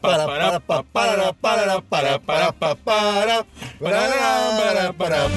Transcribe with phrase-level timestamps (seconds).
[0.00, 3.44] para, para, para, para, para, para, para, para,
[3.78, 5.30] para, para.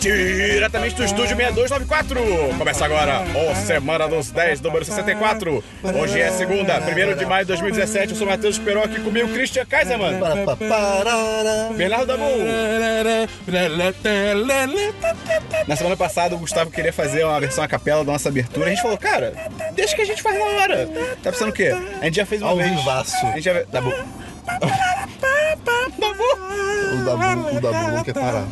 [0.00, 2.20] Diretamente do estúdio 6294.
[2.56, 5.64] Começa agora o Semana dos 10, número 64.
[6.00, 8.12] Hoje é segunda, 1 de maio de 2017.
[8.12, 10.20] Eu sou Matheus Peron aqui comigo, Christian Kaiserman.
[11.76, 12.24] Bernardo Dabu.
[15.66, 18.66] Na semana passada, o Gustavo queria fazer uma versão a capela da nossa abertura.
[18.66, 19.34] A gente falou, cara,
[19.74, 20.88] deixa que a gente faz na hora.
[21.22, 21.72] Tá pensando o quê?
[22.00, 22.70] A gente já fez uma Ao vez.
[22.88, 23.02] A
[23.34, 23.64] gente já...
[23.70, 23.92] Dabu.
[24.60, 24.72] Dabu.
[26.94, 28.46] O Dabu, o Dabu não quer parar.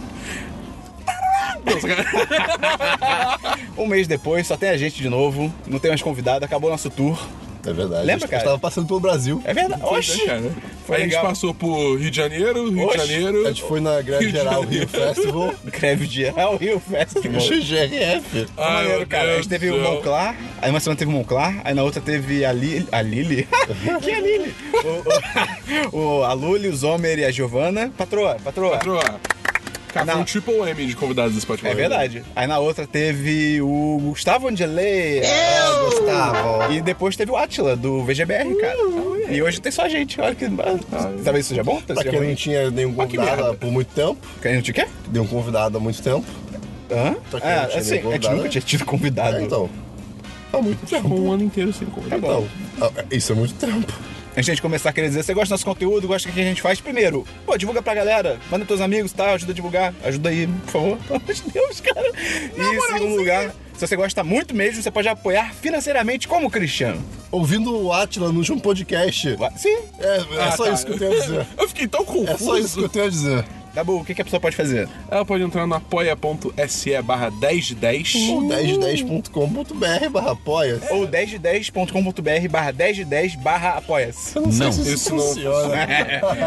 [3.76, 5.52] Um mês depois, só tem a gente de novo.
[5.66, 6.44] Não tem mais convidado.
[6.44, 7.20] Acabou nosso tour.
[7.66, 8.06] É verdade.
[8.06, 8.44] Lembra, A gente cara?
[8.44, 9.42] tava passando pelo Brasil.
[9.44, 9.82] É verdade.
[9.84, 10.18] Oxi.
[10.18, 10.50] Né, cara?
[10.86, 11.26] Foi a gente legal.
[11.26, 13.44] passou por Rio de Janeiro, Rio Oxe, de Janeiro.
[13.44, 14.62] A gente foi na Grande Rio Geral.
[14.62, 15.54] Rio Festival.
[15.64, 17.40] Greve de Real Rio Festival.
[17.40, 18.46] GRF.
[18.56, 19.32] Ai, maneiro, cara.
[19.32, 19.76] A gente teve o.
[19.86, 22.86] Monclar, aí uma semana teve o Monclar, aí na outra teve a Lili.
[22.92, 23.48] A Lili?
[24.02, 24.54] que é a Lili?
[25.92, 27.92] O, o- o- a Luli, o Zomer e a Giovana.
[27.96, 28.72] Patroa, patroa.
[28.78, 29.20] Patroa.
[29.92, 30.12] Cara, Não.
[30.14, 31.74] foi um triple M de convidados desse podcast.
[31.76, 32.22] É verdade.
[32.34, 35.22] Aí na outra teve o Gustavo Angelei.
[35.24, 36.72] Ah, Gustavo.
[36.72, 38.76] E depois teve o Atila, do VGBR, cara.
[39.30, 40.20] E hoje tem só a gente.
[40.20, 40.46] Olha que.
[41.24, 41.80] Talvez seja bom?
[41.80, 44.18] Pra quem não tinha nenhum Ah, convidado por muito tempo.
[44.42, 44.88] Quem não te quer?
[45.12, 46.26] Nenhum convidado há muito tempo.
[46.90, 47.14] Hã?
[47.30, 49.36] Quem não É, tinha assim, a gente nunca tinha tido convidado.
[49.38, 49.68] É, então.
[50.52, 51.08] Há muito Já tempo.
[51.08, 52.22] ficou um ano inteiro sem convidado.
[52.22, 52.46] Tá bom.
[52.76, 53.92] Então, ah, isso é muito tempo.
[54.36, 56.34] Antes de a gente começar a querer dizer, você gosta do nosso conteúdo, gosta do
[56.34, 56.78] que a gente faz?
[56.78, 59.30] Primeiro, pô, divulga pra galera, manda pros teus amigos, tá?
[59.32, 62.12] Ajuda a divulgar, ajuda aí, por favor, pelo amor de Deus, cara.
[62.54, 67.02] E em segundo lugar, se você gosta muito mesmo, você pode apoiar financeiramente como Cristiano.
[67.32, 69.36] Ouvindo o Atila no último podcast.
[69.56, 69.78] Sim.
[69.98, 70.70] É, é Ah, só tá.
[70.72, 71.46] isso que eu tenho a dizer.
[71.58, 72.30] Eu fiquei tão confuso.
[72.30, 73.44] É só isso que eu tenho a dizer.
[73.76, 74.88] Dabu, o que, que a pessoa pode fazer?
[75.10, 78.14] Ela pode entrar no apoia.se barra 1010.
[78.30, 80.80] Ou 1010.com.br barra apoia.
[80.92, 84.34] Ou 1010.com.br barra 1010 barra apoia-se.
[84.34, 85.76] Eu não sei Não, se isso, isso não funciona.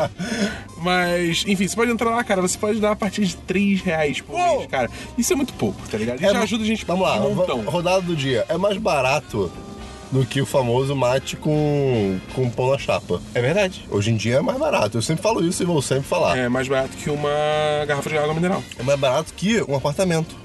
[0.82, 2.42] Mas, enfim, você pode entrar lá, cara.
[2.42, 4.90] Você pode dar a partir de 3 reais por mês, cara.
[5.16, 6.20] Isso é muito pouco, tá ligado?
[6.20, 7.62] Isso já ajuda a gente Vamos lá, de montão.
[7.62, 8.44] rodada do dia.
[8.50, 9.52] É mais barato
[10.12, 13.22] do que o famoso mate com, com pão na chapa.
[13.34, 13.86] É verdade.
[13.92, 14.98] Hoje em dia é mais barato.
[14.98, 16.38] Eu sempre falo isso e vou sempre falar.
[16.38, 17.30] É, É mais barato que uma
[17.88, 18.64] garrafa de água mineral.
[18.84, 20.36] mais barato que um apartamento.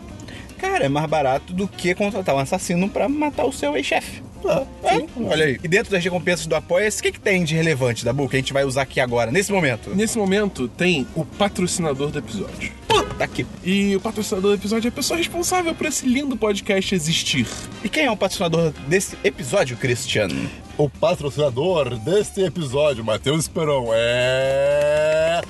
[0.58, 4.22] Cara, é mais barato do que contratar um assassino pra matar o seu ex-chefe.
[4.44, 4.96] É.
[4.96, 5.58] É, olha aí.
[5.62, 8.38] E dentro das recompensas do Apoia-se, o que, que tem de relevante, Dabu, que a
[8.38, 9.90] gente vai usar aqui agora, nesse momento?
[9.94, 12.70] Nesse momento, tem o patrocinador do episódio.
[12.86, 13.46] Puta que...
[13.62, 17.46] E o patrocinador do episódio é a pessoa responsável por esse lindo podcast existir.
[17.82, 20.50] E quem é o patrocinador desse episódio, Cristiano?
[20.76, 25.40] O patrocinador deste episódio, Matheus Esperon, é.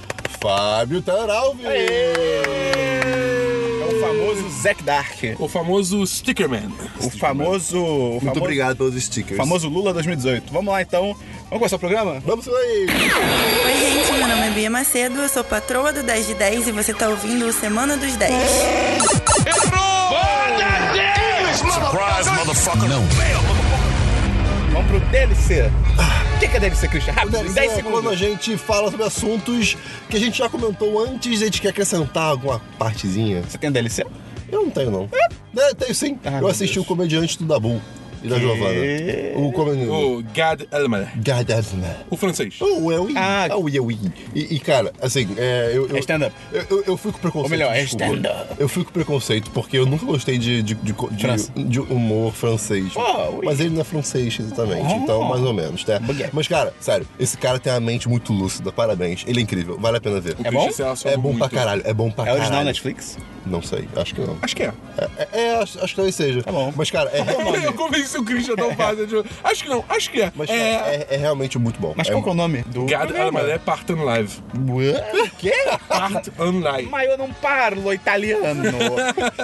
[0.41, 1.65] Fábio Taralvi.
[1.65, 3.44] É o
[4.07, 5.17] famoso Zack Dark.
[5.39, 6.69] O famoso Stickerman.
[7.01, 7.79] O famoso...
[7.79, 9.37] O Muito famoso, obrigado pelos stickers.
[9.37, 10.53] famoso Lula 2018.
[10.53, 11.17] Vamos lá, então.
[11.45, 12.21] Vamos começar o programa?
[12.25, 12.87] Vamos aí.
[12.87, 16.73] Oi, gente, meu nome é Bia Macedo, eu sou patroa do 10 de 10 e
[16.73, 18.33] você tá ouvindo o Semana dos 10.
[24.73, 25.71] Vamos pro DLC.
[26.35, 27.19] O que, que é DLC, Cristiano?
[27.19, 28.19] Rápido, em 10 é quando a segundos.
[28.19, 29.77] gente fala sobre assuntos
[30.09, 33.43] que a gente já comentou antes e a gente quer acrescentar alguma partezinha.
[33.43, 34.05] Você tem DLC?
[34.51, 35.09] Eu não tenho, não.
[35.57, 36.19] É, tenho sim.
[36.25, 36.85] Ah, eu assisti Deus.
[36.85, 37.81] o comediante do Dabu
[38.25, 38.81] e da Giovanna.
[39.37, 39.91] O comediante.
[39.91, 41.09] O Gad Elmaleh.
[41.17, 41.97] Gadasna.
[42.11, 42.61] O francês.
[42.61, 43.49] O Eu Ah.
[43.51, 43.99] Ah, o Eu E,
[44.35, 45.87] e, cara, assim, é, eu.
[45.89, 46.35] eu É stand-up.
[46.53, 47.45] Eu, eu, eu fui com preconceito.
[47.45, 48.55] Ou melhor, é stand-up.
[48.59, 52.93] Eu fui com preconceito porque eu nunca gostei de, de, de, de- de humor francês.
[52.97, 53.45] Oh, oui.
[53.47, 54.87] Mas ele não é francês, exatamente.
[54.93, 54.97] Oh.
[54.97, 55.99] Então, mais ou menos, né?
[55.99, 56.31] Baguette.
[56.33, 58.73] Mas, cara, sério, esse cara tem a mente muito lúcida.
[58.73, 59.25] Parabéns.
[59.27, 59.77] Ele é incrível.
[59.79, 60.37] Vale a pena ver.
[60.39, 60.69] O É bom?
[61.05, 61.51] É bom pra muito.
[61.51, 61.83] caralho.
[61.85, 62.41] É bom pra É caralho.
[62.43, 63.19] original Netflix?
[63.47, 63.89] Não sei.
[63.97, 64.39] Acho que não.
[64.43, 64.73] Acho que é.
[64.99, 66.43] É, é, acho, acho que talvez seja.
[66.43, 66.73] Tá bom.
[66.77, 69.07] Mas, cara, é, Eu convenci o Christian tão fácil.
[69.07, 70.33] de- Acho que não, acho que é.
[70.35, 71.07] mas, cara, é.
[71.11, 71.93] é, é realmente muito bom.
[71.97, 73.41] Mas é, qual que é o nome do Gad programa?
[73.41, 74.39] Elmaleh Part on Live.
[74.55, 75.53] O quê?
[75.89, 76.89] Part on Live.
[76.89, 78.63] Mas eu não parlo italiano.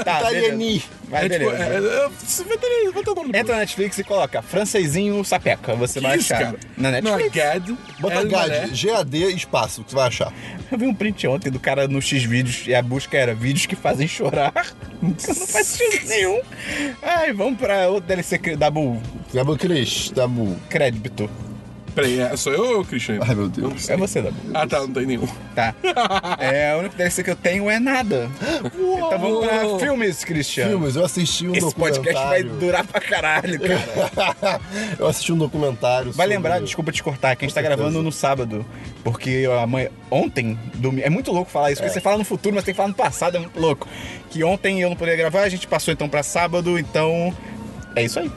[0.04, 0.56] Tá, Italiani.
[0.66, 0.84] beleza.
[1.10, 1.64] Vai, É tipo, beleza.
[1.64, 1.76] é,
[2.06, 5.74] é, você vai ter, vai ter o nome Entra na Netflix e coloca francesinho sapeca.
[5.74, 6.44] Você Que vai isso, achar.
[6.46, 6.58] cara?
[6.76, 7.34] Na Não, é Netflix.
[7.34, 7.70] Gad
[8.00, 8.24] Bota.
[8.24, 10.32] GAD, G-A-D, espaço, que você vai achar.
[10.70, 13.66] Eu vi um print ontem do cara no X vídeos e a busca era vídeos
[13.66, 14.52] que fazem chorar.
[15.02, 16.40] não faz sentido nenhum.
[17.02, 19.02] Ai, vamos pra outro DLC cre- da Bull.
[19.34, 20.56] Dabu Cris, Dabu.
[20.68, 21.28] Crédito.
[22.00, 23.18] Peraí, é, sou eu ou o Christian?
[23.20, 23.88] Ai, meu Deus.
[23.90, 24.36] É você, Dabu.
[24.54, 25.28] Ah, tá, não tem nenhum.
[25.54, 25.74] Tá.
[26.38, 28.28] É, o único DLC que eu tenho é nada.
[28.74, 30.68] Então vamos pra filmes, Christian.
[30.68, 32.02] Filmes, eu assisti um Esse documentário.
[32.02, 34.60] podcast vai durar pra caralho, cara.
[34.98, 38.02] eu assisti um documentário Vai sobre- lembrar, desculpa te cortar, que a gente tá gravando
[38.02, 38.64] no sábado.
[39.04, 42.64] Porque amanhã, ontem, domingo, é muito louco falar isso, porque você fala no futuro, mas
[42.64, 43.86] tem que falar no passado, é muito louco.
[44.30, 47.34] Que ontem eu não poderia gravar, a gente passou então pra sábado, então
[47.96, 48.30] É isso aí.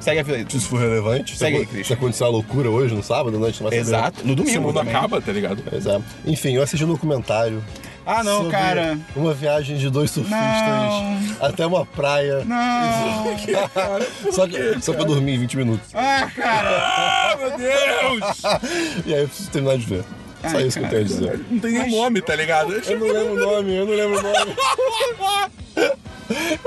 [0.00, 0.46] Segue a vida aí.
[0.48, 1.84] Se isso for relevante, Segue se, aí, Christian.
[1.84, 3.46] se acontecer uma loucura hoje, no sábado, né?
[3.46, 3.88] A gente não vai saber.
[3.88, 4.26] Exato.
[4.26, 4.94] No O domingo mundo também.
[4.94, 5.62] acaba, tá ligado?
[5.72, 6.30] É.
[6.30, 7.64] Enfim, eu assisti um documentário.
[8.06, 8.98] Ah, não, sobre cara.
[9.16, 11.18] Uma viagem de dois surfistas Não.
[11.40, 12.44] até uma praia.
[12.44, 13.24] Não.
[14.30, 15.88] Só, que, só pra dormir em 20 minutos.
[15.94, 16.68] Ah, cara.
[16.82, 18.42] Ah, meu Deus!
[19.06, 20.04] E aí eu preciso terminar de ver.
[20.46, 20.90] Só Ai, isso que eu cara.
[20.90, 21.40] tenho a dizer.
[21.50, 22.74] Não tem nenhum nome, tá ligado?
[22.74, 24.54] Eu não lembro o nome, eu não lembro o nome.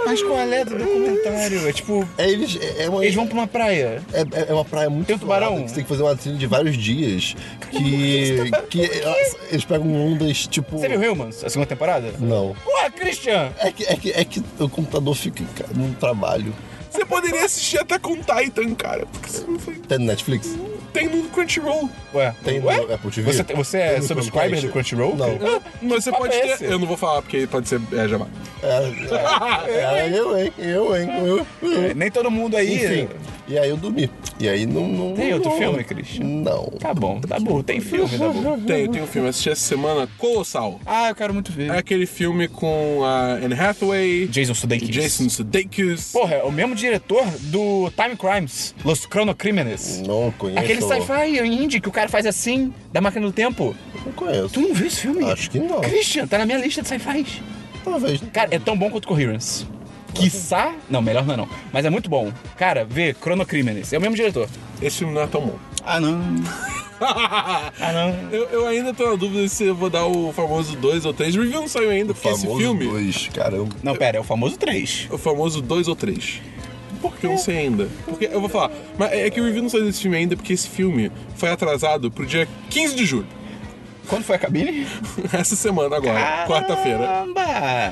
[0.05, 1.67] Mas qual é do documentário?
[1.67, 4.01] É tipo, É, eles, é, é uma, eles vão pra uma praia.
[4.13, 5.67] é, é uma praia muito Tem um tubarão?
[5.67, 7.35] Você tem que fazer uma trilha de vários dias.
[7.71, 10.77] Que, que elas- eles pegam ondas tipo.
[10.77, 12.13] Você viu Humans, a segunda temporada?
[12.19, 12.55] Não.
[12.65, 13.51] Ué, Christian!
[13.59, 16.53] É que, é, que, é que o computador fica cara, num trabalho.
[16.89, 19.05] Você poderia assistir até com Titan, cara.
[19.05, 19.75] Porque você não foi.
[19.75, 20.55] Tem no Netflix?
[20.93, 21.89] Tem no Crunchyroll.
[22.13, 22.75] Ué, Tem no Ué?
[22.93, 23.31] Apple TV?
[23.33, 25.15] Você, você é Tem no subscriber do Crunchyroll?
[25.15, 25.27] Não.
[25.29, 26.71] Ah, Mas você pode é ter.
[26.71, 28.27] Eu não vou falar porque pode ser é, Jabá.
[28.63, 28.67] É,
[29.67, 30.53] é, é, eu, hein?
[30.57, 31.09] Eu, hein?
[31.25, 31.83] Eu, eu.
[31.89, 32.75] É, Nem todo mundo aí.
[32.75, 33.07] Enfim.
[33.49, 34.09] E aí eu dormi.
[34.39, 34.85] E aí não.
[34.87, 36.25] não Tem outro não- filme, Christian?
[36.25, 36.65] Não.
[36.79, 37.63] Tá bom, tá bom.
[37.63, 38.59] Tem filme, tá bom.
[38.59, 39.29] Tem, tem um filme.
[39.29, 40.79] Assisti essa semana, Colossal.
[40.85, 41.69] Ah, eu quero muito ver.
[41.71, 44.89] É aquele filme com a Anne Hathaway, Jason Sudeikis.
[44.89, 46.11] Jason Sudeikis.
[46.11, 50.01] Porra, é o mesmo diretor do Time Crimes, Los Chronocrimenes.
[50.05, 50.59] Não conheço.
[50.59, 53.75] Aquele sci-fi indie que o cara faz assim, da máquina do tempo.
[54.05, 54.49] Não conheço.
[54.49, 55.23] Tu não viu esse filme?
[55.31, 55.81] Acho que não.
[55.81, 57.41] Christian, tá na minha lista de sci-fis.
[57.83, 58.21] Talvez.
[58.33, 59.65] Cara, é tão bom quanto Coherence.
[60.13, 60.73] Quiçá.
[60.89, 61.49] Não, melhor não é não.
[61.71, 62.31] Mas é muito bom.
[62.57, 63.93] Cara, vê Chronocrimenes.
[63.93, 64.49] É o mesmo diretor.
[64.81, 65.55] Esse filme não é tão bom.
[65.85, 66.19] Ah, não.
[66.99, 68.31] Ah, não.
[68.31, 71.35] eu, eu ainda tô na dúvida se eu vou dar o famoso 2 ou 3.
[71.35, 72.85] O review não saiu ainda, porque esse Famoso filme.
[72.87, 73.69] dois, caramba.
[73.83, 75.07] Não, pera, é o famoso 3.
[75.11, 76.41] O famoso 2 ou 3.
[77.01, 77.87] Porque eu não sei ainda.
[78.05, 78.71] Porque eu vou falar.
[78.97, 82.09] Mas é que o review não saiu desse filme ainda, porque esse filme foi atrasado
[82.11, 83.27] pro dia 15 de julho.
[84.07, 84.87] Quando foi a cabine?
[85.33, 86.99] Essa semana agora, quarta-feira.
[86.99, 87.41] Caramba!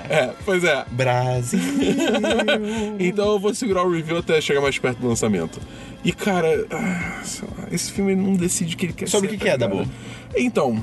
[0.10, 0.86] É, pois é.
[0.90, 1.60] Brasil.
[3.00, 5.60] Então eu vou segurar o review até chegar mais perto do lançamento.
[6.04, 9.36] E cara, ah, sei lá, esse filme não decide o que ele quer Sobre ser.
[9.36, 9.78] o que que é, ligado?
[9.78, 9.90] Dabu?
[10.38, 10.81] Então,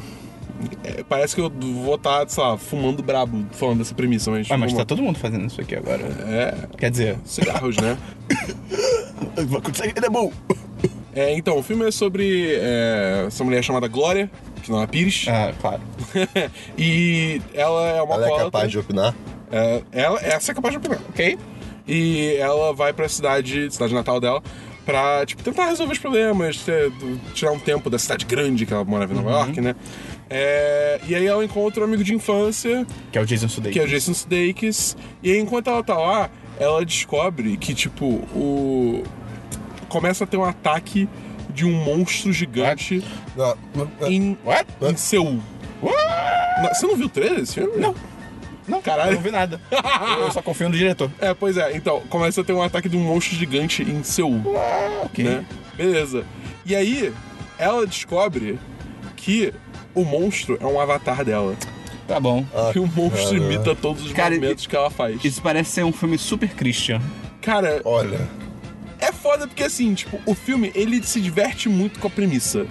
[0.85, 4.51] é, parece que eu vou estar, sei lá, fumando brabo falando dessa premissa, mas.
[4.51, 6.03] Ah, mas tá todo mundo fazendo isso aqui agora.
[6.03, 7.97] É, Quer dizer, cigarros, né?
[9.47, 10.33] vai acontecer é bom.
[11.15, 14.31] É, então, o filme é sobre é, essa mulher chamada Glória,
[14.63, 15.27] que não é Pires.
[15.29, 15.81] Ah, claro.
[16.79, 19.15] e ela é uma Ela é capaz de opinar?
[19.51, 20.99] É, ela, essa é capaz de opinar.
[21.11, 21.39] Ok?
[21.87, 24.43] E ela vai pra cidade, cidade natal dela,
[24.85, 26.93] pra, tipo, tentar resolver os problemas, ter-
[27.35, 29.75] tirar um tempo da cidade grande que ela morava em Nova York, né?
[30.31, 33.73] É, e aí ela encontra um amigo de infância, Que é o Jason Sudeikis.
[33.75, 34.97] que é o Jason Sudeikis.
[35.23, 39.03] E aí, enquanto ela tá lá, ela descobre que, tipo, o...
[39.89, 41.07] Começa a ter um ataque
[41.51, 43.05] de um monstro gigante
[43.37, 43.55] Não.
[44.09, 44.67] em, What?
[44.81, 45.39] em Seul.
[45.83, 47.77] Não, Você não viu o trailer desse filme?
[47.77, 47.95] Não.
[48.67, 49.11] Não, Caralho.
[49.11, 49.61] eu não vi nada.
[50.21, 51.11] eu só confio no diretor.
[51.21, 51.77] É, pois é.
[51.77, 54.41] Então, começa a ter um ataque de um monstro gigante em Seul.
[55.05, 55.25] ok.
[55.25, 55.45] né?
[55.77, 56.25] Beleza.
[56.65, 57.13] E aí,
[57.59, 58.59] ela descobre
[59.17, 59.53] que
[59.95, 61.57] o monstro é um avatar dela.
[62.07, 62.45] Tá bom.
[62.73, 63.37] que o monstro cara.
[63.37, 65.25] imita todos os Cara, movimentos que ela faz.
[65.25, 67.01] Isso parece ser um filme super Christian.
[67.41, 68.29] Cara, Olha.
[69.01, 72.67] é foda porque assim, tipo, o filme, ele se diverte muito com a premissa.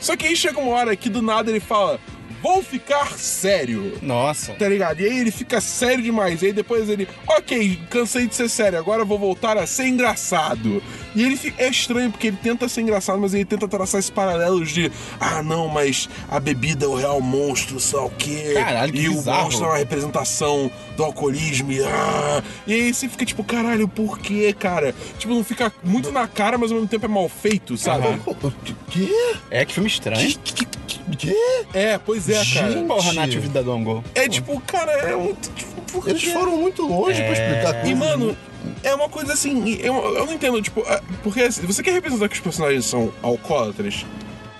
[0.00, 2.00] Só que aí chega uma hora que do nada ele fala,
[2.42, 3.98] vou ficar sério.
[4.02, 4.52] Nossa.
[4.54, 5.00] Tá ligado?
[5.00, 6.42] E aí ele fica sério demais.
[6.42, 10.82] E aí depois ele, ok, cansei de ser sério, agora vou voltar a ser engraçado.
[11.14, 14.10] E ele fica, é estranho porque ele tenta ser engraçado, mas ele tenta traçar esses
[14.10, 18.52] paralelos de, ah não, mas a bebida é o real monstro, sei lá o quê.
[18.54, 19.40] Caralho, que E bizarro.
[19.40, 21.70] o monstro é uma representação do alcoolismo.
[21.70, 22.42] E, ah.
[22.66, 24.94] e aí você fica tipo, caralho, por quê, cara?
[25.18, 28.06] Tipo, não fica muito na cara, mas ao mesmo tempo é mal feito, sabe?
[28.26, 28.50] O
[28.90, 29.08] quê?
[29.50, 30.26] É, que filme estranho.
[30.42, 30.52] Que?
[30.64, 30.81] que-
[31.16, 31.36] quê?
[31.74, 32.70] É, pois é, cara.
[32.72, 32.86] Gente.
[32.86, 34.04] Porra, Nath Vida Dongo.
[34.14, 35.50] É tipo, cara, é muito.
[35.50, 36.30] Tipo, por Eles quê?
[36.30, 37.98] foram muito longe pra explicar E, coisas.
[37.98, 38.36] mano,
[38.82, 42.28] é uma coisa assim, eu, eu não entendo, tipo, é, porque assim, você quer representar
[42.28, 44.06] que os personagens são alcoólatras?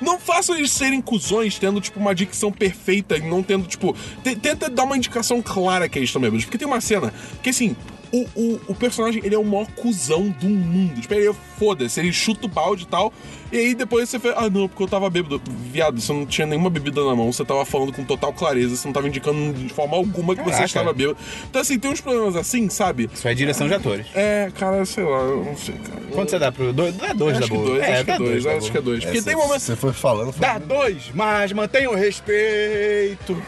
[0.00, 3.94] Não faça eles serem cuzões tendo, tipo, uma dicção perfeita e não tendo, tipo.
[4.24, 6.44] te- tenta dar uma indicação clara que eles estão bêbados.
[6.44, 7.76] Porque tem uma cena que, assim,
[8.12, 11.00] o, o, o personagem, ele é o maior cuzão do mundo.
[11.00, 13.12] Tipo, ele é foda-se, ele chuta o balde e tal.
[13.50, 15.40] E aí depois você fala, ah, não, porque eu tava bêbado.
[15.70, 18.86] Viado, você não tinha nenhuma bebida na mão, você tava falando com total clareza, você
[18.88, 20.64] não tava indicando de forma alguma que você Caraca.
[20.66, 21.16] estava bêbado.
[21.48, 23.08] Então, assim, tem uns problemas assim, sabe?
[23.12, 24.06] Isso é direção de atores.
[24.14, 26.00] É, cara, sei lá, eu não sei, cara.
[26.12, 26.94] Quanto você dá pro dois?
[26.96, 27.66] Dá dois da Acho que boa.
[27.70, 29.04] dois, acho que dá é dois, da acho que é dois.
[29.04, 29.62] Porque É, tem cê- momentos.
[29.62, 30.32] Você foi falando.
[30.32, 30.40] Foi...
[30.46, 33.42] Dá dois, mas mantenha o respeito.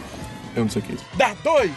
[0.56, 1.04] Eu não sei o que é isso.
[1.16, 1.70] Dá dois.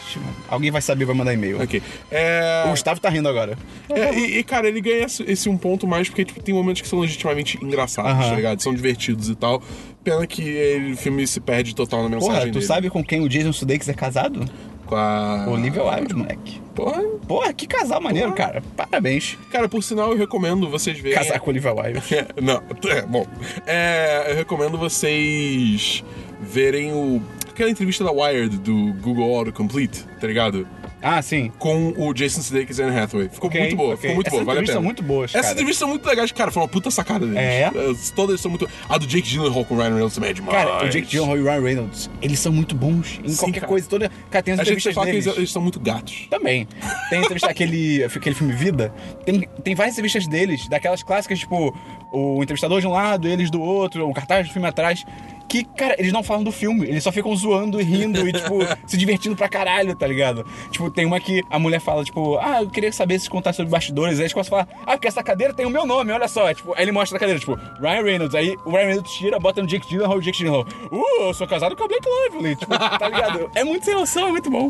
[0.49, 1.61] Alguém vai saber, vai mandar e-mail.
[1.61, 1.81] Ok.
[2.11, 2.63] É.
[2.67, 3.57] O Gustavo tá rindo agora.
[3.89, 6.81] é, e, e, cara, ele ganha esse, esse um ponto mais porque tipo, tem momentos
[6.81, 8.29] que são legitimamente engraçados, Aham.
[8.29, 8.61] tá ligado?
[8.61, 9.61] São divertidos e tal.
[10.03, 12.65] Pena que ele- o filme se perde total na mensagem Porra, tu dele.
[12.65, 14.45] sabe com quem o Jason Sudeikis é casado?
[14.85, 15.45] Com a.
[15.49, 16.61] Olivia Wilde, moleque.
[16.73, 18.63] Porra, Porra, que casal maneiro, cara.
[18.77, 19.37] Parabéns.
[19.51, 21.17] Cara, por sinal, eu recomendo vocês verem.
[21.17, 22.01] Casar com Olivia Wilde.
[22.15, 23.25] É, não, é, bom.
[23.65, 26.03] É, eu recomendo vocês
[26.39, 27.21] verem o.
[27.57, 30.67] Aquela entrevista da Wired do Google Autocomplete, tá ligado?
[31.01, 31.51] Ah, sim.
[31.57, 33.29] Com o Jason Sudeikis e Anne Hathaway.
[33.29, 33.97] Ficou Ok, muito boa, ok.
[34.01, 34.73] ficou muito Essas boa, vale a pena.
[34.73, 36.51] são muito boas, Essas entrevistas são muito legais, cara.
[36.51, 37.35] Foi uma puta sacada deles.
[37.39, 37.65] É?
[37.65, 38.69] As- Todas são muito.
[38.87, 40.55] A do Jake Gyllenhaal com o Ryan Reynolds também é demais.
[40.55, 43.59] Cara, o Jake Gyllenhaal e o Ryan Reynolds, eles são muito bons em Sim, qualquer
[43.61, 43.67] cara.
[43.71, 43.87] coisa.
[43.89, 44.11] Toda...
[44.29, 45.25] Cara, tem as A gente entrevistas que deles.
[45.25, 46.27] eles, eles são muito gatos.
[46.29, 46.67] Também.
[47.09, 48.93] Tem entrevista, aquele, aquele filme Vida.
[49.25, 51.75] Tem, tem várias entrevistas deles, daquelas clássicas, tipo,
[52.11, 55.03] o entrevistador de um lado, eles do outro, um cartaz do filme atrás.
[55.47, 58.59] Que, cara, eles não falam do filme, eles só ficam zoando e rindo e, tipo,
[58.85, 60.45] se divertindo pra caralho, tá ligado?
[60.71, 63.71] Tipo, tem uma que a mulher fala, tipo, ah, eu queria saber se contar sobre
[63.71, 64.17] bastidores.
[64.17, 66.53] Aí eles começam a falar, ah, porque essa cadeira tem o meu nome, olha só.
[66.53, 68.35] Tipo, aí ele mostra a cadeira, tipo, Ryan Reynolds.
[68.35, 70.65] Aí o Ryan Reynolds tira, bota no Jake Gyllenhaal o Jake Gyllenhaal.
[70.91, 72.55] Uh, eu sou casado com a Blake Lively.
[72.55, 73.49] Tipo, tá ligado?
[73.55, 74.69] É muito sem noção, é muito bom.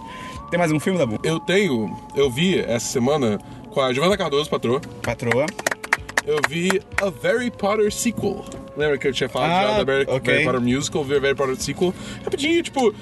[0.50, 1.20] Tem mais um filme, Dabu?
[1.24, 1.96] Eu tenho.
[2.16, 3.40] Eu vi essa semana
[3.72, 4.80] com a Giovanna Cardoso, patroa.
[5.02, 5.46] Patroa.
[6.28, 8.44] Eu vi a Harry Potter sequel.
[8.76, 10.34] Lembra que eu tinha falado Ah, já da Harry, ok.
[10.34, 11.04] Harry Potter musical?
[11.06, 11.94] Vi a Harry Potter sequel.
[12.24, 12.94] Rapidinho, tipo.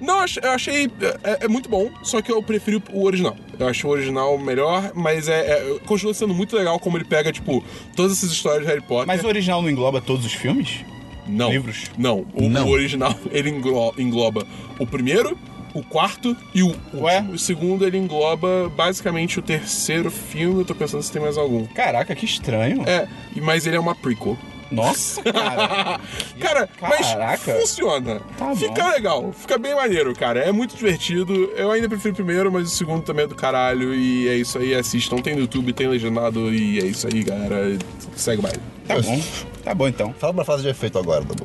[0.00, 0.90] Não, eu achei.
[1.24, 3.36] É, é muito bom, só que eu preferi o original.
[3.58, 7.32] Eu acho o original melhor, mas é, é- continua sendo muito legal como ele pega,
[7.32, 7.62] tipo,
[7.96, 9.06] todas essas histórias de Harry Potter.
[9.06, 10.84] Mas o original não engloba todos os filmes?
[11.26, 11.50] Não.
[11.50, 11.90] Livros?
[11.98, 12.26] Não.
[12.34, 12.66] O, Não.
[12.66, 14.46] o original, ele englo- engloba
[14.78, 15.36] o primeiro,
[15.74, 17.02] o quarto e o último.
[17.02, 17.24] Ué?
[17.32, 20.60] O segundo, ele engloba basicamente o terceiro filme.
[20.60, 21.66] Eu tô pensando se tem mais algum.
[21.66, 22.82] Caraca, que estranho.
[22.88, 24.36] É, e- mas ele é uma prequel.
[24.70, 25.98] Nossa, cara.
[26.38, 27.52] Cara, Caraca.
[27.52, 28.20] mas funciona.
[28.38, 28.88] Tá fica bom.
[28.90, 30.38] legal, fica bem maneiro, cara.
[30.40, 31.34] É muito divertido.
[31.56, 33.92] Eu ainda prefiro o primeiro, mas o segundo também é do caralho.
[33.92, 35.16] E é isso aí, assistam.
[35.16, 36.54] Tem no YouTube, tem legendado.
[36.54, 37.76] E é isso aí, galera.
[38.14, 38.60] Segue o baile.
[38.86, 39.20] Tá bom.
[39.64, 40.14] Tá bom então.
[40.18, 41.44] Fala uma frase de efeito agora, Dabu.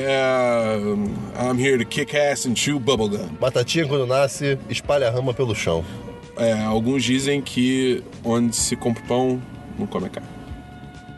[0.00, 0.76] É,
[1.42, 3.28] I'm here to kick ass and chew bubblegum.
[3.40, 5.84] Batatinha, quando nasce, espalha a rama pelo chão.
[6.36, 9.42] É, alguns dizem que onde se compra pão,
[9.76, 10.28] não come a carne.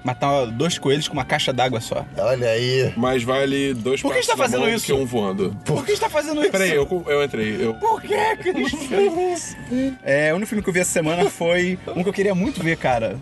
[0.02, 2.06] Matar dois coelhos com uma caixa d'água só.
[2.16, 2.90] Olha aí.
[2.96, 4.86] Mas vale dois Por que tá na fazendo isso?
[4.86, 5.54] que um voando.
[5.62, 6.50] Por que você tá fazendo isso?
[6.50, 7.58] Peraí, eu, eu entrei.
[7.66, 9.56] Eu, Por que que eles fez isso?
[10.02, 12.62] É, o único filme que eu vi essa semana foi um que eu queria muito
[12.62, 13.18] ver, cara.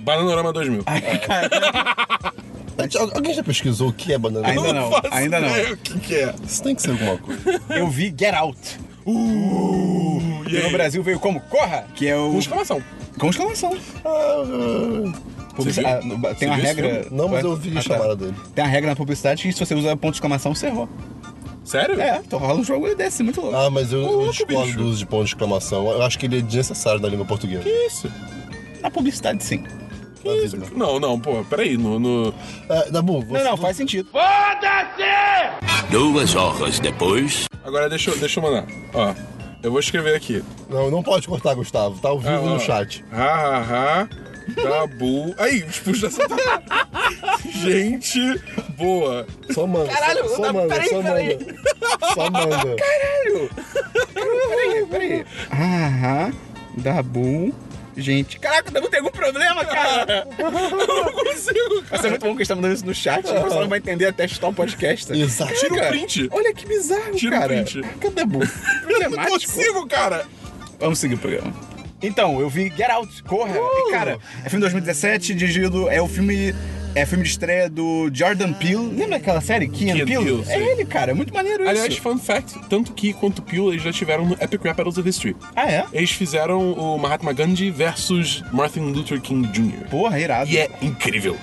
[0.00, 0.82] Bananorama 2000.
[0.86, 1.48] Ai, cara.
[3.14, 4.46] Alguém já pesquisou o que é banana?
[4.48, 5.72] Ainda não, faço ainda não.
[5.72, 6.34] O que, que é?
[6.46, 7.60] Isso tem que ser alguma coisa.
[7.70, 8.58] Eu vi Get Out.
[9.04, 12.30] Uh, Que no Brasil veio como Corra, que é o.
[12.32, 12.82] Com exclamação.
[13.18, 13.76] Com exclamação.
[15.56, 15.88] Publici- viu?
[15.88, 17.02] ah, Tem uma regra.
[17.02, 17.16] filme?
[17.16, 17.82] Não, mas eu vi Ah, a tá.
[17.82, 18.34] chamada dele.
[18.54, 20.88] Tem uma regra na publicidade que se você usa ponto de exclamação, você errou.
[21.64, 22.00] Sério?
[22.00, 23.56] É, então rola um jogo desse, muito louco.
[23.56, 25.88] Ah, mas eu, eu discordo do uso de ponto de exclamação.
[25.90, 27.62] Eu acho que ele é desnecessário na língua portuguesa.
[27.62, 28.10] Que isso?
[28.80, 29.62] Na publicidade, sim.
[30.22, 30.66] Vida.
[30.76, 31.76] Não, não, pô, peraí.
[31.76, 32.34] No, no...
[32.68, 33.42] É, Dabu, você...
[33.42, 34.08] Não, não, faz sentido.
[35.90, 37.44] Duas horas depois.
[37.64, 38.66] Agora deixa, eu- deixa eu mandar.
[38.94, 39.14] Ó,
[39.62, 40.42] eu vou escrever aqui.
[40.68, 41.98] Não, não pode cortar, Gustavo.
[42.00, 43.04] Tá ao vivo Ah, no chat.
[43.12, 43.58] Ha, ha,
[44.02, 44.08] ha.
[44.60, 45.34] Tabu.
[45.38, 46.22] Aí, expulsa essa.
[47.48, 48.40] Gente
[48.76, 49.26] boa.
[49.52, 49.88] Só manda.
[49.92, 51.38] Caralho, só, só não, manda, peraí, só peraí.
[51.38, 52.14] manda.
[52.14, 52.76] Só manda.
[54.14, 55.24] Peraí, peraí.
[55.52, 56.32] Aham.
[56.78, 57.54] Dabu.
[57.96, 58.38] Gente.
[58.38, 60.26] Caraca, o Dabu tem algum problema, cara?
[60.38, 63.20] Eu não consigo, Vai ser muito bom que a gente tá mandando isso no chat.
[63.28, 65.12] O pessoal não vai entender até chutar um podcast.
[65.12, 65.52] Exato.
[65.54, 66.28] Tira o print.
[66.32, 67.54] Olha que bizarro, Tira o cara.
[67.54, 67.80] print.
[68.00, 68.22] Cadê?
[68.88, 70.24] Eu não consigo, cara.
[70.78, 71.52] Vamos seguir o programa.
[72.02, 73.54] Então, eu vi Get Out, Corra.
[73.56, 75.88] E, cara, é filme de 2017, dirigido.
[75.88, 76.52] É o filme.
[76.94, 78.92] É filme de estreia do Jordan Peele.
[78.94, 79.66] Lembra aquela série?
[79.66, 80.24] Key and Key Peele?
[80.24, 81.12] Peele, é ele, cara.
[81.12, 82.02] É muito maneiro Aliás, isso.
[82.02, 85.34] fun fact: tanto que quanto Peele eles já tiveram no Epic Rap Battles of History.
[85.56, 85.86] Ah, é?
[85.92, 89.88] Eles fizeram o Mahatma Gandhi versus Martin Luther King Jr.
[89.90, 90.50] Porra, irado.
[90.50, 91.34] E é incrível.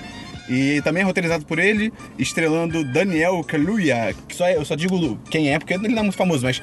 [0.48, 5.16] E também é roteirizado por ele, estrelando Daniel Kaluuya, que só é- eu só digo
[5.30, 6.60] quem é, porque ele não é muito famoso, mas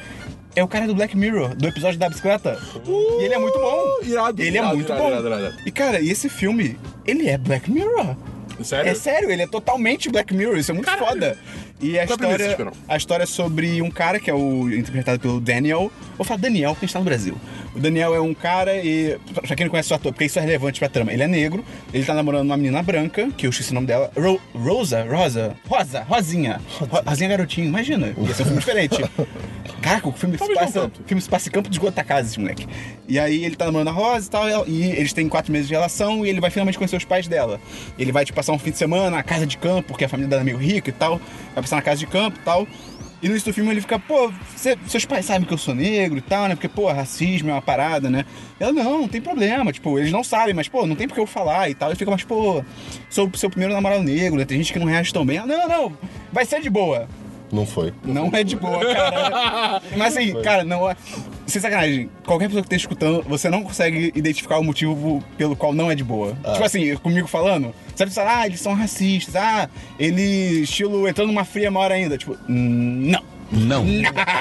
[0.56, 2.58] é o cara do Black Mirror, do episódio da bicicleta.
[3.20, 3.84] e ele é muito bom.
[4.03, 5.10] irado, Ele é irado, muito irado, bom.
[5.10, 5.56] irado, irado.
[5.65, 8.15] E cara, e esse filme, ele é Black Mirror.
[8.64, 8.92] Sério?
[8.92, 11.06] É sério, ele é totalmente Black Mirror, isso é muito Caralho.
[11.08, 11.38] foda.
[11.80, 12.72] E a Qual premissa, história, Esperão?
[12.88, 15.92] a história é sobre um cara que é o interpretado pelo Daniel.
[16.18, 17.36] Vou falar Daniel porque a gente tá no Brasil.
[17.76, 19.16] O Daniel é um cara e.
[19.46, 21.14] Pra quem não conhece o ator, porque isso é relevante pra trama.
[21.14, 24.12] Ele é negro, ele tá namorando uma menina branca, que eu esqueci o nome dela.
[24.18, 25.04] Ro- Rosa?
[25.04, 25.56] Rosa?
[25.70, 26.60] Rosa, Rosinha.
[26.80, 28.08] Ro- Rosinha Garotinho, imagina.
[28.18, 28.98] Ia ser um filme diferente.
[29.82, 30.92] Caraca, o filme se não passa.
[31.06, 32.68] filme se passa em campo de esgotar-casa, esse moleque.
[33.08, 35.74] E aí ele tá namorando a Rosa e tal, e eles têm quatro meses de
[35.76, 37.60] relação e ele vai finalmente conhecer os pais dela.
[38.00, 40.30] Ele vai, tipo, passar um fim de semana na casa de campo, porque a família
[40.30, 41.20] dela é meio rica e tal.
[41.54, 42.68] Vai passar na casa de campo e tal.
[43.22, 45.74] E no início do filme ele fica, pô, cê- seus pais sabem que eu sou
[45.74, 46.54] negro e tal, né?
[46.56, 48.25] Porque, pô, racismo é uma parada, né?
[48.60, 51.20] Ela, não, não tem problema, tipo, eles não sabem, mas, pô, não tem por que
[51.20, 51.89] eu falar e tal.
[51.89, 52.63] Ele fica, mas, pô,
[53.10, 54.46] sou seu primeiro namorado negro, né?
[54.46, 55.38] Tem gente que não reage tão bem.
[55.38, 55.98] Ela, não, não,
[56.32, 57.08] vai ser de boa.
[57.51, 57.92] Não foi.
[58.04, 59.82] Não é de boa, cara.
[59.98, 60.96] Mas assim, cara, não é.
[61.48, 65.74] Sem sacanagem, qualquer pessoa que esteja escutando, você não consegue identificar o motivo pelo qual
[65.74, 66.38] não é de boa.
[66.54, 71.46] Tipo assim, comigo falando, você fala, ah, eles são racistas, ah, ele, estilo, entrando numa
[71.46, 72.18] fria maior ainda.
[72.18, 73.38] Tipo, hum, não.
[73.50, 73.86] Não.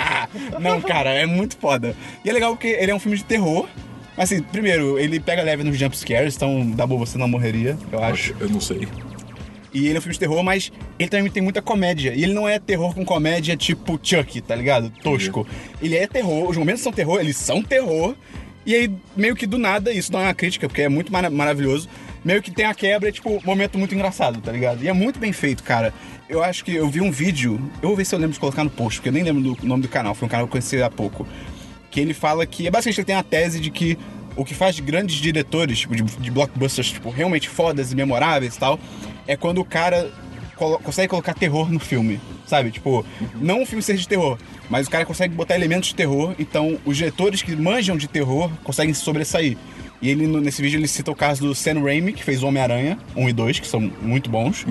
[0.60, 1.94] Não, cara, é muito foda.
[2.24, 3.68] E é legal porque ele é um filme de terror.
[4.16, 7.78] Mas assim, primeiro, ele pega leve nos jump scares, então dá boa você não morreria,
[7.92, 8.34] eu acho.
[8.40, 8.88] Eu não sei.
[9.72, 12.14] E ele é um filme de terror, mas ele também tem muita comédia.
[12.14, 14.90] E ele não é terror com comédia tipo Chuck, tá ligado?
[15.02, 15.46] Tosco.
[15.82, 18.14] Ele é terror, os momentos são terror, eles são terror.
[18.64, 21.30] E aí, meio que do nada, isso não é uma crítica, porque é muito mara-
[21.30, 21.88] maravilhoso.
[22.24, 24.82] Meio que tem a quebra, é tipo, um momento muito engraçado, tá ligado?
[24.82, 25.94] E é muito bem feito, cara.
[26.28, 28.64] Eu acho que eu vi um vídeo, eu vou ver se eu lembro de colocar
[28.64, 30.52] no post, porque eu nem lembro do nome do canal, foi um canal que eu
[30.60, 31.24] conheci há pouco.
[31.92, 33.96] Que ele fala que, é basicamente, ele tem a tese de que
[34.34, 38.58] o que faz grandes diretores, tipo, de, de blockbusters, tipo, realmente fodas e memoráveis e
[38.58, 38.80] tal,
[39.26, 40.10] é quando o cara
[40.54, 42.70] colo- consegue colocar terror no filme, sabe?
[42.70, 43.04] Tipo,
[43.40, 44.38] não o filme ser de terror,
[44.70, 48.50] mas o cara consegue botar elementos de terror, então os diretores que manjam de terror
[48.64, 49.56] conseguem se sobressair.
[50.02, 53.28] E ele, nesse vídeo, ele cita o caso do Sam Raimi, que fez Homem-Aranha 1
[53.28, 54.64] e 2, que são muito bons.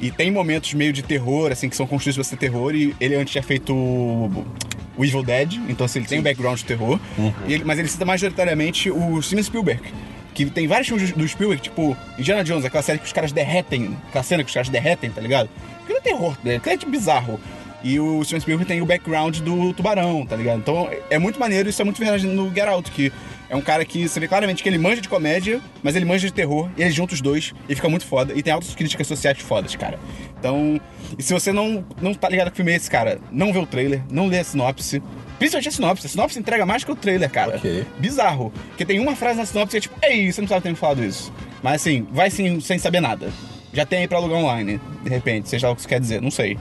[0.00, 3.14] E tem momentos meio de terror, assim, que são construídos pra ser terror, e ele
[3.16, 6.98] antes tinha feito o Evil Dead, então assim, ele tem um background de terror,
[7.46, 9.80] e ele- mas ele cita majoritariamente o Steven Spielberg.
[10.34, 13.96] Que tem vários filmes do Spielberg, tipo Indiana Jones, aquela série que os caras derretem,
[14.08, 15.48] aquela cena que os caras derretem, tá ligado?
[15.82, 16.56] Aquilo é terror, né?
[16.56, 17.38] aquilo é tipo bizarro.
[17.84, 20.58] E o Steven Spielberg tem o background do tubarão, tá ligado?
[20.58, 23.12] Então é muito maneiro, isso é muito verdade no Get Out, que
[23.52, 26.26] é um cara que você vê claramente que ele manja de comédia, mas ele manja
[26.26, 28.32] de terror, e ele junta os dois, e fica muito foda.
[28.34, 29.98] E tem altas críticas sociais fodas, cara.
[30.38, 30.80] Então,
[31.18, 33.58] e se você não, não tá ligado que o filme é esse, cara, não vê
[33.58, 35.02] o trailer, não lê a sinopse.
[35.38, 36.06] Principalmente a sinopse.
[36.06, 37.56] A sinopse entrega mais que o trailer, cara.
[37.56, 37.84] Ok.
[37.98, 38.50] Bizarro.
[38.68, 40.76] Porque tem uma frase na sinopse que é tipo, ei, você não sabe ter me
[40.76, 41.30] falado isso.
[41.62, 43.30] Mas assim, vai sim, sem saber nada.
[43.70, 46.22] Já tem aí pra alugar online, de repente, seja lá o que isso quer dizer,
[46.22, 46.56] não sei.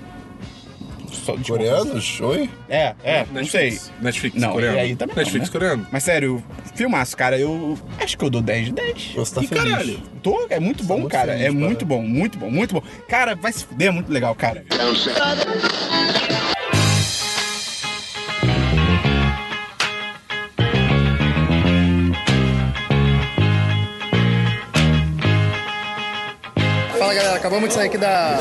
[1.12, 2.20] Só, tipo, Coreanos?
[2.22, 2.50] Oi?
[2.70, 3.72] É, é, não sei.
[3.72, 3.92] Netflix.
[4.02, 4.78] Netflix Não, coreano.
[4.78, 5.52] e aí também não, Netflix né?
[5.54, 5.88] coreano.
[5.92, 6.44] Mas sério,
[6.76, 9.12] filmaço, cara, eu acho que eu dou 10 de 10.
[9.16, 9.64] Você tá E feliz.
[9.64, 10.00] caralho.
[10.24, 11.34] Tô, é muito bom, muito cara.
[11.34, 11.60] feliz, é cara.
[11.60, 12.84] muito bom, muito bom, muito bom.
[13.08, 14.64] Cara, vai se fuder, é muito legal, cara.
[27.12, 28.38] Fala galera, acabamos de sair aqui da,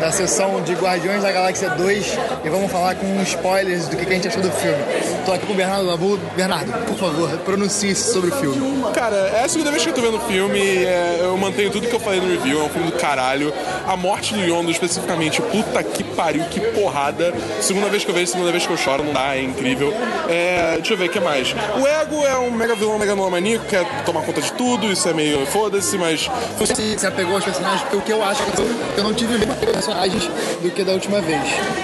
[0.00, 4.12] da sessão de Guardiões da Galáxia 2 e vamos falar com spoilers do que, que
[4.12, 4.82] a gente achou do filme.
[5.26, 6.16] Tô aqui com o Bernardo Labu.
[6.34, 8.82] Bernardo, por favor, pronuncie-se sobre o filme.
[8.94, 11.86] Cara, é a segunda vez que eu tô vendo o filme, é, eu mantenho tudo
[11.86, 13.52] que eu falei no review, é um filme do caralho.
[13.86, 17.34] A morte do Yondo, especificamente, puta que pariu, que porrada.
[17.60, 19.92] Segunda vez que eu vejo, segunda vez que eu choro, não dá, é incrível.
[20.30, 21.54] É, deixa eu ver, o que mais?
[21.78, 25.12] O Ego é um mega vilão, mega maníaco, quer tomar conta de tudo, isso é
[25.12, 26.30] meio foda-se, mas...
[26.58, 28.60] Você se apegou aos personagens, porque o que eu acho que
[28.98, 30.24] eu, não tive mesmo personagens
[30.62, 31.40] do que da última vez.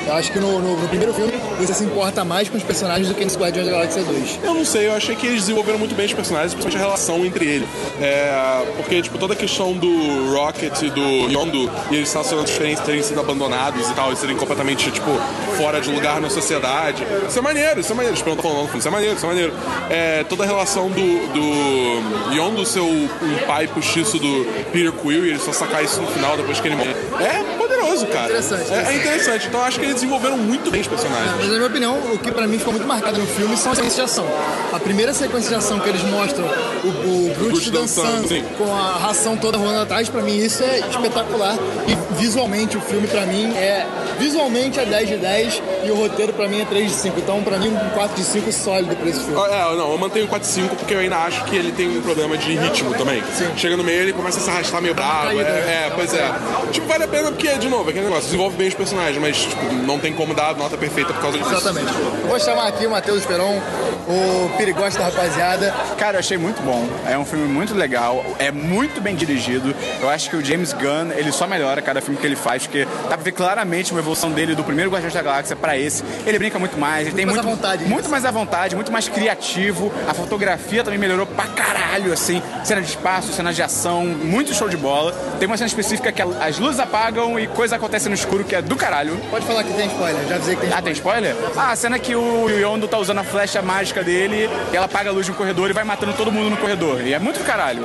[0.07, 3.09] Eu acho que no, no- no primeiro filme você se importa mais com os personagens
[3.09, 4.41] do que nos Guardiões da Galáxia 2.
[4.43, 7.25] Eu não sei, eu achei que eles desenvolveram muito bem os personagens, principalmente a relação
[7.27, 7.69] entre eles.
[8.01, 12.83] É, porque, tipo, toda a questão do Rocket e do Yondo, e eles estacionando diferentes,
[12.85, 15.11] terem sido abandonados e tal, e serem completamente, tipo,
[15.57, 17.05] fora de lugar na sociedade.
[17.29, 18.17] Isso é maneiro, isso é maneiro.
[18.17, 19.53] Tipo, eu não tô falando, isso é maneiro, isso é maneiro.
[19.91, 21.01] É, toda a relação do,
[21.33, 26.01] do Yondo ser o, um pai postiço do Peter Quill, e ele só sacar isso
[26.01, 26.91] no final, depois que ele morre.
[27.21, 28.27] É poderoso, cara.
[28.27, 29.47] Interessante, É, é interessante.
[29.49, 31.33] Então acho que eles desenvolveram muito bem os personagens.
[31.37, 33.79] Mas na minha opinião, o que pra mim ficou muito marcado no filme são as
[33.79, 34.27] sequências de ação.
[34.73, 36.45] A primeira sequência de ação que eles mostram
[36.85, 38.45] o, o Groot Groot dançando, dançando sim.
[38.57, 41.57] com a ração toda rolando atrás, pra mim isso é espetacular.
[41.89, 43.87] E visualmente o filme pra mim é
[44.19, 47.19] visualmente é 10 de 10 e o roteiro pra mim é 3 de 5.
[47.19, 49.41] Então pra mim um 4 de 5 sólido pra esse filme.
[49.41, 52.37] É, não, eu mantenho o 4-5 porque eu ainda acho que ele tem um problema
[52.37, 53.23] de ritmo também.
[53.57, 55.27] Chega no meio ele começa a se arrastar meio bravo.
[55.27, 55.87] caída, É, né?
[55.87, 56.33] é, pois é.
[56.73, 59.37] Tipo, vale a pena porque, de novo, é aquele negócio, desenvolve bem os personagens, mas
[59.39, 61.51] tipo, não tem como dar a nota perfeita por causa disso.
[61.51, 61.93] Exatamente.
[62.23, 63.61] Eu vou chamar aqui o Matheus Esperon,
[64.09, 65.75] o perigoso da rapaziada.
[65.99, 66.89] Cara, eu achei muito bom.
[67.07, 69.75] É um filme muito legal, é muito bem dirigido.
[70.01, 72.85] Eu acho que o James Gunn, ele só melhora cada filme que ele faz, porque
[72.85, 76.03] dá pra ver claramente uma evolução dele do primeiro Guardiões da Galáxia pra esse.
[76.27, 78.11] Ele brinca muito mais, ele tem mais muito, à vontade muito nisso.
[78.11, 79.93] mais à vontade, muito mais criativo.
[80.09, 82.43] A fotografia também melhorou pra caralho, assim.
[82.65, 85.13] Cena de espaço, cena de ação, muito show de bola.
[85.39, 88.63] Tem uma cena específica que as luzes apagam e coisa acontece no escuro que é
[88.63, 89.17] do caralho.
[89.31, 91.35] Pode falar que tem spoiler, já avisei que tem Ah, tem spoiler?
[91.57, 95.11] Ah, a cena que o Yondo tá usando a flecha mágica dele e ela apaga
[95.11, 97.01] a luz um corredor e vai matando todo mundo no corredor.
[97.01, 97.85] E é muito do caralho.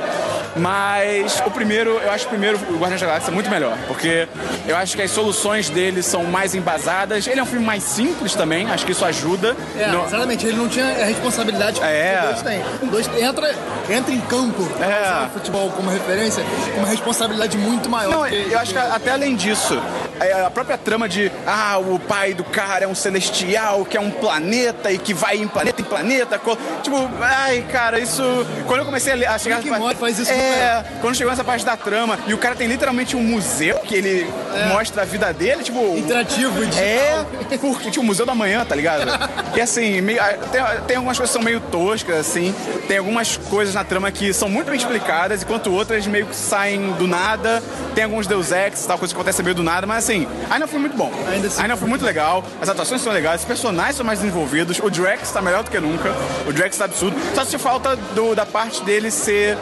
[0.54, 3.76] Mas o primeiro, eu acho o primeiro, o Guardiões da Galáxia, muito melhor.
[3.86, 4.26] Porque
[4.66, 7.26] eu acho que as soluções dele são mais embasadas.
[7.26, 9.56] Ele é um filme mais simples também, acho que isso ajuda.
[9.78, 12.20] É, No- exatamente, ele não tinha a responsabilidade que É.
[12.22, 12.60] o dois tem.
[12.82, 13.54] O dois entra,
[13.90, 15.28] entra em campo, É.
[15.32, 16.42] futebol como referência,
[16.76, 17.95] uma responsabilidade muito maior.
[18.04, 19.80] Não, do que- eu acho que até além disso,
[20.46, 24.10] a própria trama de ah, o pai do cara é um celestial, que é um
[24.10, 26.40] planeta e que vai em planeta em planeta
[26.82, 28.22] Tipo, ai, cara, isso.
[28.66, 31.64] Quando eu comecei a, chegar Rick and Morty faz isso É, quando chegou nessa parte
[31.64, 34.26] da trama, e o cara tem literalmente um museu que ele
[34.72, 35.96] mostra a vida dele, tipo.
[35.96, 36.82] Interativo, digital.
[36.82, 37.58] É, porque
[37.90, 39.06] tipo, o Museu da Manhã, tá ligado?
[39.54, 40.20] E assim, meio-
[40.52, 42.54] tem, tem algumas coisas que são meio toscas, assim.
[42.88, 46.92] Tem algumas coisas na trama que são muito bem explicadas, enquanto outras meio que saem
[46.92, 47.62] do nada.
[47.94, 50.78] Tem alguns Deus Ex, tal, coisa que acontece meio do nada, mas assim, ainda foi
[50.78, 51.12] muito bom.
[51.30, 54.78] Ainda assim ainda foi muito legal, as atuações são legais, os personagens são mais desenvolvidos,
[54.82, 56.12] o Drax tá melhor do que nunca,
[56.46, 57.16] o Drax tá absurdo.
[57.34, 59.56] Só se falta do- da parte dele ser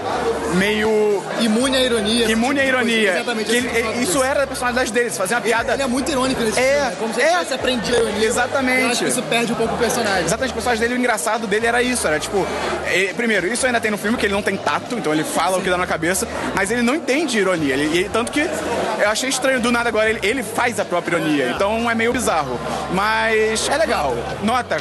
[0.57, 2.31] meio Imune à ironia.
[2.31, 2.91] imune à tipo coisa.
[2.91, 3.13] ironia.
[3.15, 3.51] Exatamente.
[3.51, 5.73] Que ele- tipo de isso era da personalidade dele, fazer uma piada.
[5.75, 6.97] Ele é muito irônico nesse É, filme, né?
[6.99, 7.33] Como se ele é.
[7.33, 8.27] tivesse aprendido a ironia.
[8.27, 8.83] Exatamente.
[8.83, 10.25] Eu acho que isso perde um pouco o personagem.
[10.25, 12.47] Exatamente, o personagem dele, o engraçado dele era isso, era tipo,
[12.91, 15.59] ele- primeiro, isso ainda tem no filme, que ele não tem tato, então ele fala
[15.59, 19.29] o que dá na cabeça, mas ele não entende ironia, ele, tanto que eu achei
[19.29, 22.59] estranho do nada agora, ele, ele faz a própria ironia, então é meio bizarro,
[22.93, 24.77] mas é legal, nota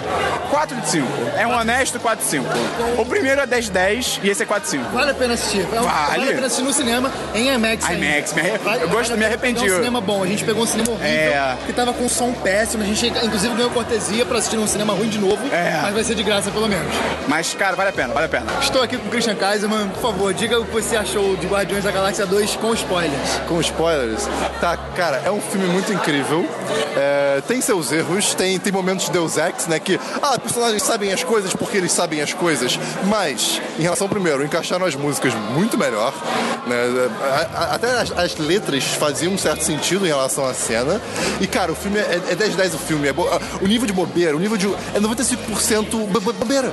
[0.49, 2.45] 4 de 5, é um honesto 4 de 5,
[2.97, 4.89] o primeiro é 10 de 10 e esse é 4 de 5.
[4.91, 5.65] Vale a pena assistir.
[5.73, 6.23] É um- Vale.
[6.29, 7.85] a pena assistir no cinema, em IMAX.
[7.89, 9.61] IMAX, me arre- Vale- eu gosto- vale me arrependi.
[9.61, 10.23] pegar um cinema bom.
[10.23, 11.57] A gente pegou um cinema horrível, É.
[11.65, 12.83] que tava com som péssimo.
[12.83, 15.39] A gente, inclusive, ganhou cortesia pra assistir num cinema ruim de novo.
[15.53, 15.79] É.
[15.81, 16.93] Mas vai ser de graça, pelo menos.
[17.27, 18.45] Mas, cara, vale a pena, vale a pena.
[18.61, 19.89] Estou aqui com o Christian Kaiserman.
[19.89, 23.13] Por favor, diga o que você achou de Guardiões da Galáxia 2 com spoilers.
[23.47, 24.27] com spoilers.
[24.59, 26.45] Tá, cara, é um filme muito incrível.
[26.95, 29.79] É, tem seus erros, tem, tem momentos de Deus Ex, né?
[29.79, 32.79] Que, ah, personagens sabem as coisas porque eles sabem as coisas.
[33.05, 36.13] Mas, em relação, primeiro, encaixaram as músicas muito melhor.
[36.67, 37.09] Né?
[37.71, 41.01] Até as, as letras faziam um certo sentido em relação à cena.
[41.41, 43.07] E, cara, o filme é, é 10 de 10 o filme.
[43.07, 43.27] É bo-
[43.61, 44.67] o nível de bobeira, o nível de.
[44.93, 46.71] É 95% bo- bo- bobeira.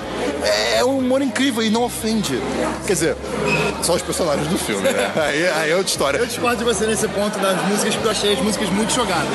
[0.74, 2.40] É um humor incrível e não ofende.
[2.86, 3.16] Quer dizer,
[3.82, 5.10] só os personagens do filme, né?
[5.20, 6.18] Aí, aí é outra história.
[6.18, 9.28] Eu discordo de você nesse ponto das músicas, porque eu achei as músicas muito jogadas.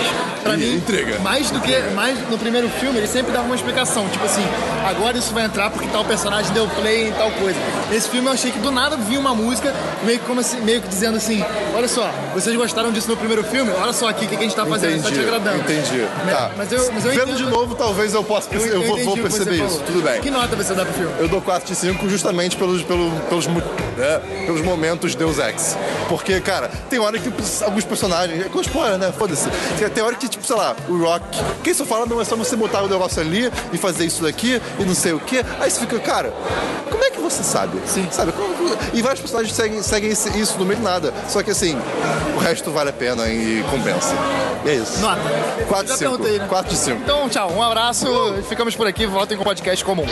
[0.44, 0.84] Pra E- mim,
[1.24, 1.76] mais do que.
[1.96, 4.08] Mais no primeiro filme, ele sempre dava uma explicação.
[4.10, 4.46] Tipo assim,
[4.88, 7.58] agora isso vai entrar porque tal personagem deu play em tal coisa.
[7.90, 10.82] Nesse filme eu achei que do nada vinha uma música, meio que, como assim, meio
[10.82, 13.72] que dizendo assim: olha só, vocês gostaram disso no primeiro filme?
[13.82, 15.58] Olha só aqui o que a gente tá fazendo, tá te agradando.
[15.60, 16.06] Entendi.
[16.30, 16.52] Tá.
[16.56, 19.04] Mas eu, mas eu Vendo entendo- de novo, talvez eu possa eu, eu, vou, entendi
[19.06, 19.80] vou você perceber isso.
[19.86, 20.22] Tudo bem.
[20.22, 21.14] Que nota você dá pro filme?
[21.20, 23.64] Eu dou 4 de 5 justamente pelos, pelo, pelos, mu-
[23.98, 25.78] é, pelos momentos Deus Ex.
[26.08, 27.32] Porque, cara, tem hora que
[27.64, 28.46] alguns personagens.
[28.46, 29.12] É com spoiler, né?
[29.18, 29.48] Foda-se.
[29.94, 31.26] Tem- hora que, tipo, sei lá, o Rock.
[31.64, 34.62] Quem só fala não é só você botar o negócio ali e fazer isso daqui
[34.80, 35.44] e não sei o quê.
[35.60, 36.34] Aí você fica, cara,
[36.92, 37.80] como é que você sabe?
[37.88, 38.08] Sim.
[38.12, 38.32] Sabe?
[38.34, 38.56] Como-
[38.94, 41.14] E vários personagens seguem, seguem isso no meio do nada.
[41.28, 41.78] Só que assim,
[42.36, 44.14] o resto vale a pena e compensa.
[44.66, 45.00] E é isso.
[45.00, 45.22] Nota.
[45.68, 46.12] 4 Já de 5.
[46.12, 46.46] perguntei, né?
[46.48, 47.02] 4 de 5.
[47.04, 48.06] Então, tchau, um abraço,
[48.50, 50.06] ficamos por aqui, voltem com o podcast comum.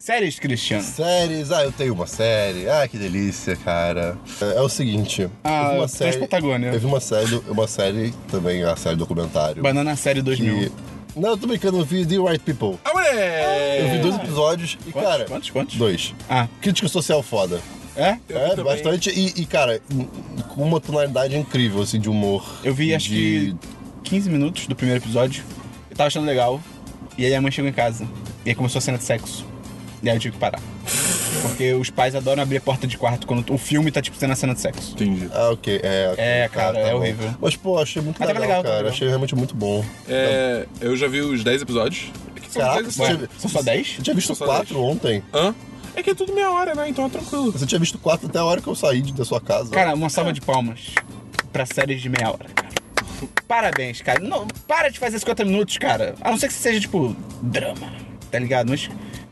[0.00, 0.82] Séries, Cristiano?
[0.82, 2.66] Séries, ah, eu tenho uma série.
[2.70, 4.16] Ah, que delícia, cara.
[4.40, 5.28] É, é o seguinte.
[5.44, 6.10] Ah, eu vi uma série.
[6.12, 6.68] Transpatagônia.
[6.68, 9.62] Eu vi uma série, uma série também, a série documentário.
[9.62, 10.70] Banana Série 2000.
[10.70, 10.72] que-
[11.14, 12.78] Não, eu tô brincando, eu vi The Right People.
[12.82, 13.82] Ah, moleque!
[13.82, 15.10] Eu vi dois episódios e, Quantos?
[15.10, 15.24] cara.
[15.26, 15.50] Quantos?
[15.50, 15.76] Quantos?
[15.76, 16.14] Dois.
[16.30, 17.60] Ah, Crítica social foda.
[17.94, 18.16] é?
[18.30, 18.64] é, também.
[18.64, 19.10] bastante.
[19.10, 19.82] E, e, cara,
[20.48, 22.42] com uma tonalidade incrível, assim, de humor.
[22.64, 23.54] Eu vi acho de...
[24.02, 25.44] que 15 minutos do primeiro episódio.
[25.90, 26.58] Eu tava achando legal.
[27.18, 28.08] E aí a mãe chegou em casa.
[28.46, 29.44] E aí começou a cena de sexo.
[30.02, 30.60] E aí eu tive que parar.
[31.42, 34.32] Porque os pais adoram abrir a porta de quarto quando o filme tá tipo tendo
[34.32, 34.92] a cena de sexo.
[34.94, 35.28] Entendi.
[35.32, 35.80] Ah, ok.
[35.82, 36.98] É, ok, É, cara, tá é bom.
[36.98, 37.34] horrível.
[37.40, 38.76] Mas, pô, achei muito Mas tava legal, legal, tava cara.
[38.84, 38.92] legal.
[38.92, 39.84] Achei realmente muito bom.
[40.08, 42.10] É, eu já vi os 10 episódios.
[42.36, 43.28] É que são Caraca, 10 você episódios.
[43.28, 43.86] tinha, São só 10?
[43.96, 44.86] você tinha visto São só quatro dez.
[44.86, 45.22] ontem.
[45.32, 45.54] Hã?
[45.96, 46.88] É que é tudo meia hora, né?
[46.88, 47.52] Então é tranquilo.
[47.52, 49.70] Você tinha visto quatro até a hora que eu saí de- da sua casa.
[49.70, 50.94] Cara, uma salva de palmas
[51.52, 52.70] pra séries de meia hora, cara.
[53.46, 54.20] Parabéns, cara.
[54.20, 56.14] Não, para de fazer 50 minutos, cara.
[56.20, 57.92] A não ser que seja, tipo, drama,
[58.30, 58.68] tá ligado?
[58.70, 58.88] Mas.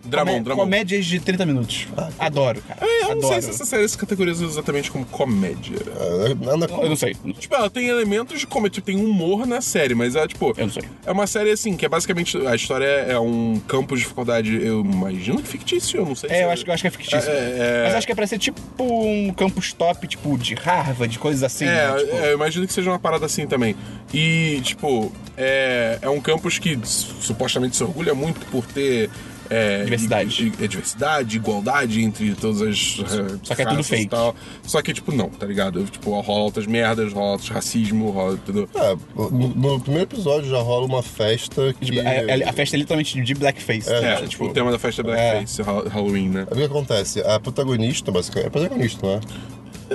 [0.08, 0.64] Dramão, comé- dramão.
[0.64, 1.86] Comédias de 30 minutos.
[2.18, 2.80] Adoro, cara.
[2.84, 3.28] É, eu não Adoro.
[3.34, 5.76] sei se essa série se categoriza exatamente como comédia.
[5.96, 7.14] Ah, Nada Eu não sei.
[7.38, 10.54] Tipo, ela tem elementos de comédia, tipo, tem humor na série, mas é tipo.
[10.56, 10.82] Eu não sei.
[11.06, 12.36] É uma série assim, que é basicamente.
[12.46, 16.34] A história é um campus de faculdade, eu imagino que fictício, eu não sei se
[16.36, 17.30] É, eu acho, eu acho que é fictício.
[17.30, 17.82] É, é, é.
[17.86, 21.64] Mas acho que é pra ser tipo um campus top, tipo, de Harvard, coisas assim.
[21.66, 21.98] É, né?
[21.98, 23.74] Tipo, é, eu imagino que seja uma parada assim também.
[24.12, 29.10] E, tipo, é, é um campus que supostamente se orgulha muito por ter.
[29.50, 30.42] É, Diversidade.
[30.44, 32.98] i- i- é, diversidade, igualdade entre todas as.
[33.00, 34.08] é, Só que é tudo e fake.
[34.08, 34.34] tal.
[34.62, 35.84] Só que, tipo, não, tá ligado?
[35.84, 38.68] Tipo, rola outras merdas, rola outros racismo, rola tudo.
[38.74, 41.86] É, no, no primeiro episódio já rola uma festa que.
[41.86, 43.88] tipo, é- é- a festa é literalmente de blackface.
[43.90, 44.12] É, né?
[44.22, 46.46] É, tipo, o tema da festa é Blackface, Ha- Halloween, né?
[46.50, 47.20] O que acontece?
[47.22, 48.46] A protagonista, basicamente.
[48.48, 49.20] É protagonista, não é?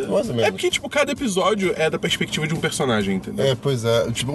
[0.07, 0.49] Mais ou É menos.
[0.51, 3.45] porque, tipo, cada episódio é da perspectiva de um personagem, entendeu?
[3.45, 4.09] É, pois é.
[4.11, 4.33] Tipo,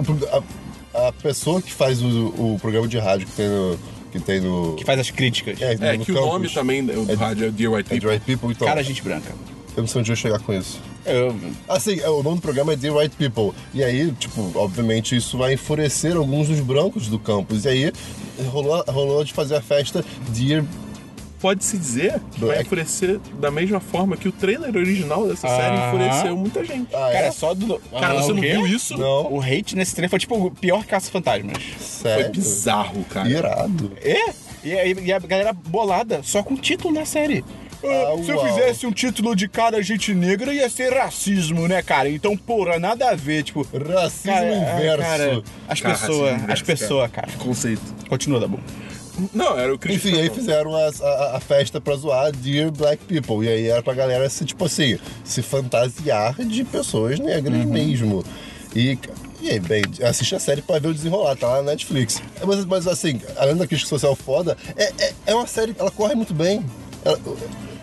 [0.93, 3.77] a, a pessoa que faz o, o programa de rádio que tem no.
[4.11, 4.73] Que tem no.
[4.75, 5.61] Que faz as críticas.
[5.61, 6.29] É, É, no que o campus.
[6.31, 8.09] nome também do É- rádio é Dear White É People.
[8.17, 8.67] Dry People, então.
[8.67, 9.31] Cara, gente branca.
[9.77, 10.79] Eu não sei onde eu chegar com isso.
[11.05, 11.35] Eu-
[11.67, 13.53] Assim, é, o nome do programa é The Right People.
[13.73, 17.65] E aí, tipo, obviamente isso vai enfurecer alguns dos brancos do campus.
[17.65, 17.91] E aí
[18.51, 20.65] rolou, rolou de fazer a festa Dear
[21.39, 25.87] Pode-se dizer que vai enfurecer da mesma forma que o trailer original dessa série Aham.
[25.87, 26.93] enfureceu muita gente.
[26.93, 27.31] Ah, Cara, é?
[27.31, 27.79] só do.
[27.91, 28.97] Cara, Ah, você não viu isso?
[28.97, 29.31] Não.
[29.33, 31.53] O hate nesse trailer foi tipo o pior caça-fantasmas.
[31.63, 31.79] Foi
[32.11, 32.31] Sério?
[32.31, 33.29] bizarro, cara.
[33.29, 33.91] Irado.
[34.01, 34.33] É?
[34.63, 37.43] E, aí- e a galera bolada só com o título da série.
[37.81, 37.87] Ah,
[38.19, 42.09] Ah, se eu fizesse um título de cara gente negra, ia ser racismo, né, cara?
[42.09, 43.65] Então, porra, nada a ver, tipo.
[43.71, 44.97] Racismo Cara, inverso.
[45.03, 47.29] cara, as pessoas, as pessoas, cara.
[47.37, 47.81] Conceito.
[48.09, 48.59] Continua, Dabu.
[49.33, 53.03] Não, era o Chris Enfim, aí fizeram a, a- a festa pra zoar Dear Black
[53.05, 53.45] People.
[53.45, 58.23] E aí era pra galera se, tipo assim, se fantasiar de pessoas negras mesmo.
[58.75, 58.97] E,
[59.41, 62.21] e aí, bem, assiste a série pra ver o desenrolar, tá lá na Netflix.
[62.45, 66.13] Mas, mas assim, além da crítica social foda, é, é, é uma série, ela corre
[66.15, 66.63] muito bem.
[67.03, 67.19] Ela-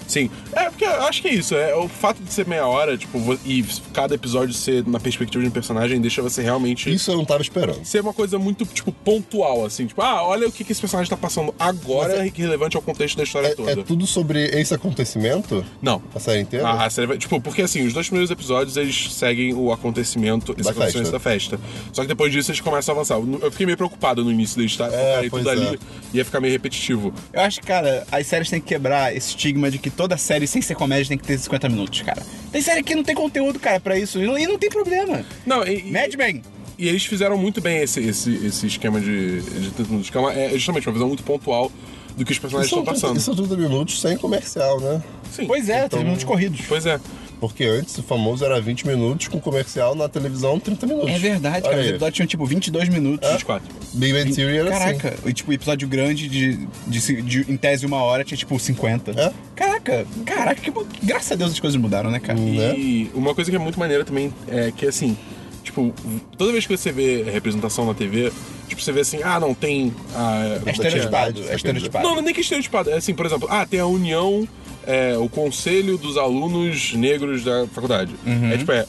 [0.07, 0.31] Sim.
[0.53, 1.55] É, porque eu acho que é isso.
[1.55, 5.49] É, o fato de ser meia hora, tipo, e cada episódio ser na perspectiva de
[5.49, 6.93] um personagem deixa você realmente.
[6.93, 7.85] isso eu não tava esperando.
[7.85, 9.87] Ser uma coisa muito, tipo, pontual, assim.
[9.87, 12.83] Tipo, ah, olha o que, que esse personagem tá passando agora Mas que relevante ao
[12.83, 13.73] contexto da história É, toda.
[13.73, 15.65] é tudo sobre esse acontecimento?
[15.83, 16.03] Não.
[16.15, 16.67] A série inteira?
[16.69, 20.53] A, a série vai, tipo, porque assim, os dois primeiros episódios eles seguem o acontecimento,
[20.53, 21.59] esse Da acontecimento da festa.
[21.93, 23.15] Só que depois disso eles começam a avançar.
[23.43, 25.67] Eu fiquei meio preocupado no início deles estar É, tudo pois ali.
[26.13, 26.17] é.
[26.19, 27.13] Ia ficar meio repetitivo.
[27.33, 30.47] Eu acho que, cara, as séries têm que quebrar esse estigma de que toda série,
[30.47, 32.23] sem ser comédia, tem que ter 50 minutos, cara.
[32.53, 34.23] Tem série que não tem conteúdo, cara, pra isso.
[34.23, 35.25] E não, e não tem problema.
[35.45, 36.43] Não, e, e- Mad Men.
[36.79, 40.21] E eles fizeram muito bem esse, esse, esse esquema de, de 30 minutos, que é,
[40.21, 41.73] uma- é justamente uma visão muito pontual
[42.17, 43.17] do que os personagens Isso estão são, 30, passando.
[43.17, 45.03] isso são 30 minutos sem comercial, né?
[45.33, 45.47] Sim.
[45.47, 46.61] Pois é, Então- 30 minutos corridos.
[46.69, 47.01] Pois é.
[47.41, 51.11] Porque antes o famoso era 20 minutos com comercial na televisão 30 minutos.
[51.11, 51.81] É verdade, cara.
[51.81, 53.29] Os episódios tinham tipo 22 minutos.
[53.31, 53.69] 24.
[53.93, 54.99] Big Bang Theory era assim.
[54.99, 59.11] Caraca, e tipo, episódio grande de, de, de- em tese uma hora tinha tipo 50.
[59.11, 59.33] É?
[59.55, 62.39] Caraca, caraca, que, bo- graças a Deus as coisas mudaram, né, cara?
[62.39, 62.75] Né?
[62.79, 65.17] E uma coisa que é muito maneira também é que, assim,
[65.63, 65.93] tipo,
[66.39, 68.33] toda vez que você vê representação na TV,
[68.67, 69.93] tipo, você vê assim, ah, não, tem.
[70.15, 72.03] A, É estereotipado, é estereotipado.
[72.05, 72.89] Não, não é nem que estereotipado.
[72.91, 74.49] É assim, por exemplo, ah, tem a união,
[74.87, 78.15] é, o conselho dos alunos negros da faculdade.
[78.53, 78.87] É tipo, é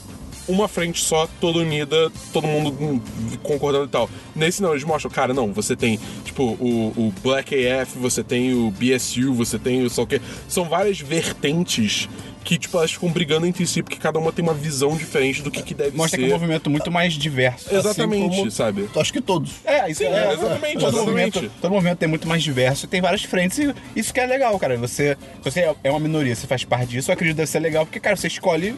[0.47, 3.01] uma frente só, toda unida, todo mundo
[3.43, 4.10] concordando e tal.
[4.36, 8.53] Nesse não, eles mostram, cara, não, você tem, tipo, o, o Black AF, você tem
[8.53, 10.21] o BSU, você tem o só o quê.
[10.47, 12.07] São várias vertentes
[12.47, 15.51] que, tipo, elas ficam brigando entre si, porque cada uma tem uma visão diferente do
[15.51, 16.25] que, que deve Mostra ser.
[16.25, 17.67] que é um movimento muito mais diverso.
[17.75, 18.89] Exatamente, Assim como- sabe?
[18.95, 19.51] Acho que todos.
[19.65, 20.95] É, isso Sim, é, exatamente, todo exatamente.
[21.36, 24.25] movimento, todo movimento é muito mais diverso e tem várias frentes e isso que é
[24.25, 24.77] legal, cara.
[24.77, 27.86] Você, você é uma minoria, você faz parte disso, eu acredito que deve ser legal,
[27.86, 28.73] porque, cara, você escolhe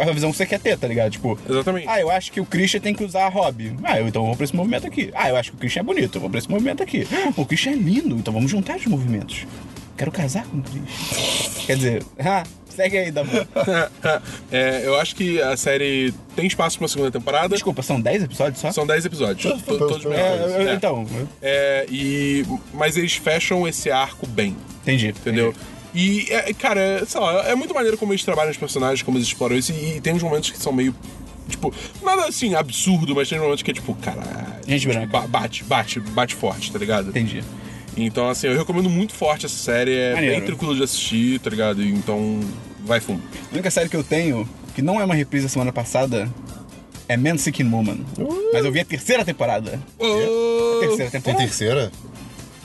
[0.00, 1.10] a visão que você quer ter, tá ligado?
[1.10, 1.88] Tipo, Exatamente.
[1.88, 3.74] ah, eu acho que o Christian tem que usar hobby.
[3.82, 5.10] Ah, eu, então vou pra esse movimento aqui.
[5.12, 7.06] Ah, eu acho que o Christian é bonito, eu vou pra esse movimento aqui.
[7.36, 9.44] O Christian é lindo, então vamos juntar os movimentos.
[9.98, 11.66] Quero casar com o Christian.
[11.66, 13.30] Quer dizer, ah, segue aí, Dabu.
[14.50, 17.48] É, eu acho que a série tem espaço pra uma segunda temporada.
[17.48, 18.72] Desculpa, são 10 episódios só?
[18.72, 19.60] São 10 episódios.
[19.62, 20.74] to- Todos bem É, É.
[20.74, 21.06] então,
[21.42, 25.08] É, e, mas eles fecham esse arco bem, entendi.
[25.08, 25.52] entendeu?
[25.94, 29.18] E, é, cara, é, sei lá, é muito maneiro como eles trabalham os personagens, como
[29.18, 30.94] eles exploram isso, e, e tem uns momentos que são meio.
[31.48, 34.28] Tipo, nada assim absurdo, mas tem uns momentos que é tipo, caralho.
[34.66, 35.06] Gente tipo, branca.
[35.06, 37.08] ba- Bate, bate, bate forte, tá ligado?
[37.08, 37.42] Entendi.
[38.04, 40.36] Então, assim, eu recomendo muito forte essa série, é Maneiro.
[40.36, 41.82] bem tranquilo de assistir, tá ligado?
[41.82, 42.40] Então,
[42.84, 43.22] vai fundo.
[43.50, 46.28] A única série que eu tenho, que não é uma reprise da semana passada,
[47.08, 47.98] é Man Seeking Woman.
[48.52, 49.80] Mas eu vi a terceira temporada.
[49.98, 50.78] Oh!
[50.80, 51.44] Terceira Tem temporada.
[51.44, 51.92] terceira?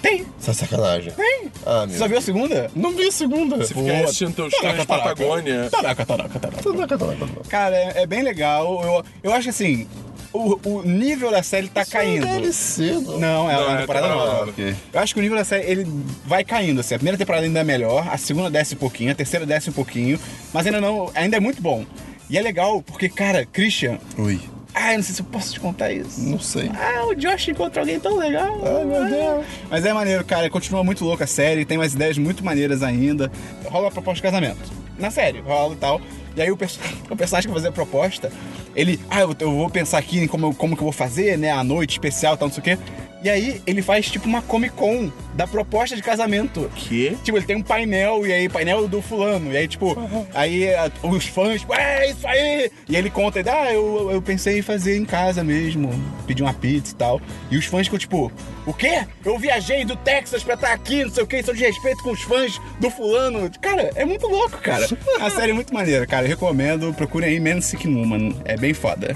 [0.03, 0.25] Tem.
[0.37, 1.13] Essa é sacanagem.
[1.13, 1.49] Tem.
[1.65, 1.97] Ah, Você meu.
[1.97, 2.71] só viu a segunda?
[2.75, 3.55] Não vi a segunda.
[3.57, 4.85] Você fica assistindo teus taraca.
[4.85, 5.69] Patagônia.
[5.71, 6.61] Taraca, taraca, taraca.
[6.61, 7.49] Taraca, taraca, taraca.
[7.49, 8.83] Cara, é, é bem legal.
[8.83, 9.87] Eu, eu acho assim,
[10.33, 12.25] o, o nível da série tá caindo.
[12.43, 13.17] Isso é DLC, não?
[13.19, 14.25] Não, é Não, uma é temporada nova.
[14.33, 14.49] nova.
[14.51, 14.75] Ok.
[14.91, 15.87] Eu acho que o nível da série, ele
[16.25, 16.95] vai caindo, assim.
[16.95, 19.73] A primeira temporada ainda é melhor, a segunda desce um pouquinho, a terceira desce um
[19.73, 20.19] pouquinho,
[20.51, 21.85] mas ainda não, ainda é muito bom.
[22.29, 23.99] E é legal, porque, cara, Christian...
[24.17, 24.39] Ui.
[24.75, 26.19] Ai, não sei se eu posso te contar isso.
[26.21, 26.69] Não sei.
[26.73, 28.57] Ah, o Josh encontra alguém tão legal.
[28.65, 29.45] Ai, meu Deus.
[29.69, 30.49] Mas é maneiro, cara.
[30.49, 33.31] Continua muito louca a série, tem umas ideias muito maneiras ainda.
[33.65, 34.71] Rola a proposta de casamento.
[34.97, 36.01] Na série, rola e tal.
[36.35, 38.31] E aí o, perso- o personagem que vai fazer a proposta,
[38.75, 41.51] ele, ah, eu, eu vou pensar aqui em como, como que eu vou fazer, né?
[41.51, 42.77] A noite especial e tal, não sei o quê.
[43.23, 46.69] E aí ele faz tipo uma Comic Con da proposta de casamento.
[46.75, 47.17] Que?
[47.23, 49.51] Tipo, ele tem um painel, e aí, painel do fulano.
[49.51, 49.95] E aí, tipo,
[50.33, 52.69] aí a- os fãs, tipo, é isso aí!
[52.89, 55.89] E ele conta, ah, eu, eu pensei em fazer em casa mesmo,
[56.27, 57.21] pedir uma pizza e tal.
[57.49, 58.31] E os fãs ficam, tipo,
[58.65, 59.05] o quê?
[59.23, 62.03] Eu viajei do Texas pra estar aqui, não sei o quê, isso é de respeito
[62.03, 63.49] com os fãs do fulano.
[63.61, 64.85] Cara, é muito louco, cara.
[65.21, 66.25] A série é muito maneira, cara.
[66.25, 68.35] Eu recomendo, procurem aí Man Seeking Woman.
[68.43, 69.15] É bem foda.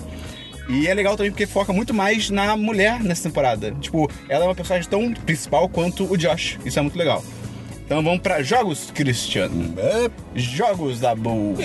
[0.69, 3.71] E é legal também porque foca muito mais na mulher nessa temporada.
[3.79, 6.59] Tipo, ela é uma personagem tão principal quanto o Josh.
[6.65, 7.23] Isso é muito legal.
[7.85, 9.73] Então vamos pra jogos, Cristiano.
[9.77, 11.55] É, Jogos da Bull.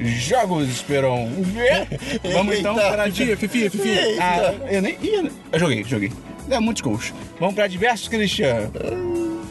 [0.00, 1.30] Jogos, Esperon.
[2.32, 3.04] Vamos então para...
[3.04, 4.16] Fifia, Fifia, Fifia.
[4.20, 5.30] Ah, eu nem ia.
[5.52, 6.12] Eu joguei, joguei.
[6.48, 7.14] Deu muitos gols.
[7.38, 8.72] Vamos pra diversos, Cristiano.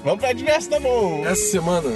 [0.04, 1.26] Vamos pra diversos da Bull.
[1.26, 1.90] Essa semana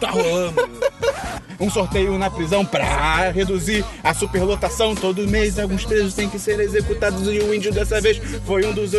[0.00, 0.68] tá rolando.
[1.60, 4.94] Um sorteio na prisão pra reduzir a superlotação.
[4.94, 8.72] Todo mês alguns presos têm que ser executados e o índio dessa vez foi um
[8.72, 8.92] dos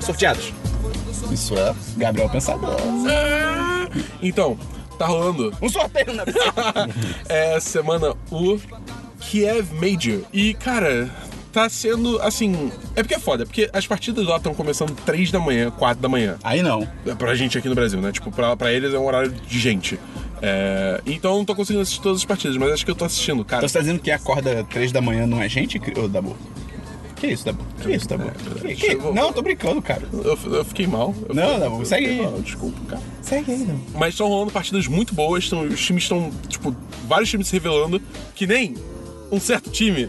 [0.00, 0.52] sorteados.
[1.30, 1.74] isso é.
[1.96, 2.76] Gabriel Pensador.
[4.22, 4.58] Então,
[4.98, 6.52] tá rolando Um sorteio na prisão.
[7.28, 8.58] é, essa semana o
[9.20, 10.20] Kiev Major.
[10.32, 11.08] E, cara,
[11.52, 12.72] tá sendo assim.
[12.94, 16.08] É porque é foda, porque as partidas lá estão começando 3 da manhã, 4 da
[16.08, 16.36] manhã.
[16.42, 16.86] Aí não.
[17.06, 18.12] É Pra gente aqui no Brasil, né?
[18.12, 19.98] Tipo, pra, pra eles é um horário de gente.
[20.42, 23.04] É, então eu não tô conseguindo assistir todas as partidas, mas acho que eu tô
[23.04, 23.60] assistindo, cara.
[23.60, 26.36] Então você tá dizendo que acorda três da manhã não é gente, ô Dabu?
[27.16, 27.62] Que isso, Dabu?
[27.82, 28.30] Que isso, Dabu?
[28.62, 30.02] Que- que- Eu vou- Não, tô brincando, cara.
[30.10, 31.14] Eu, eu fiquei mal.
[31.28, 32.22] Eu Não, fiquei- não, eu segue aí.
[32.22, 33.02] mal, Desculpa, cara.
[33.20, 33.80] Segue aí, Dabu.
[33.94, 36.74] Mas estão rolando partidas muito boas, tão- os times estão, tipo,
[37.06, 38.00] vários times se revelando,
[38.34, 38.74] que nem
[39.30, 40.08] um certo time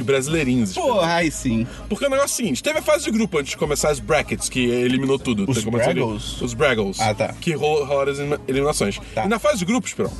[0.00, 0.72] de brasileirinhos.
[0.72, 1.66] Porra, aí sim.
[1.88, 4.00] Porque o negócio é o seguinte, teve a fase de grupo antes de começar as
[4.00, 5.44] brackets, que eliminou tudo.
[5.48, 6.40] Os Braggles?
[6.40, 6.98] Os Braggles.
[7.00, 7.34] Ah, tá.
[7.40, 8.98] Que rolaram as elimina- eliminações.
[9.14, 9.24] Tá.
[9.24, 10.12] E na fase de grupos, Esperão,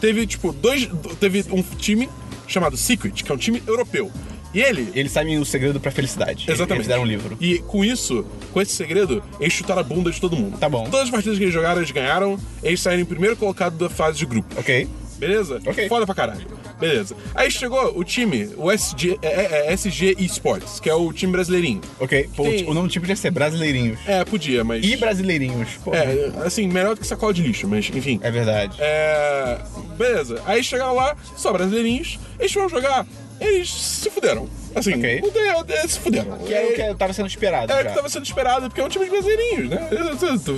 [0.00, 0.88] teve, tipo, dois...
[1.20, 2.08] Teve um time
[2.48, 4.10] chamado Secret, que é um time europeu.
[4.54, 4.90] E ele...
[4.94, 6.44] Eles sabem o segredo pra felicidade.
[6.50, 6.80] Exatamente.
[6.80, 7.36] Eles deram um livro.
[7.40, 10.58] E com isso, com esse segredo, eles chutaram a bunda de todo mundo.
[10.58, 10.84] Tá bom.
[10.84, 12.38] Todas as partidas que eles jogaram, eles ganharam.
[12.62, 14.54] Eles saíram em primeiro colocado da fase de grupo.
[14.58, 14.88] Ok?
[15.16, 15.60] Beleza?
[15.64, 15.88] Ok.
[15.88, 16.46] Foda pra caralho.
[16.82, 17.16] Beleza.
[17.34, 21.32] Aí chegou o time, o SG, é, é, é SG Esports, que é o time
[21.32, 21.80] brasileirinho.
[21.98, 22.28] Ok.
[22.36, 23.98] Pô, Tem- o nome do time podia ser Brasileirinhos.
[24.06, 24.84] É, podia, mas.
[24.84, 25.68] E Brasileirinhos.
[25.84, 28.20] Pô, É, assim, melhor do que sacola de lixo, mas enfim.
[28.22, 28.76] é verdade.
[28.80, 29.58] É.
[29.96, 30.42] Beleza.
[30.46, 33.06] Aí chegaram lá, só brasileirinhos, eles foram jogar,
[33.40, 34.48] eles se fuderam.
[34.74, 35.20] Assim, Ok.
[35.22, 36.38] não tem- eles se fuderam.
[36.38, 37.72] Que era o que tava sendo esperado.
[37.72, 39.88] É o que tava sendo esperado, porque é um time de brasileirinhos, né?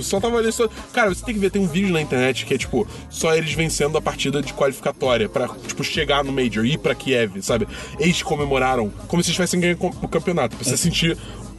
[0.01, 0.67] Só tava ali só.
[0.93, 3.53] Cara, você tem que ver, tem um vídeo na internet que é tipo, só eles
[3.53, 7.67] vencendo a partida de qualificatória pra, tipo, chegar no Major, ir pra Kiev, sabe?
[7.99, 11.17] Eles comemoraram como se eles tivessem ganho o campeonato, pra você sentir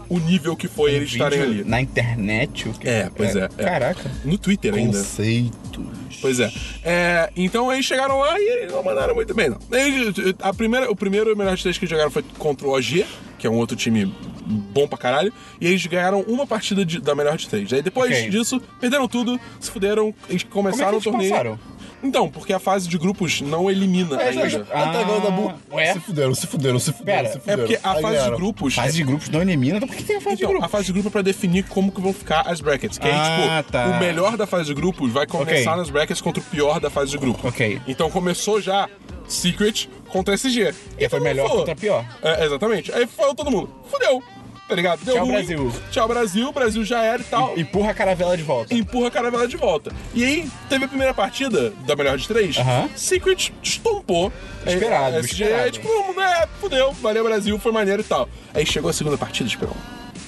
[0.09, 1.65] o nível que foi eles estarem ali.
[1.65, 2.69] Na internet?
[2.69, 2.89] O que...
[2.89, 3.49] É, pois é.
[3.59, 3.65] é.
[3.65, 4.11] Caraca.
[4.25, 4.97] No Twitter ainda.
[4.99, 5.85] Conceitos.
[6.21, 6.51] Pois é.
[6.85, 9.59] É, Então eles chegaram lá e eles não mandaram muito bem, não.
[9.71, 13.05] Eles- a primeira, o primeiro melhor de três que jogaram foi contra o OG,
[13.39, 14.13] que é um outro time
[14.47, 17.73] bom pra caralho, e eles ganharam uma partida de- da melhor de três.
[17.73, 18.31] Aí depois Ok.
[18.31, 21.29] disso, perderam tudo, se fuderam, eles começaram Como é que o torneio.
[21.29, 21.77] eles passaram?
[22.03, 24.67] Então, porque a fase de grupos não elimina É, ainda.
[24.71, 25.53] Até agora da Bu.
[25.73, 25.95] ué?
[25.95, 27.63] Se fuderam, se fuderam, se fuderam, Pera, se É fuderam.
[27.67, 28.75] porque a fase de grupos.
[28.75, 30.67] Fase de grupos não elimina, então por que tem a fase de Então, grupos?
[30.67, 32.99] a fase de grupo é pra definir como que vão ficar as brackets.
[32.99, 33.87] Que Ah, aí, tipo, tá.
[33.87, 35.77] o melhor da fase de grupos vai começar Ok.
[35.81, 37.49] nas brackets contra o pior da fase de grupo.
[37.49, 37.81] Ok.
[37.89, 38.89] Então começou já
[39.27, 40.73] Secret contra SG.
[40.99, 42.05] E foi todo mundo melhor contra pior.
[42.23, 42.93] É, exatamente.
[42.93, 44.23] Aí falou todo mundo, fudeu.
[44.69, 45.05] Tá ligado?
[45.05, 45.33] Deu Tchau, ruim.
[45.35, 45.73] Brasil.
[45.93, 46.53] Tchau, Brasil.
[46.53, 47.57] Brasil já era e tal.
[47.57, 48.75] Empurra a caravela de volta.
[48.75, 49.93] Empurra a caravela de volta.
[50.13, 52.57] E aí, teve a primeira partida da melhor de três.
[52.59, 52.89] Aham.
[52.97, 54.33] Secret estompou.
[54.67, 55.71] Esperado, É, SG, esperado.
[55.71, 58.29] tipo, não, é, fudeu, valeu Brasil, foi maneiro e tal.
[58.53, 59.77] Aí chegou a segunda partida, Esperão.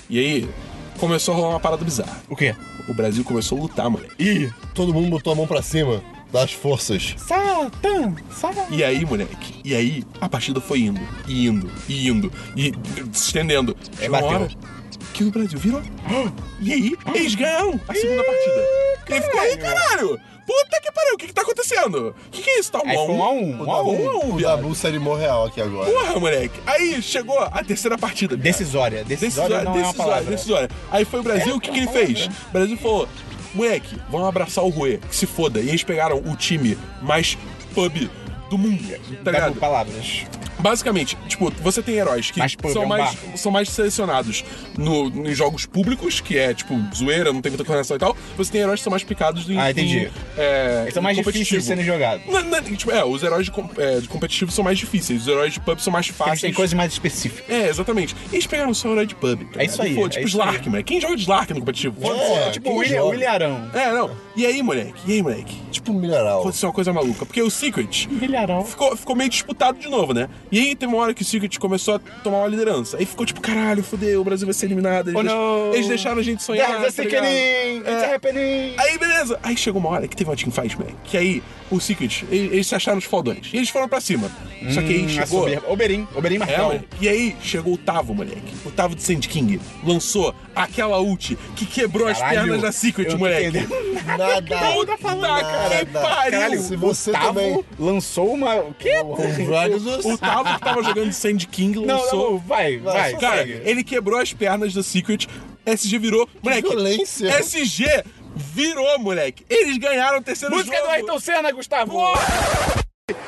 [0.09, 0.49] E aí,
[1.01, 2.23] começou a rolar uma parada bizarra.
[2.29, 2.55] O quê?
[2.89, 4.15] O Brasil começou a lutar, moleque.
[4.23, 6.01] Ih, todo mundo botou a mão pra cima
[6.33, 7.15] das forças.
[7.19, 8.15] Satã!
[8.31, 8.67] Satã!
[8.71, 12.73] E aí, moleque, e aí a partida foi indo, e indo, e indo, e
[13.13, 13.77] se estendendo.
[13.99, 14.41] Chegou uma bateu.
[14.43, 14.51] hora
[15.15, 15.83] que o Brasil virou.
[16.61, 18.67] E aí, eles ganharam a segunda partida.
[19.09, 20.21] E aí ficou aí, caralho!
[20.49, 22.09] Puta que pariu, o que que tá acontecendo?
[22.09, 22.73] O que que é isso?
[22.73, 24.03] Tá um a um a um, um a um.
[24.03, 24.89] um a um, viado.
[24.89, 25.91] Animou real aqui agora.
[25.91, 26.59] Porra, moleque.
[26.67, 28.35] Aí chegou a terceira partida.
[28.35, 29.05] viado.
[29.05, 29.61] Decisória.
[29.61, 30.31] Decisória não é uma palavra.
[30.31, 30.71] decisória.
[30.91, 32.27] Aí foi o Brasil, o que, que ele fez?
[32.49, 33.07] O Brasil falou:
[33.59, 35.61] moleque, vamos abraçar o Rui, que se foda.
[35.61, 37.37] E eles pegaram o time mais
[37.75, 38.09] pub
[38.49, 38.83] do mundo,
[39.25, 39.57] tá ligado?
[39.57, 40.25] palavras.
[40.59, 43.37] Basicamente, tipo, você tem heróis que Mais pub, são, é um mais, bar.
[43.37, 44.45] são mais selecionados
[44.77, 48.17] no, em jogos públicos, que é, tipo, zoeira, não tem muita coordenação e tal.
[48.37, 49.59] Você tem heróis que são mais picados em.
[49.59, 49.99] Ah, entendi.
[49.99, 52.25] em, é, Eles são mais difíceis de serem jogados.
[52.77, 55.79] Tipo, é, os heróis de, é, de competitivo são mais difíceis, os heróis de pub
[55.81, 56.41] são mais Eles fáceis.
[56.41, 57.49] têm coisas mais específicas.
[57.49, 58.15] É, exatamente.
[58.33, 59.41] Eles pegaram só o herói de pub.
[59.53, 60.85] tá É isso aí, Pô, tipo é Slark, moleque.
[60.93, 61.97] Quem joga de Slark no competitivo?
[62.13, 63.05] É, tipo o William?
[63.05, 63.71] William Arão.
[63.75, 64.11] É, não.
[64.37, 65.01] E aí, moleque?
[65.07, 65.57] E aí, moleque?
[65.71, 66.41] Tipo um milharal.
[66.41, 67.25] Aconteceu uma coisa maluca.
[67.27, 68.65] Porque o Secret William Arão.
[68.65, 70.29] ficou, ficou meio disputado de novo, né?
[70.51, 72.97] E aí teve uma hora que o Secret começou a tomar uma liderança.
[72.97, 75.09] Aí ficou tipo, caralho, fudeu, o Brasil vai ser eliminado.
[75.11, 76.67] Eles, Oh, deix- eles deixaram a gente sonhar.
[76.69, 76.87] Tá!
[76.87, 78.19] It's É.
[78.79, 79.39] Aí, beleza.
[79.43, 80.97] Aí chegou uma hora que teve uma teamfight, moleque.
[81.05, 83.49] Que aí, o Secret, eles, eles se acharam os faldões.
[83.53, 84.31] E eles foram pra cima.
[84.71, 85.41] Só que aí Hum, chegou...
[85.43, 85.71] soberba.
[85.71, 86.09] Oberim.
[86.15, 86.85] Oberim É, moleque.
[87.01, 88.55] E aí chegou o Tavo, moleque.
[88.65, 93.15] O Tavo de Sand King lançou aquela ult que quebrou as Caralho, pernas da Secret,
[93.17, 93.67] moleque.
[94.07, 94.59] Nada.
[94.73, 96.01] Puta que Nada.
[96.01, 96.31] pariu!
[96.31, 98.57] Caralho, você Tavo também- lançou uma...
[98.57, 98.93] O quê?
[100.05, 102.31] O Tavo que tava jogando Sand King Não, lançou.
[102.33, 103.13] não, vai, vai.
[103.13, 103.61] só Cara, segue.
[103.65, 105.27] ele quebrou as pernas da Secret.
[105.67, 106.29] SG virou.
[106.43, 107.29] Moleque, violência.
[107.41, 109.45] SG virou, moleque.
[109.51, 110.89] Eles ganharam o terceiro Música jogo.
[110.89, 111.99] do Ayrton Senna, Gustavo!
[111.99, 112.15] Ayrton!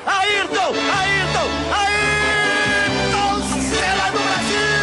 [0.07, 1.49] Ayrton!
[1.75, 4.81] Ayrton Senna do Brasil!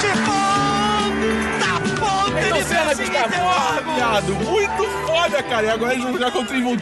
[0.00, 4.32] De ponta a ponta Ayrton ele Senna, Gustavo!
[4.50, 5.66] Muito foda, cara.
[5.66, 6.74] E agora eles vão jogar contra o Evil.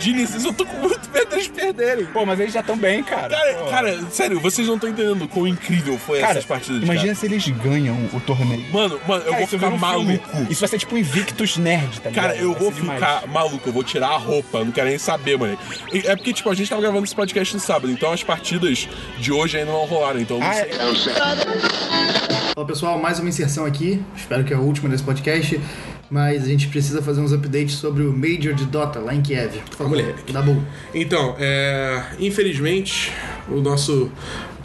[0.45, 2.07] Eu tô com muito medo deles perderem.
[2.07, 3.29] Pô, mas eles já estão bem, cara.
[3.37, 3.65] Cara, Pô.
[3.71, 6.83] cara, sério, vocês não estão entendendo quão incrível foi Cara, essas partidas.
[6.83, 7.15] imagina cara.
[7.17, 8.65] se eles ganham o torneio.
[8.73, 9.81] Mano, mano, eu Cara, vou ficar um filme.
[10.19, 10.47] maluco.
[10.51, 12.25] Isso vai ser tipo um Invictus Nerd, tá ligado?
[12.25, 12.99] Cara, eu Vai vou ser demais.
[13.01, 15.59] ficar maluco, eu vou tirar a roupa, eu não quero nem saber, mano.
[15.93, 18.89] E É porque, tipo, a gente tava gravando esse podcast no sábado, então as partidas
[19.19, 20.71] de hoje ainda não rolaram, então eu não Ah, sei.
[20.71, 24.03] é- Fala pessoal, mais uma inserção aqui.
[24.17, 25.59] Espero que é a última desse podcast.
[26.13, 29.57] Mas a gente precisa fazer uns updates sobre o Major de Dota lá em Kiev.
[29.71, 30.31] Por favor, Moleque.
[30.43, 30.63] bom.
[30.95, 33.11] Então, é, infelizmente,
[33.49, 34.13] o nosso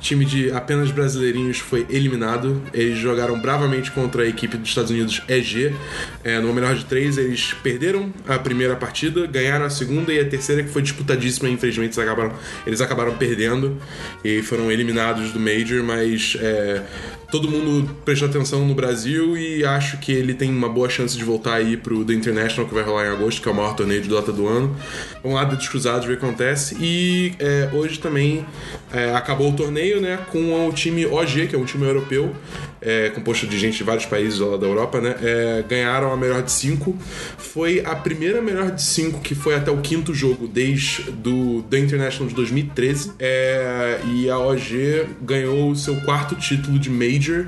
[0.01, 2.61] time de apenas brasileirinhos foi eliminado.
[2.73, 5.73] Eles jogaram bravamente contra a equipe dos Estados Unidos EG.
[6.21, 10.25] É, no melhor de três, eles perderam a primeira partida, ganharam a segunda e a
[10.27, 11.47] terceira, que foi disputadíssima.
[11.47, 12.33] Infelizmente, eles acabaram,
[12.65, 13.77] eles acabaram perdendo
[14.21, 15.81] e foram eliminados do Major.
[15.81, 16.83] Mas é,
[17.31, 21.23] todo mundo prestou atenção no Brasil e acho que ele tem uma boa chance de
[21.23, 24.01] voltar aí pro The International, que vai rolar em agosto, que é o maior torneio
[24.01, 24.75] de Dota do ano.
[25.21, 26.77] Vamos lá, dedos cruzados, ver o que acontece.
[26.79, 28.45] E é, hoje também
[28.93, 32.33] é, acabou o torneio, né, com o time OG, que é um time europeu,
[32.81, 36.41] é, composto de gente de vários países lá da Europa, né, é, ganharam a melhor
[36.41, 36.95] de cinco.
[37.37, 41.79] Foi a primeira melhor de cinco que foi até o quinto jogo, desde do The
[41.79, 43.13] International de 2013.
[43.19, 47.47] É, e a OG ganhou o seu quarto título de Major,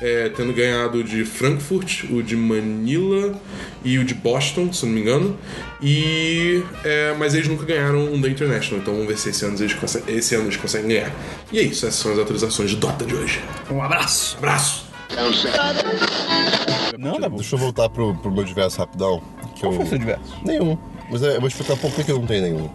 [0.00, 3.34] é, tendo ganhado o de Frankfurt, o de Manila
[3.84, 5.38] e o de Boston, se não me engano.
[5.80, 9.56] E, é, mas eles nunca ganharam um da International, então vamos ver se esse ano
[9.58, 11.12] eles, conseguem, esse ano eles conseguem ganhar.
[11.52, 13.40] E é isso, essas são as atualizações de Dota de hoje.
[13.70, 14.36] Um abraço.
[14.38, 14.86] Abraço!
[16.98, 17.36] Não, bom.
[17.36, 19.22] Deixa eu voltar pro, pro meu diverso rapidão.
[19.54, 19.78] Que Qual eu...
[19.78, 20.36] foi o seu diverso?
[20.44, 20.78] Nenhum.
[21.10, 22.70] Mas eu vou explicar por que que eu não tenho nenhum.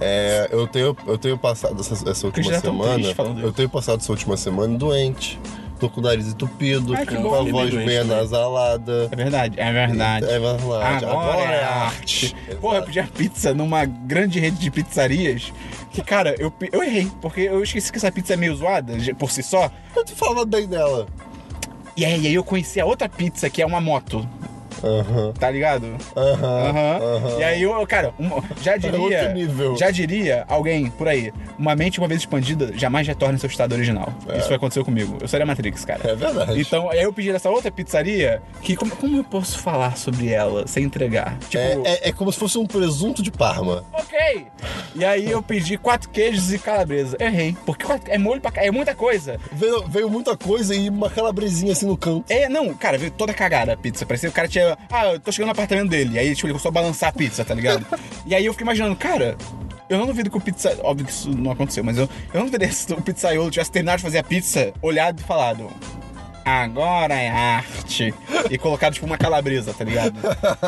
[0.00, 3.14] É, eu tenho, eu tenho passado essa, essa última tá semana.
[3.40, 5.38] Eu tenho passado essa última semana doente.
[5.82, 7.34] Tô com o nariz entupido, Ai, que com bom.
[7.34, 7.98] a Bem voz bem também.
[7.98, 9.08] anasalada.
[9.10, 10.26] É verdade, é verdade.
[10.26, 11.04] É verdade.
[11.04, 12.36] Agora, é arte.
[12.60, 15.52] Porra, eu pedi a pizza numa grande rede de pizzarias.
[15.90, 17.10] Que, cara, eu, eu errei.
[17.20, 19.68] Porque eu esqueci que essa pizza é meio zoada por si só.
[19.96, 21.08] Eu tô falando bem dela.
[21.96, 24.24] E aí, aí eu conheci a outra pizza, que é uma moto.
[24.82, 25.86] Aham, Tá ligado?
[26.16, 27.16] aham, Aham.
[27.16, 27.38] aham.
[27.38, 28.98] E aí eu, cara, uma- já diria.
[29.00, 29.76] outro nível.
[29.76, 33.72] Já diria alguém por aí, uma mente uma vez expandida jamais retorna ao seu estado
[33.74, 34.12] original.
[34.36, 35.18] Isso foi aconteceu comigo.
[35.20, 36.10] Eu seria Matrix, cara.
[36.10, 36.60] É verdade.
[36.60, 40.66] Então, aí eu pedi essa outra pizzaria que como, como eu posso falar sobre ela
[40.66, 41.38] sem entregar?
[41.48, 43.84] Tipo, É, é- é como se fosse um presunto de Parma.
[43.92, 44.46] ok.
[44.94, 47.16] E aí eu pedi quatro queijos e calabresa.
[47.20, 49.38] Errei, porque quatro- é molho pra é muita coisa.
[49.52, 52.24] Veio, veio muita coisa e uma calabresinha assim no canto.
[52.30, 54.04] É, não, cara, veio toda cagada a pizza.
[54.04, 54.71] Parecia que o cara tinha.
[54.90, 56.18] Ah, eu tô chegando no apartamento dele.
[56.18, 57.84] Aí, tipo, ele começou a balançar a pizza, tá ligado?
[58.26, 59.36] e aí eu fiquei imaginando, cara.
[59.88, 60.76] Eu não duvido que o pizza.
[60.82, 63.98] Óbvio que isso não aconteceu, mas eu, eu não duvido se o pizzaiolo tivesse terminado
[63.98, 65.68] de fazer a pizza, olhado e falado.
[66.44, 68.14] Agora é arte.
[68.50, 70.14] E colocado, tipo, uma calabresa, tá ligado?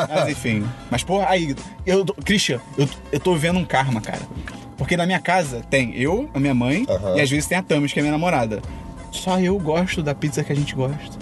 [0.09, 0.65] Mas enfim.
[0.89, 2.05] Mas, porra, aí, eu.
[2.05, 4.21] Christian, eu, eu tô vendo um karma, cara.
[4.77, 6.85] Porque na minha casa tem eu, a minha mãe,
[7.15, 8.61] e às vezes tem a Tamis, que é minha namorada.
[9.11, 11.17] Só eu gosto da pizza que a gente gosta.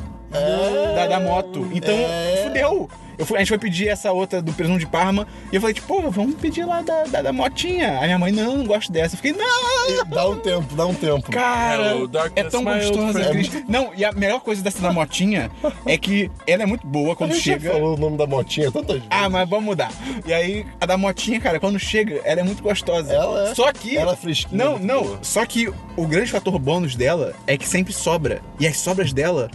[0.96, 1.68] Da, da moto.
[1.74, 2.42] Então, É.
[2.48, 2.90] fudeu.
[3.16, 5.28] Eu fui- a gente foi pedir essa outra do presunto de Parma.
[5.52, 8.00] E eu falei, tipo, pô, vamos pedir lá da, da, da motinha.
[8.00, 9.14] Aí minha mãe, não, não gosto dessa.
[9.14, 10.04] Eu fiquei, não!
[10.08, 11.32] Dá um tempo, dá um tempo.
[11.32, 13.50] Cara, darkness, é tão gostosa, friend.
[13.52, 13.64] Cris.
[13.70, 15.52] Não, e a melhor coisa dessa da motinha
[15.86, 17.72] é que ela é muito boa A quando chega.
[17.72, 19.08] falou o nome da motinha tantas vezes.
[19.12, 19.92] Ah, mas vamos mudar.
[20.26, 23.14] E aí, a da motinha, cara, quando chega, ela é muito gostosa.
[23.14, 23.54] Ela é.
[23.56, 23.96] Só que.
[23.96, 25.04] Ela é fresquinha, Não, muito não.
[25.04, 25.20] boa.
[25.22, 28.42] Só que o grande fator bônus dela é que sempre sobra.
[28.60, 29.52] E as sobras dela,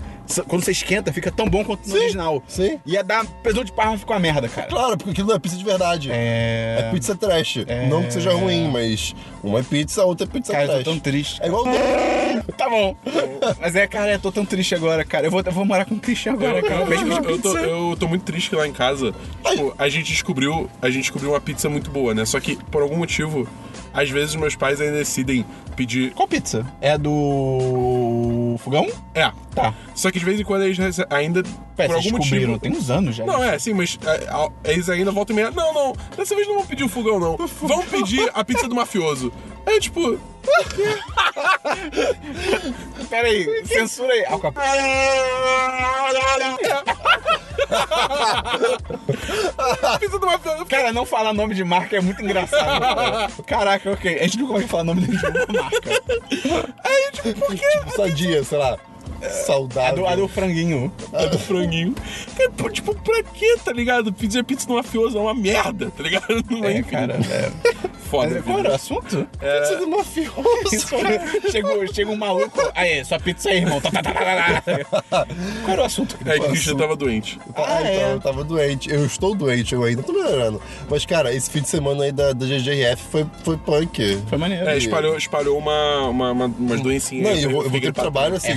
[0.46, 2.42] quando você esquenta, fica tão bom quanto no Sim, original.
[2.46, 2.78] sim.
[2.84, 4.68] E a da presunto de Parma ficou uma merda, cara.
[4.68, 6.10] Claro, porque aquilo não é pizza de verdade.
[6.12, 6.76] É.
[6.80, 7.58] É pizza trash.
[7.88, 10.84] Não que seja ruim, mas uma é pizza, a outra é pizza Cara, eu trash.
[10.84, 11.42] tô tão triste.
[11.42, 11.64] É igual
[12.56, 12.96] Tá bom.
[13.60, 15.26] Mas é, cara, eu tô tão triste agora, cara.
[15.26, 16.84] Eu vou, eu vou morar com o Christian agora, cara.
[16.86, 19.14] Mesmo de Eu tô, eu tô muito triste que lá em casa,
[19.44, 22.24] tipo, a gente descobriu, a gente descobriu uma pizza muito boa, né?
[22.24, 23.48] Só que por algum motivo,
[23.92, 25.44] às vezes meus pais ainda decidem
[25.76, 26.12] pedir.
[26.12, 26.64] Qual pizza?
[26.80, 28.56] É a do.
[28.58, 28.86] Fogão?
[29.14, 29.30] É.
[29.54, 29.72] Tá.
[29.94, 31.42] Só que de vez em quando eles rece- ainda
[31.76, 32.72] Pera, por vocês algum descobriram, motivo.
[32.74, 33.24] tem uns anos já.
[33.24, 35.50] Não, é, sim, mas é, a- eles ainda voltam e meia.
[35.50, 37.36] Não, não, dessa vez não vão pedir o fogão, não.
[37.36, 39.32] Vão pedir a pizza do mafioso.
[39.66, 40.18] É tipo.
[43.10, 44.22] Pera aí, censura aí.
[44.40, 44.54] Capone.
[50.68, 52.80] Cara, não falar nome de marca é muito engraçado.
[52.80, 53.28] cara.
[53.46, 54.18] Caraca, ok.
[54.18, 55.16] A gente nunca vai falar nome de
[55.52, 56.02] marca.
[57.22, 58.78] tipo sadia, sei lá.
[59.22, 59.96] A Saudável.
[59.96, 60.92] do, a do franguinho.
[61.12, 61.94] A do franguinho.
[62.36, 64.12] Cara, pô, tipo, pra quê, tá ligado?
[64.12, 66.26] Pedir pizza no mafioso é uma merda, tá ligado?
[66.50, 66.90] Não É, enfim.
[66.90, 67.14] cara.
[67.30, 67.50] É.
[68.08, 69.28] Foda, Mas qual era o assunto?
[69.38, 70.96] Pizza do mafioso.
[71.50, 72.58] Chegou, chega um maluco.
[72.74, 73.80] Aí, sua pizza aí, irmão.
[73.80, 75.26] Tá, tá, tá.
[75.64, 76.16] Qual era o assunto?
[76.24, 77.38] É que o Christian tava doente.
[77.54, 78.12] Ah, então, é.
[78.14, 78.90] eu tava doente.
[78.90, 80.60] Eu estou doente, eu ainda tô melhorando.
[80.88, 84.22] Mas, cara, esse fim de semana aí da, da GGF foi, foi punk.
[84.28, 84.66] Foi maneiro.
[84.68, 87.28] É, espalhou, espalhou uma, uma, uma, umas doencinhas.
[87.28, 87.92] Não, e eu, vou- gripado.
[87.92, 88.56] trabalho assim.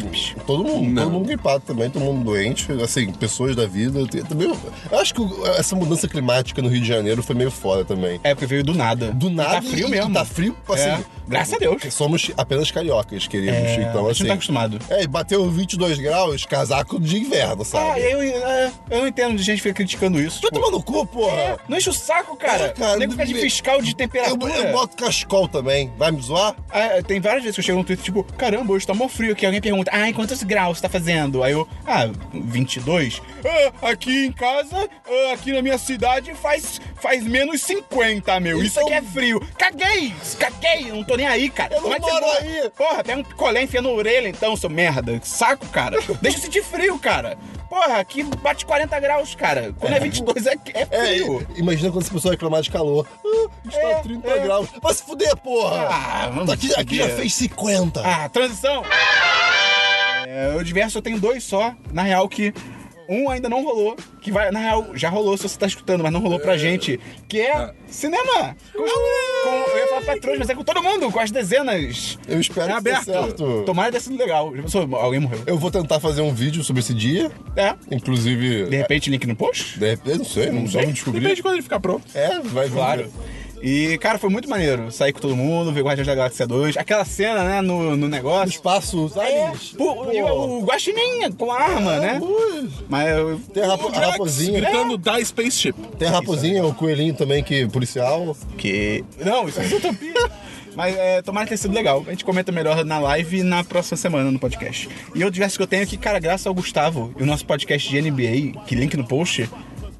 [0.57, 1.03] Todo mundo, Não.
[1.03, 3.99] todo mundo gripado também, todo mundo doente, assim, pessoas da vida.
[4.27, 4.57] Também, eu,
[4.91, 5.21] eu acho que
[5.57, 8.19] essa mudança climática no Rio de Janeiro foi meio foda também.
[8.23, 9.11] É, porque veio do nada.
[9.11, 9.55] Do nada.
[9.55, 10.11] Tá frio e- mesmo.
[10.11, 10.83] e Tá frio, assim.
[10.89, 10.99] É.
[11.27, 11.75] Graças a Deus.
[11.75, 13.55] porque Somos apenas cariocas, queridos.
[13.55, 14.23] É, então, a gente assim.
[14.23, 14.79] não tá acostumado.
[14.89, 18.01] É, e bateu 22 graus, casaco de inverno, Ah, sabe?
[18.01, 20.41] eu, é, eu não entendo de gente que fica criticando isso.
[20.41, 21.31] Tipo, tomar no cu, porra!
[21.37, 22.65] é, não enche o saco, cara.
[22.65, 24.53] É, cara, o nego fica de fiscal de Eu, temperatura.
[24.53, 25.91] eu boto cascol também.
[25.97, 26.55] Vai me zoar?
[26.69, 29.31] Ah, tem várias vezes que eu chego no Twitter, tipo, caramba, hoje tá mó frio
[29.31, 29.45] aqui.
[29.45, 31.43] Alguém pergunta, ah, em quantos graus tá fazendo?
[31.43, 33.21] Aí eu, ah, 22.
[33.81, 38.61] Ah, aqui em casa, ah, aqui na minha cidade, faz, faz menos 50, meu.
[38.63, 39.47] Isso Então- aqui é frio.
[39.57, 40.13] Caguei!
[40.39, 40.91] Caguei!
[40.91, 41.75] Não tô nem aí, cara.
[41.75, 42.69] Eu não Como é moro aí.
[42.75, 45.19] Porra, pega um picolé, enfia na orelha então, seu merda.
[45.23, 45.97] Saco, cara.
[46.21, 47.37] Deixa eu sentir frio, cara.
[47.69, 49.73] Porra, aqui bate 40 graus, cara.
[49.79, 51.47] Quando é, 22 é, é É, frio.
[51.55, 53.07] imagina quando essa pessoa reclamar de calor.
[53.25, 54.39] Ah, está É, 30 é.
[54.39, 54.67] graus.
[54.81, 55.87] Vai se fuder, porra!
[55.89, 58.01] Ah, vamos aqui, aqui já fez 50.
[58.05, 58.83] Ah, transição!
[60.33, 61.75] É, o diverso eu tenho dois só.
[61.91, 62.53] Na real, que
[63.09, 63.97] um ainda não rolou.
[64.21, 66.97] Que vai, na real, já rolou se você tá escutando, mas não rolou pra gente.
[67.27, 68.55] Que é cinema!
[68.71, 72.17] Com, com- eu ia falar patrões, mas é com todo mundo, com as dezenas.
[72.27, 73.05] Eu espero É que aberto.
[73.05, 73.63] certo.
[73.65, 74.53] Tomara sido legal.
[75.01, 75.41] Alguém morreu.
[75.45, 77.29] Eu vou tentar fazer um vídeo sobre esse dia.
[77.57, 77.75] É.
[77.93, 78.67] Inclusive.
[78.67, 79.77] De repente, link no post?
[79.77, 80.79] de repente, não sei, não, sei.
[80.81, 81.19] vamos descobrir.
[81.19, 82.05] Depende de quando ele ficar pronto.
[82.13, 83.11] É, vai Claro.
[83.61, 84.91] E, cara, foi muito maneiro.
[84.91, 86.77] Sair com todo mundo, ver Guardiões da Galáxia 2.
[86.77, 88.49] Aquela cena, né, no, no No negócio.
[88.49, 92.19] espaço, os É, pô, e o, o guaxininha com a arma, né?
[92.21, 92.69] Ui.
[92.89, 94.59] Mas eu, Tem a, rapo- a raposinha.
[94.61, 95.73] Gritando Die Spaceship.
[95.99, 98.35] Tem a raposinha, o coelhinho também, que policial.
[98.57, 99.03] Que.
[99.23, 100.13] Não, isso é utopia.
[100.73, 102.03] Mas é, tomara que tenha sido legal.
[102.07, 104.87] A gente comenta melhor na live e na próxima semana no podcast.
[105.13, 107.89] E outro diverso que eu tenho aqui, cara, graças ao Gustavo e o nosso podcast
[107.89, 109.49] de NBA, que link no post,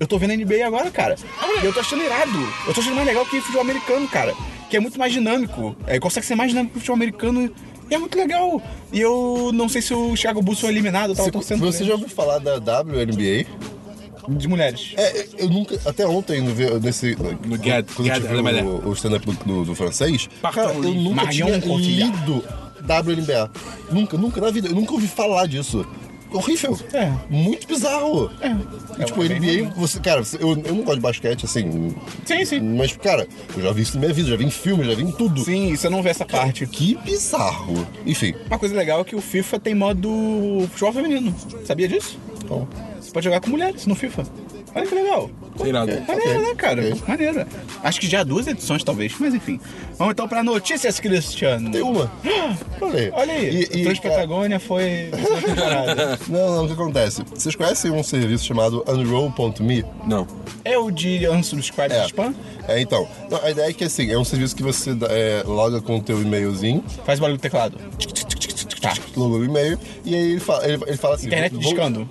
[0.02, 1.16] eu tô vendo NBA agora, cara.
[1.62, 2.40] E eu tô achando irado.
[2.68, 4.34] Eu tô achando mais legal que futebol americano, cara.
[4.70, 5.76] Que é muito mais dinâmico.
[5.86, 7.52] É, consegue ser mais dinâmico que o futebol americano.
[7.90, 8.62] E é muito legal.
[8.92, 11.84] E eu não sei se o Thiago Bulls foi eliminado, eu tava Você, torcendo você
[11.84, 13.46] já ouviu falar da WNBA?
[14.30, 14.94] de mulheres.
[14.98, 16.42] É, eu nunca, até ontem,
[16.82, 20.62] nesse, No Gad- quando eu Gad- tive o, o stand-up do, do, do francês, Parton
[20.62, 22.18] cara, eu nunca Marion tinha Cotillard.
[22.28, 22.44] lido
[22.82, 23.52] WNBA.
[23.92, 24.68] Nunca, nunca na vida.
[24.70, 25.86] Eu nunca ouvi falar disso.
[26.32, 26.78] Horrível.
[26.94, 27.12] É.
[27.30, 28.32] Muito bizarro.
[29.00, 29.72] E, tipo, É NBA, ruim.
[29.76, 31.94] você, cara, você- eu, eu não gosto de basquete, assim.
[32.26, 32.60] Sim, sim.
[32.62, 35.04] Mas, cara, eu já vi isso na minha vida, já vi em filme, já vi
[35.04, 35.44] em tudo.
[35.44, 36.66] Sim, você não vê essa parte.
[36.68, 37.88] Que bizarro.
[38.06, 38.34] Enfim.
[38.48, 40.10] Uma coisa legal é que o FIFA tem modo
[40.72, 41.36] futebol feminino.
[41.66, 42.18] Sabia disso?
[42.48, 42.68] Bom.
[43.00, 44.24] Você pode jogar com mulheres no FIFA.
[44.74, 45.30] Olha que legal.
[45.66, 45.92] Irado.
[46.08, 46.82] Maneiro, Ok, né, cara?
[46.82, 47.04] ok.
[47.08, 47.46] Maneiro.
[47.84, 49.60] Acho que já há duas edições, talvez, mas enfim.
[49.98, 51.70] Vamos então pra notícias, Cristiano.
[51.72, 52.10] Tem uma.
[52.82, 53.12] Olha aí.
[53.14, 55.12] Olha aí, E, e, Patagônia foi.
[56.28, 57.24] Não, não, o que acontece?
[57.34, 59.84] Vocês conhecem um serviço chamado Unroll.me?
[60.08, 60.26] Não.
[60.64, 62.06] É o de unsubscribe É.
[62.06, 62.34] spam?
[62.68, 63.08] É, então.
[63.30, 66.02] Não, a ideia é que assim, é um serviço que você é, loga com o
[66.02, 67.78] teu e-mailzinho, Faz barulho do teclado.
[68.82, 68.94] Tá.
[69.16, 71.28] loga o e-mail, e aí ele fala, ele, ele fala assim.
[71.28, 72.10] Internet vou- discando.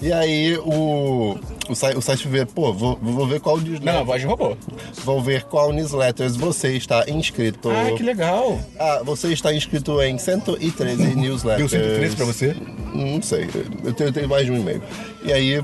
[0.00, 4.04] E aí o, o, site, o site vê, pô, vou, vou ver qual Não, newsletter.
[4.04, 4.56] voz de robô.
[5.04, 7.70] Vou ver qual newsletters você está inscrito.
[7.70, 8.60] Ah, que legal.
[8.78, 11.70] Ah, você está inscrito em 113 newsletters.
[11.70, 12.56] Deu 113 pra você?
[12.94, 13.48] Não sei.
[13.82, 14.82] Eu tenho, eu tenho mais de um e-mail.
[15.24, 15.54] E aí.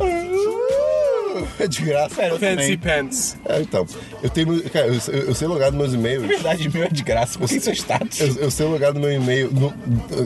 [1.59, 2.14] É de graça.
[2.38, 2.76] Fancy.
[2.76, 3.36] Pants.
[3.47, 3.86] É, então.
[4.22, 4.62] Eu tenho.
[4.70, 6.22] Cara, eu, eu, sei logar nos meus e-mails.
[6.22, 8.20] Na verdade, meu é de graça, porque isso é status.
[8.20, 9.51] Eu, eu sei logar no meu e-mail.
[9.53, 9.72] no-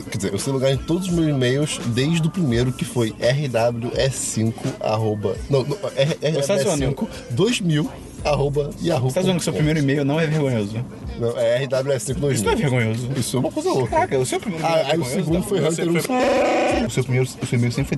[0.03, 3.11] quer dizer, eu sei logar em todos os meus e-mails desde o primeiro, que foi
[3.11, 5.35] rws5 arroba.
[5.49, 6.85] Não, não R- Você tá zoando?
[6.93, 7.91] rws5 2000
[8.25, 9.09] arroba yahoo.
[9.09, 10.83] Você tá dizendo que o seu primeiro e-mail não é vergonhoso?
[11.19, 12.31] Não, é rws5 2000.
[12.31, 13.09] Isso não é vergonhoso.
[13.15, 13.89] Isso é uma coisa louca.
[13.91, 15.47] Caraca, o seu primeiro e-mail Ah, é aí o segundo tá?
[15.47, 15.87] foi Meu Hunter.
[15.89, 17.97] o- seu primeiro, o seu e-mail sempre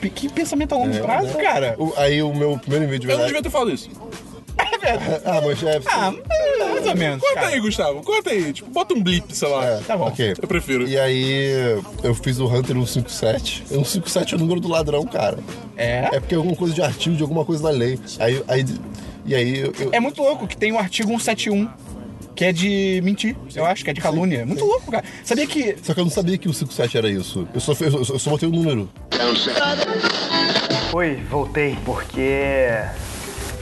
[0.00, 0.10] foi.
[0.10, 1.74] Que pensamento a longo prazo, cara.
[1.78, 3.28] o- Aí o meu primeiro e-mail de Eu não verdade.
[3.28, 3.88] devia ter falado isso.
[5.24, 5.80] Ah, mas é.
[5.86, 6.12] Ah,
[6.72, 7.20] mais ou menos.
[7.20, 7.46] Conta cara.
[7.48, 8.02] aí, Gustavo.
[8.02, 8.52] Conta aí.
[8.52, 9.64] Tipo, bota um blip, sei lá.
[9.64, 10.06] É, Tá bom.
[10.06, 10.34] ok.
[10.40, 10.88] Eu prefiro.
[10.88, 13.64] E aí eu fiz o Hunter 157.
[13.68, 15.38] 157 é o número do ladrão, cara.
[15.76, 16.08] É?
[16.12, 17.98] É porque é alguma coisa de artigo, de alguma coisa da lei.
[18.18, 18.64] Aí, aí
[19.26, 21.68] e aí eu, eu- É muito louco que tem o artigo 171,
[22.34, 24.44] que é de mentir, eu acho, que é de calúnia.
[24.46, 25.04] Muito louco, cara.
[25.24, 25.76] Sabia que.
[25.82, 27.46] Só que eu não sabia que o 57 era isso.
[27.54, 28.88] Eu só, eu só, eu só botei o número.
[30.92, 32.70] Oi, voltei porque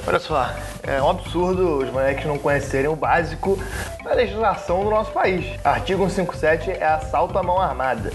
[0.06, 0.48] Olha só,
[0.84, 3.58] é um absurdo os moleques não conhecerem o básico
[4.04, 5.44] da legislação do nosso país.
[5.64, 8.12] Artigo 157 é assalto à mão armada.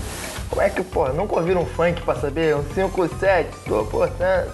[0.51, 2.53] Como é que, pô, nunca ouviram um funk pra saber?
[2.57, 4.51] Um 57, tô portanto,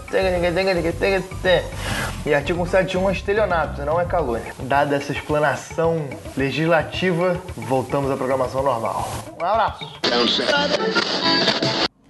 [2.24, 4.54] e artigo 171 é estelionato, não é calúnia.
[4.60, 9.12] Dada essa explanação legislativa, voltamos à programação normal.
[9.42, 9.92] Um abraço.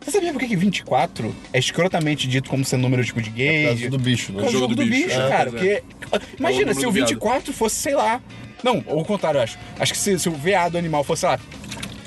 [0.02, 3.30] Você sabia por que que 24 é escrotamente dito como sendo número tipo de?
[3.32, 4.36] Por causa do bicho, né?
[4.38, 5.50] Por causa do jogo do bicho, É, cara.
[5.52, 5.82] pois é.
[6.10, 7.08] Porque, imagina, número se o do viado.
[7.08, 8.22] 24 fosse, sei lá.
[8.62, 9.58] Não, ou o contrário, eu acho.
[9.80, 11.40] Acho que se, se o veado animal fosse, sei lá,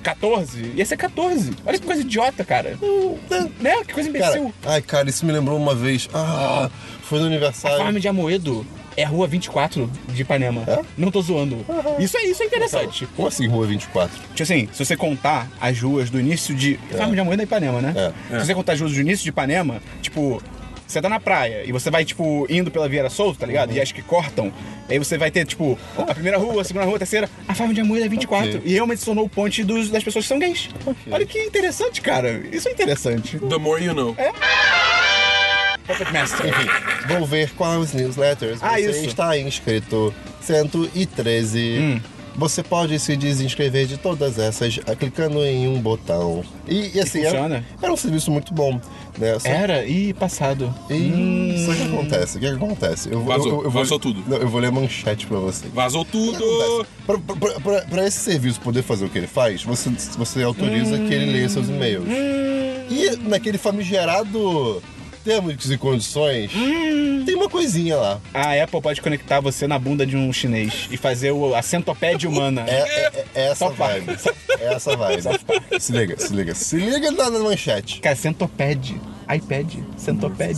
[0.00, 1.52] 14, ia ser 14.
[1.64, 2.76] Olha que coisa idiota, cara.
[3.60, 3.84] Né?
[3.86, 4.54] Que coisa Cara, imbecil.
[4.64, 6.08] ai, cara, isso me lembrou uma vez.
[6.14, 6.68] Ah,
[7.02, 7.78] foi no A aniversário.
[7.78, 10.62] farm de Amoedo é a rua 24 de Ipanema.
[10.66, 10.80] É?
[10.96, 11.64] Não tô zoando.
[11.98, 13.06] Isso é, isso é interessante.
[13.16, 14.10] Como assim, Rua 24?
[14.34, 16.78] Tipo assim, se você contar as ruas do início de.
[16.96, 18.12] Farm de Amoedo é Ipanema, né?
[18.30, 18.38] É.
[18.40, 20.42] Se você contar as ruas do início de Ipanema, tipo.
[20.90, 23.72] Você tá na praia e você vai, tipo, indo pela Vieira Solto, tá ligado?
[23.72, 24.52] E acho que cortam.
[24.88, 27.30] Aí você vai ter, tipo, a primeira rua, a segunda rua, a terceira.
[27.46, 28.48] A Farm de Amoedo é 24.
[28.58, 28.62] Ok.
[28.64, 30.68] E realmente se tornou o ponte dos, das pessoas que são gays.
[31.08, 32.42] Olha que interessante, cara.
[32.50, 33.38] Isso é interessante.
[33.38, 34.16] The more you know.
[35.86, 36.46] Puppet Master.
[36.48, 36.68] Enfim,
[37.08, 39.06] vou ver quais newsletters Ah, você isso.
[39.06, 40.12] está inscrito.
[40.40, 41.78] 113.
[41.80, 42.00] Hum.
[42.36, 46.42] Você pode se desinscrever de todas essas ah, clicando em um botão.
[46.66, 47.64] E, e assim, era, funciona?
[47.82, 48.80] era um serviço muito bom.
[49.18, 49.38] Né?
[49.38, 49.84] Só, Era?
[49.84, 50.72] Ih, passado.
[50.88, 52.36] E só que acontece?
[52.38, 53.10] O que acontece?
[53.12, 54.22] Eu, vou- Vazou, eu, eu vou, vazou tudo.
[54.26, 55.66] Não, eu vou ler a manchete pra você.
[55.68, 56.86] Vazou tudo!
[57.06, 60.96] Pra, pra- pra- pra esse serviço poder fazer o que ele faz, você, você autoriza
[60.98, 62.06] que ele leia seus e-mails.
[62.08, 64.82] E naquele famigerado
[65.24, 66.50] termos e condições,
[67.26, 68.20] tem uma coisinha lá.
[68.32, 72.28] A Apple pode conectar você na bunda de um chinês e fazer o, a centopédia
[72.28, 72.64] humana.
[72.66, 74.04] É, é- é essa Park.
[74.04, 74.18] vibe.
[74.60, 75.22] É essa vibe.
[75.80, 76.54] se liga, se liga.
[76.54, 78.00] Se liga na, na manchete.
[78.00, 79.00] Cara, centopad.
[79.34, 79.74] iPad.
[79.96, 80.54] Centopad.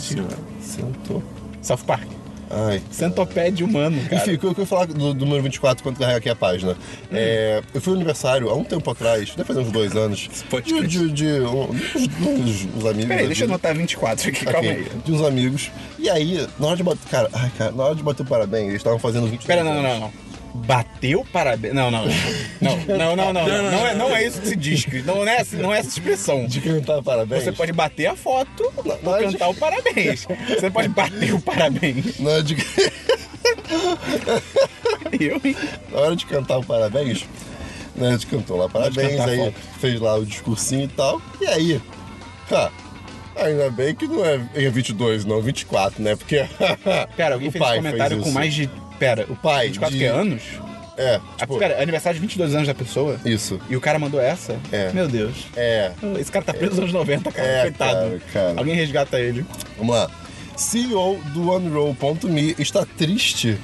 [0.60, 1.22] Sentou.
[1.60, 2.08] South Park.
[2.52, 2.82] Ai.
[2.90, 4.16] Centopad humano, cara.
[4.22, 6.76] Enfim, o que eu queria falar do, do número 24 quando carrega aqui a página.
[7.10, 10.28] É, eu fui no aniversário há um tempo atrás, deve fazer uns dois anos.
[10.64, 13.06] De, de, de um- uns, amigos.
[13.08, 14.86] Peraí, deixa eu anotar 24 aqui, Ok, calma aí.
[15.04, 15.70] De uns amigos.
[15.98, 17.08] E aí, na hora de bater.
[17.10, 19.74] Cara, ai, cara, na hora de bater o parabéns, eles estavam fazendo 22 Pera, não,
[19.74, 20.12] não, não, não.
[20.54, 21.72] Bateu parabéns.
[21.74, 22.04] Não, não.
[22.60, 23.46] Não, não, não, não.
[23.48, 25.04] Não, não, é, não é isso que se diz, Cris.
[25.06, 26.46] Não é, essa- não é essa expressão.
[26.46, 27.44] De cantar parabéns.
[27.44, 30.26] Você pode bater a foto Não, não é de- cantar o parabéns.
[30.48, 32.18] Você pode bater o parabéns.
[32.18, 32.56] Na hora de,
[35.20, 35.56] Eu, hein?
[35.90, 37.24] na hora de cantar o parabéns,
[37.94, 41.20] né, a gente cantou lá parabéns, aí fez lá o discursinho e tal.
[41.40, 41.80] E aí,
[42.50, 42.70] ha,
[43.36, 46.16] ainda bem que não é é 22, não, 24, né?
[46.16, 46.46] Porque.
[47.16, 48.70] Cara, alguém o fez esse pai comentário com mais de.
[49.02, 50.42] Pera, o pai 24 de- que é anos?
[50.96, 53.18] É, Ah, tipo, Pera, é aniversário de 22 anos da pessoa?
[53.24, 53.58] isso.
[53.68, 54.56] E o cara mandou essa?
[54.70, 54.92] É.
[54.92, 55.46] Meu Deus.
[55.56, 55.90] É.
[56.20, 57.48] Esse cara tá preso nos anos 90, cara.
[57.48, 57.94] É, Coitado.
[57.94, 58.54] cara, cara.
[58.56, 59.44] Alguém resgata ele.
[59.76, 60.08] Vamos lá.
[60.56, 63.58] CEO do OneRoll.me está triste.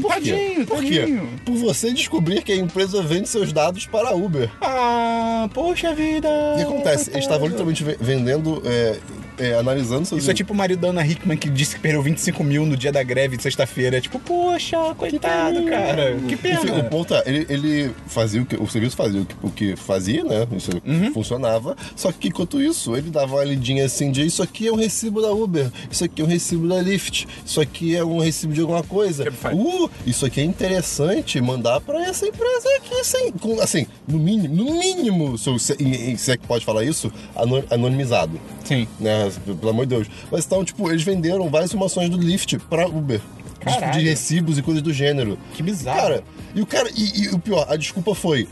[0.00, 0.32] Por quê?
[0.32, 0.98] tadinho, Por quê?
[1.00, 1.28] tadinho.
[1.44, 4.50] Por você descobrir que a empresa vende seus dados para a Uber.
[4.60, 6.28] Ah, poxa vida.
[6.28, 7.10] O que acontece?
[7.10, 8.98] Eles estavam literalmente ve- vendendo, é,
[9.42, 12.42] é, analisando Isso é tipo o marido da Ana Hickman que disse que perdeu 25
[12.44, 13.96] mil no dia da greve de sexta-feira.
[13.98, 16.16] É tipo, poxa, coitado, cara.
[16.28, 16.84] Que Enfim, o pena.
[16.84, 20.24] ponto é, ele, ele fazia o que o serviço fazia o que, o que fazia,
[20.24, 20.46] né?
[20.56, 21.12] Isso Uhum.
[21.12, 21.76] funcionava.
[21.96, 25.20] Só que enquanto isso, ele dava uma lidinha assim de isso aqui é um recibo
[25.22, 28.60] da Uber, isso aqui é um recibo da Lyft, isso aqui é um recibo de
[28.60, 29.24] alguma coisa.
[29.52, 34.54] Uh, isso aqui é interessante mandar pra essa empresa aqui, sem, com, assim, no mínimo,
[34.54, 38.86] no mínimo, se, se, se é que pode falar isso, ano- anonimizado Sim.
[39.00, 39.30] né?
[39.40, 40.08] Pelo amor de Deus.
[40.30, 43.20] Mas então, tipo, eles venderam várias informações do Lyft pra Uber.
[43.20, 43.92] De, Caralho.
[43.92, 45.38] de recibos e coisas do gênero.
[45.54, 46.00] Que bizarro.
[46.00, 46.24] Cara,
[46.54, 46.90] e o cara.
[46.96, 48.48] E, e o pior, a desculpa foi.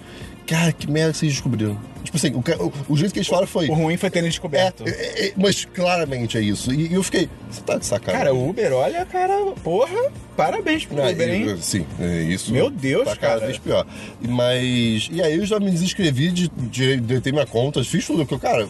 [0.46, 1.78] Cara, que merda que vocês descobriram.
[2.02, 3.68] Tipo assim, o, o, o jeito que eles falaram foi.
[3.68, 4.84] O ruim foi terem descoberto.
[4.86, 6.72] É, é, é, mas claramente é isso.
[6.72, 7.28] E, e eu fiquei.
[7.50, 8.18] Você tá de sacanagem.
[8.26, 11.56] Cara, o Uber, olha, cara, porra, parabéns pro Ah, Uber, hein?
[11.60, 12.52] Sim, é isso.
[12.52, 13.46] Meu Deus, tá cada cara.
[13.46, 13.86] vez pior.
[14.20, 15.08] Mas.
[15.12, 18.24] E aí eu já me desinscrevi de, de, deletei minha conta, fiz tudo.
[18.26, 18.68] Porque, cara,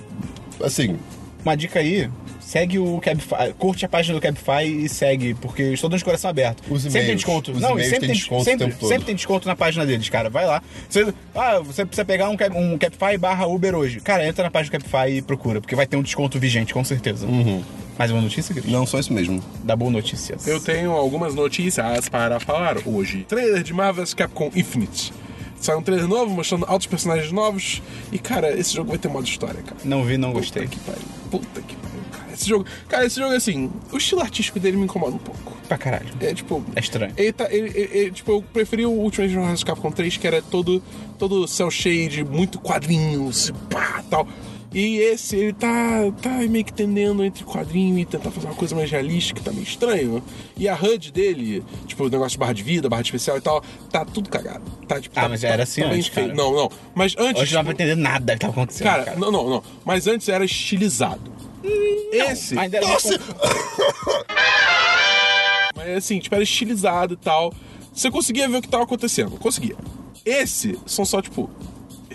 [0.62, 0.98] assim,
[1.44, 2.10] Uma dica aí,
[2.40, 6.28] segue o Cabify, curte a página do Cabify e segue, porque estou dando de coração
[6.30, 6.62] aberto.
[6.68, 7.52] Os sempre tem desconto.
[7.52, 8.88] Os Não, e-mails sempre têm tem desconto sempre, tempo todo.
[8.88, 10.28] sempre tem desconto na página deles, cara.
[10.28, 10.62] Vai lá.
[10.88, 14.00] Você, ah, você precisa pegar um, um Cabify barra Uber hoje.
[14.00, 16.84] Cara, entra na página do Cabify e procura, porque vai ter um desconto vigente, com
[16.84, 17.26] certeza.
[17.98, 18.64] Mais uma notícia, Cris?
[18.66, 18.72] Uhum.
[18.72, 19.42] não só isso mesmo.
[19.62, 20.46] Da boa notícias.
[20.46, 23.24] Eu tenho algumas notícias para falar hoje.
[23.28, 25.12] Trailer de Marvel's Capcom Infinite.
[25.60, 27.82] Sai um trailer novo mostrando altos personagens novos.
[28.10, 29.76] E, cara, esse jogo vai ter modo história, cara.
[29.84, 30.62] Não vi, não gostei.
[30.62, 31.19] Puta que pariu.
[31.30, 32.32] Puta que pariu, cara.
[32.32, 35.52] Esse jogo, cara, esse jogo, assim, o estilo artístico dele me incomoda um pouco.
[35.68, 36.08] Pra caralho.
[36.20, 36.64] É tipo.
[36.74, 37.12] É estranho.
[37.16, 40.42] Ele tá, ele, ele- ele- tipo, eu preferi o Ultimate Marvel's Capcom 3, que era
[40.42, 40.82] todo,
[41.18, 44.26] todo cel shade, muito quadrinhos, pá, tal.
[44.72, 48.74] E esse, ele tá, tá meio que tendendo entre quadrinho e tentar fazer uma coisa
[48.76, 50.22] mais realística, que tá meio estranho.
[50.56, 53.40] E a HUD dele, tipo, o negócio de barra de vida, barra de especial e
[53.40, 54.62] tal, tá tudo cagado.
[54.86, 56.32] Tá, tipo, Ah, tá, mas já tá- era assim tá antes, cara.
[56.32, 56.70] Não, não.
[56.94, 57.42] Mas antes.
[57.42, 58.86] Hoje não dá pra tipo, entender nada que tava acontecendo.
[58.86, 59.62] cara, Cara, não, não, não.
[59.84, 61.32] Mas antes era estilizado.
[62.12, 62.56] Esse.
[62.58, 63.18] Ainda era Nossa!
[65.76, 67.52] Mas assim, tipo, era estilizado e tal.
[67.92, 69.32] Você conseguia ver o que tava acontecendo.
[69.32, 69.76] Conseguia.
[70.24, 71.50] Esse são só, tipo,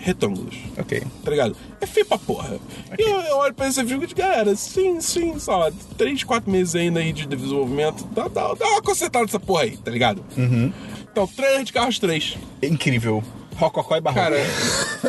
[0.06, 0.54] retângulos.
[0.78, 1.02] Ok.
[1.24, 1.56] Tá ligado?
[1.80, 2.58] É feio pra porra.
[2.96, 6.50] E eu, eu olho pra esse filme e digo, galera, sim, sim, só 3, 4
[6.50, 8.04] meses ainda aí de desenvolvimento.
[8.14, 10.24] Dá, dá, dá uma consertada nessa porra aí, tá ligado?
[10.36, 10.72] Uhum.
[11.10, 12.38] Então, trailer de Carros 3.
[12.62, 13.22] Incrível.
[13.56, 14.22] Rococó e barroco.
[14.22, 14.36] Cara,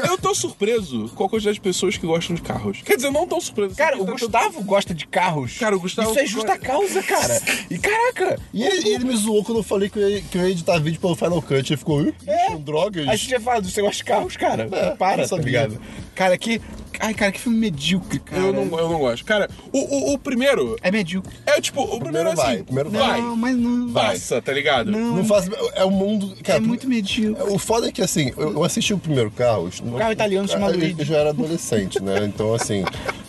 [0.10, 2.82] eu tô surpreso com a quantidade de pessoas que gostam de carros.
[2.84, 3.76] Quer dizer, eu não tão surpreso.
[3.76, 5.58] Cara, o Tá- Gustavo gosta de carros.
[5.58, 7.42] Cara, o Gustavo- Isso é justa causa, cara.
[7.70, 8.40] E caraca.
[8.54, 10.80] E ele, ele me zoou quando eu falei que eu ia, que eu ia editar
[10.80, 11.54] vídeo pelo Final Cut.
[11.72, 12.48] Ele ficou, "Ih, É.
[12.48, 13.08] são drogas.
[13.08, 14.70] A gente já falado, você gosta de carros, cara.
[14.72, 15.80] É, Para, tá ligado?
[16.16, 16.62] Cara, que.
[17.00, 18.42] Ai, cara, que filme medíocre, cara.
[18.42, 19.24] Eu não, eu não gosto.
[19.26, 21.32] Cara, o, o, o primeiro É medíocre.
[21.46, 22.64] é tipo, o primeiro, é vai, assim.
[22.64, 23.22] primeiro vai.
[23.22, 23.92] Não, mas não.
[23.94, 24.92] Passa, tá ligado?
[24.92, 25.50] Não faz.
[25.76, 26.36] É o mundo.
[26.44, 27.44] Cara, É muito medíocre.
[27.54, 29.80] O foda é que, assim, eu, eu assisti o primeiro Carros.
[29.86, 30.96] O carro italiano chamado eu, Luigi.
[31.00, 32.26] eu já era adolescente, né?
[32.26, 32.84] Então, assim,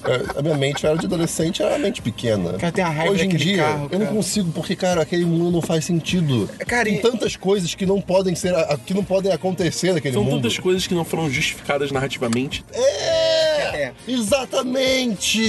[0.05, 2.55] é, a minha mente era de adolescente, era uma mente pequena.
[2.55, 4.17] Cara, tem a raiva Hoje em dia, carro, eu não cara.
[4.17, 6.49] consigo, porque, cara, aquele mundo não faz sentido.
[6.67, 8.55] Cara, tem e- tantas coisas que não podem ser.
[8.87, 10.37] que não podem acontecer naquele São mundo.
[10.37, 12.65] tantas coisas que não foram justificadas narrativamente.
[12.73, 13.58] É!
[13.59, 13.93] É.
[14.07, 15.41] Exatamente!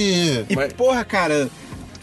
[0.48, 1.48] E Mas- porra, cara,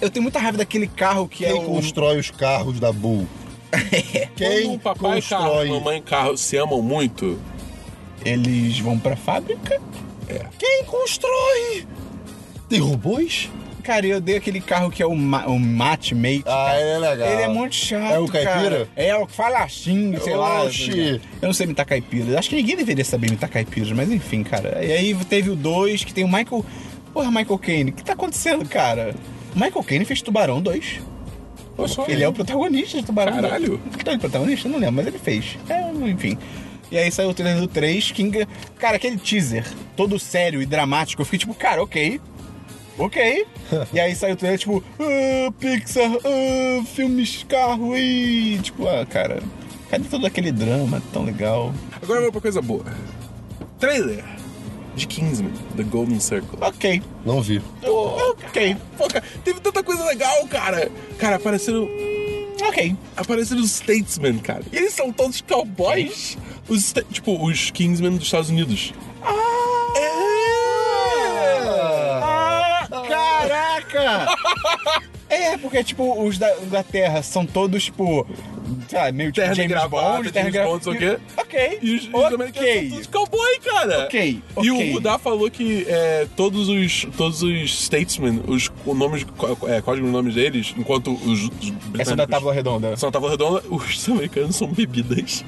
[0.01, 1.61] eu tenho muita raiva daquele carro que Quem é o.
[1.63, 3.27] constrói os carros da Bull?
[4.35, 5.69] Quem Quando um papai e carro, constrói?
[5.69, 7.39] mamãe e carro se amam muito,
[8.25, 9.79] Eles vão pra fábrica.
[10.57, 11.85] Quem constrói?
[12.67, 13.49] Tem robôs?
[13.88, 16.43] Cara, eu odeio aquele carro que é o, ma o Mate Mate.
[16.45, 16.81] Ah, cara.
[16.81, 17.29] ele é legal.
[17.29, 18.13] Ele é muito chato.
[18.13, 18.53] É o caipira?
[18.53, 18.89] cara.
[18.97, 20.63] É o que fala assim, sei lá.
[20.65, 21.21] Oxi.
[21.41, 22.38] Eu não sei imitar caipira.
[22.38, 24.83] Acho que ninguém deveria saber imitar caipiras, mas enfim, cara.
[24.83, 26.65] E aí teve o 2, que tem o Michael.
[27.13, 27.91] Porra, Michael Caine.
[27.91, 29.15] O que tá acontecendo, cara?
[29.55, 30.99] O Michael Caine fez Tubarão 2.
[31.77, 32.05] olha só.
[32.09, 33.43] Ele é o protagonista de Tubarão 2.
[33.45, 33.81] Caralho.
[33.97, 34.67] Então, ele é protagonista?
[34.67, 35.57] Não lembro, mas ele fez.
[35.69, 36.38] É, enfim.
[36.91, 38.21] E aí saiu o trailer do 3, que...
[38.21, 39.65] enga- Cara, aquele teaser,
[39.95, 42.19] todo sério e dramático, eu fiquei tipo, cara, ok.
[42.97, 43.45] Ok.
[43.93, 48.59] e aí saiu o trailer, tipo, ah, Pixar, ah, filmes, carro, e...
[48.59, 49.41] Tipo, ah, cara,
[49.89, 51.73] cadê todo aquele drama tão legal?
[52.01, 52.85] Agora vamos pra coisa boa.
[53.79, 54.23] Trailer
[54.95, 56.57] de Kingsman, The Golden Circle.
[56.59, 57.01] Ok.
[57.23, 57.61] Não vi.
[57.83, 58.75] Ok.
[58.97, 60.89] Pô, cara, teve tanta coisa legal, cara.
[61.19, 61.87] Cara, apareceram,
[62.67, 62.95] Ok.
[63.15, 64.63] apareceram os Statesmen, cara.
[64.73, 66.35] E eles são todos cowboys.
[66.67, 68.91] Os, tipo, os Kingsmen dos Estados Unidos.
[69.21, 69.93] Ah,
[73.47, 74.35] caraca!
[75.29, 78.25] É, porque, tipo, os da Inglaterra são todos, tipo,
[78.87, 81.19] sei lá, meio tipo Terno e James gravata, Bond, James e gra- Bond, sei.
[81.35, 81.79] Ok.
[81.81, 84.05] E os, e os americanos são todos cowboy, cara.
[84.05, 84.89] Ok, E ok.
[84.89, 89.25] o Rudá falou que é, todos os todos os statesmen, os o nomes,
[89.67, 91.99] é, código nomes deles, enquanto os, os britânicos...
[91.99, 92.95] Essa é da tábua redonda.
[92.95, 95.43] São da tábua redonda, os americanos são bebidas.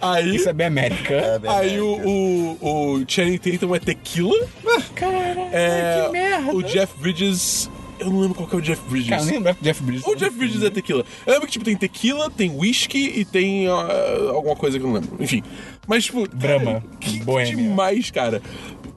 [0.00, 0.36] Aí...
[0.36, 1.38] Isso é bem América.
[1.38, 1.84] bem Aí América.
[1.84, 4.46] o, o, o Channing Tatum é tequila.
[4.94, 6.54] Cara, É, que merda.
[6.54, 7.70] O Jeff Bridges.
[7.98, 9.10] Eu não lembro qual que é o Jeff Bridges.
[9.10, 10.06] Cara, eu lembro do Jeff Bridges.
[10.06, 11.04] O Jeff Bridges é tequila.
[11.26, 14.88] Eu lembro que, tipo, tem tequila, tem whisky e tem ah, alguma coisa que eu
[14.88, 15.16] não lembro.
[15.22, 15.42] Enfim.
[15.86, 16.26] Mas, tipo.
[16.34, 17.54] Brahma, Que boêmia.
[17.56, 18.40] demais, cara.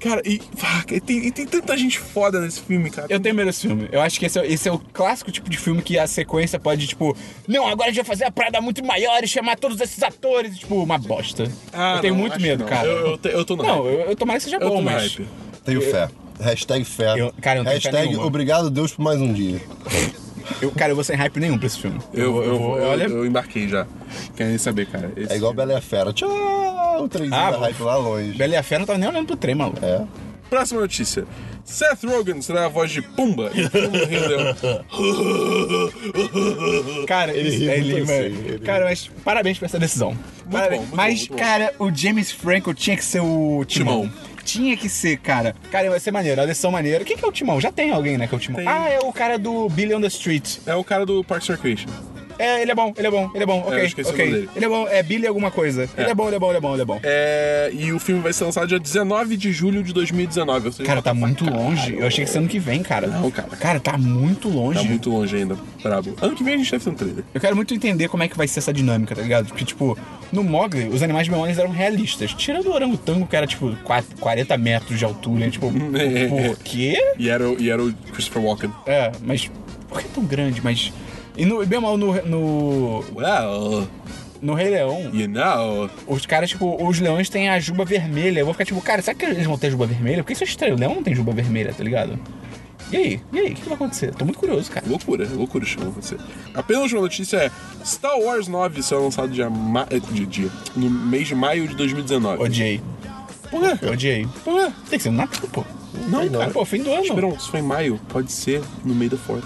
[0.04, 0.42] Cara, e,
[0.92, 3.08] e tem, e tem tanta gente foda nesse filme, cara.
[3.10, 3.88] Eu tenho medo desse filme.
[3.92, 6.60] Eu acho que esse é, esse é o clássico tipo de filme que a sequência
[6.60, 7.16] pode, tipo,
[7.48, 10.58] não, agora a gente vai fazer a parada muito maior e chamar todos esses atores.
[10.60, 11.50] Tipo, uma bosta.
[11.72, 12.70] Ah, eu tenho não, muito medo, não.
[12.70, 12.88] cara.
[12.88, 13.94] Eu, eu, te- eu tô no Não, hype.
[13.94, 15.04] eu, eu tomara que seja Eu tô bom, mas.
[15.16, 15.28] hype.
[15.64, 16.10] Tenho fé.
[16.42, 17.14] Hashtag fé.
[17.18, 18.28] Eu- cara, eu não tenho fé Hashtag nenhuma.
[18.28, 19.62] obrigado Deus por mais um dia.
[20.62, 22.00] Eu, cara, eu vou sem hype nenhum pra esse filme.
[22.14, 23.04] Eu, eu, vou- eu, olha.
[23.06, 23.86] eu embarquei já.
[24.36, 25.12] Quer nem saber, cara.
[25.18, 25.66] Esse É igual filme.
[25.68, 26.14] Bela e a Fera.
[26.14, 27.04] Tchau!
[27.04, 28.38] O trenzinho Ah, da hype lá longe.
[28.38, 29.80] Bela e a Fera não tava nem olhando pro trem, maluco.
[29.84, 30.02] É.
[30.50, 31.26] Próxima notícia.
[31.66, 34.56] Seth Rogen será a voz de Pumba em filme do Rei Leão.
[37.08, 40.16] Cara, Ele muito mano, assim, ele Cara, mas parabéns por essa decisão.
[40.52, 40.82] Parabéns.
[40.82, 41.38] bom, muito mas, bom, muito bom.
[41.38, 44.02] cara, o James Franco tinha que ser o Timão.
[44.02, 44.14] Timão.
[44.44, 45.56] Tinha que ser, cara.
[45.72, 47.04] Cara, vai ser maneiro, a decisão maneira.
[47.04, 47.60] Quem que é o Timão?
[47.60, 48.58] Já tem alguém, né, que é o Timão.
[48.60, 48.68] Tem.
[48.68, 50.58] Ah, é o cara do Billy on the Street.
[50.66, 51.90] É o cara do Parks and Recreation.
[52.40, 54.26] É, ele é bom, ele é bom, ele é bom, ok, eu esqueci o ok.
[54.26, 54.50] nome dele.
[54.56, 55.90] Ele é bom, é Billy alguma coisa.
[55.98, 57.00] Ele é bom, ele é bom, ele é bom, ele é bom.
[57.04, 60.68] É, e o filme vai ser lançado dia 19 de julho de 2019.
[60.68, 61.96] Ou seja, Cara, tá muito longe.
[61.98, 63.08] Eu achei que esse ano que vem, cara.
[63.08, 63.50] Não, cara.
[63.58, 64.80] Cara, tá muito longe.
[64.80, 65.58] Tá muito longe ainda.
[65.82, 66.16] Brabo.
[66.22, 67.24] Ano que vem a gente deve ter um trailer.
[67.34, 69.48] Eu quero muito entender como é que vai ser essa dinâmica, tá ligado?
[69.48, 69.98] Porque, tipo,
[70.32, 72.34] no Mogli, os animais biônicos eram realistas.
[72.34, 75.50] Tirando o orangotango, que era, tipo, 4 40 metros de altura.
[75.50, 75.72] Tipo,
[76.30, 76.98] por quê?
[77.18, 78.72] E era, o- e era o Christopher Walken.
[78.86, 79.50] É, mas
[79.88, 80.62] por que tão grande?
[80.64, 80.92] Mas.
[81.36, 82.14] E no, bem mal no.
[82.26, 83.88] no Well.
[84.42, 85.90] No Rei Leão, You know.
[86.06, 88.42] os caras, tipo, os leões têm a juba vermelha.
[88.42, 90.18] Eu vou ficar tipo, cara, será que eles vão ter juba vermelha?
[90.22, 92.20] Porque isso é estranho, o leão não tem juba vermelha, tá ligado?
[92.92, 93.22] E aí?
[93.32, 93.52] E aí?
[93.54, 94.14] O que vai acontecer?
[94.14, 94.86] Tô muito curioso, cara.
[94.86, 96.18] Loucura, loucura chama você.
[96.54, 97.52] Apenas uma notícia é:
[97.86, 99.88] Star Wars 9 será lançado dia ma...
[99.90, 102.44] eh, de, dia, no mês de maio de 2019.
[102.44, 102.82] Odiei.
[103.50, 103.86] Por quê?
[103.86, 104.28] Odiei.
[104.44, 104.74] Por quê?
[104.90, 105.64] Tem que ser no Natal, pô.
[106.10, 106.52] Não, Cara, cara.
[106.52, 107.04] pô, fim do ano.
[107.06, 109.46] Esperão, se for em maio, pode ser no meio da Fourth.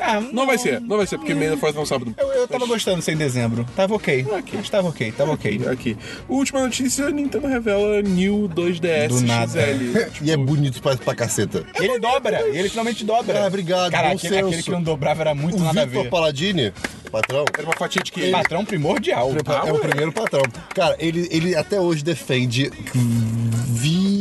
[0.00, 2.14] Ah, Não vai ser, não vai ser, porque meio da Fourth é um sábado.
[2.16, 3.66] Eu, eu tava gostando de ser em dezembro.
[3.76, 4.26] Tava ok.
[4.30, 4.50] Ok.
[4.54, 5.60] Mas tava ok, tava ok.
[5.70, 5.96] Aqui.
[6.28, 9.60] Última notícia: Nintendo revela New 2DS Do nada.
[9.60, 9.98] XL.
[10.24, 11.64] E é bonito pra, pra caceta.
[11.80, 13.44] E ele dobra, e ele finalmente dobra.
[13.44, 14.46] Ah, obrigado, Cara, bom aquele, senso.
[14.46, 16.10] aquele que não dobrava era muito O nada a Victor ver.
[16.10, 16.72] Paladini,
[17.10, 18.32] patrão, Era uma fatia de queijo.
[18.32, 19.30] Patrão primordial.
[19.66, 20.42] é o primeiro patrão.
[20.74, 22.70] Cara, ele, ele até hoje defende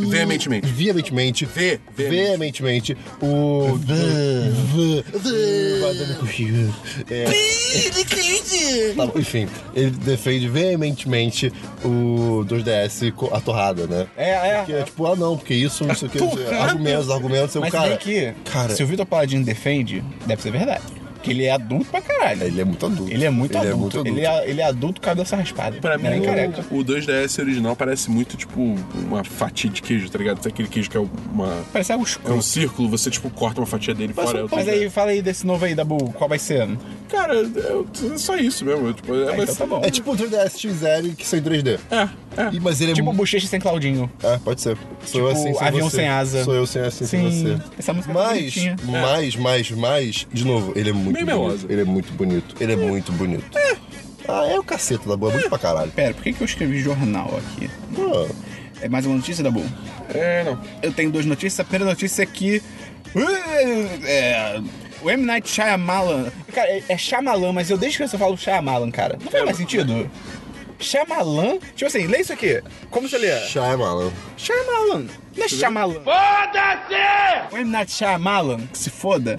[0.02, 0.10] vi...
[0.10, 0.68] Veementemente.
[0.68, 3.76] veementemente, Vê, veementemente o...
[3.78, 5.04] V- V-.
[7.10, 7.26] É.
[8.96, 11.52] Tá enfim, ele defende veementemente
[11.84, 14.08] o 2DS co- a torrada, né?
[14.18, 14.30] É,
[14.60, 14.64] é.
[14.66, 16.20] Que é tipo, ah não, porque isso, não sei o que,
[16.56, 17.90] argumentos, argumentos, Mas cara...
[17.90, 20.84] bem que, cara- se o Vitor Paladino defende, deve ser verdade.
[21.28, 22.44] Porque ele é adulto pra caralho.
[22.44, 23.12] Ele é muito adulto.
[23.12, 23.80] Ele é muito Ele é adulto.
[23.82, 24.20] muito adulto.
[24.20, 25.78] Ele, é, ele é adulto cabeça raspada.
[25.82, 26.64] Pra é mim, nem careca.
[26.72, 30.46] o, o 2DS original parece muito tipo uma fatia de queijo, tá ligado?
[30.48, 31.00] Aquele queijo que é
[31.34, 31.64] uma.
[31.74, 32.42] Parece algo É um escuro.
[32.42, 34.40] círculo, você tipo corta uma fatia dele fora.
[34.40, 34.70] é Mas 2DS.
[34.70, 36.12] aí, fala aí desse novo aí, Dabu.
[36.14, 36.68] Qual vai ser?
[37.10, 38.94] Cara, é é só isso mesmo.
[38.94, 39.82] Tipo, é, Ah, mas- então tá bom.
[39.84, 41.80] É tipo o 3DS XL que são em 3D.
[41.92, 42.02] É,
[42.42, 42.50] é.
[42.54, 43.18] E- Mas ele é Tipo muito...
[43.18, 44.10] bochecha sem Claudinho.
[44.24, 44.78] É, pode ser.
[45.06, 45.96] Sou eu Tipo, assim sem avião você.
[45.98, 46.44] sem asa.
[46.44, 47.44] Sou eu sem assim sem Sim.
[47.58, 47.64] você.
[47.80, 48.76] Essa música é Mas, bonitinha.
[48.86, 51.42] mais, mais, mais, de novo, ele é muito Meio bonito.
[51.48, 51.68] melosa.
[51.70, 52.56] Ele é muito bonito.
[52.60, 53.46] Ele é, muito bonito.
[54.28, 55.92] Ah, é o caceta da boa, é muito pra caralho.
[55.92, 57.70] Pera, por que, que eu escrevi jornal aqui?
[57.98, 58.28] Ah,
[58.82, 59.64] É mais uma notícia, Dabu?
[60.14, 60.60] É, não.
[60.82, 61.60] Eu tenho duas notícias.
[61.60, 62.62] A primeira notícia é que.
[64.06, 64.62] É,
[65.02, 65.24] o M.
[65.26, 66.32] Night Shyamalan.
[66.54, 69.18] Cara, é, é Shyamalan, mas eu desde que eu falo Shyamalan, cara.
[69.24, 70.10] Não faz mais sentido?
[70.80, 71.58] Shyamalan?
[71.76, 72.62] Tipo assim, lê isso aqui.
[72.90, 73.40] Como você lê?
[73.48, 74.12] Shyamalan.
[74.38, 75.08] Shyamalan.
[75.38, 76.02] Não é Shyamalan.
[76.04, 77.54] Foda-se!
[77.54, 77.70] O M.
[77.72, 79.36] Night Shyamalan, que se foda,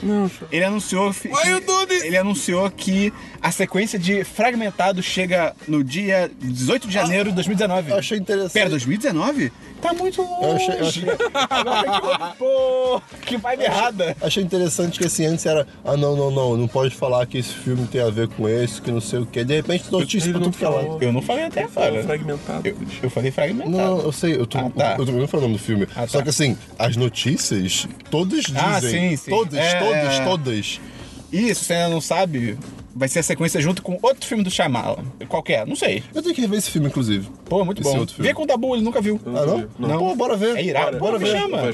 [0.51, 1.13] ele anunciou...
[1.13, 2.05] this?
[2.05, 7.91] Ele anunciou que a sequência de Fragmentado chega no dia 18 de janeiro de 2019.
[7.91, 8.53] Eu achei interessante.
[8.53, 9.53] Pera, 2019?
[9.81, 10.43] Tá muito longe.
[10.43, 11.05] Eu achei, eu achei,
[11.51, 12.01] Agora
[12.33, 14.17] que, pô, que vibe errada.
[14.21, 17.53] achei interessante que assim, antes era, ah não, não, não, não pode falar que esse
[17.55, 19.45] filme tem a ver com esse, que não sei o que.
[19.45, 21.09] De repente, notícia pra não tudo que é.
[21.09, 22.03] Eu não falei até agora.
[22.03, 22.67] fragmentado.
[22.69, 23.71] Eu, eu falei fragmentado.
[23.71, 24.97] Não, eu sei, eu tô, Ah, tá.
[24.99, 25.88] eu também não falando o nome do filme.
[25.97, 26.25] Ah, Só tá.
[26.25, 28.61] que assim, as notícias, todas dizem.
[28.63, 29.31] Ah, sim, sim.
[29.31, 30.25] Todas, É, todas, é.
[30.25, 30.81] todas.
[31.33, 32.57] E se você ainda não sabe,
[32.95, 35.05] vai ser a sequência junto com outro filme do Shyamalan.
[35.29, 36.03] Qualquer, não sei.
[36.15, 37.29] Eu tenho que rever esse filme, inclusive.
[37.49, 37.99] Pô, muito Esse bom.
[37.99, 38.29] outro filme.
[38.29, 39.21] Vê com o Dabu, ele nunca viu.
[39.27, 39.69] Ah, não?
[39.89, 39.99] Não.
[39.99, 40.57] Pô, bora ver.
[40.57, 40.99] É irado.
[40.99, 41.33] Bora, Pô, ver.
[41.35, 41.73] me chama.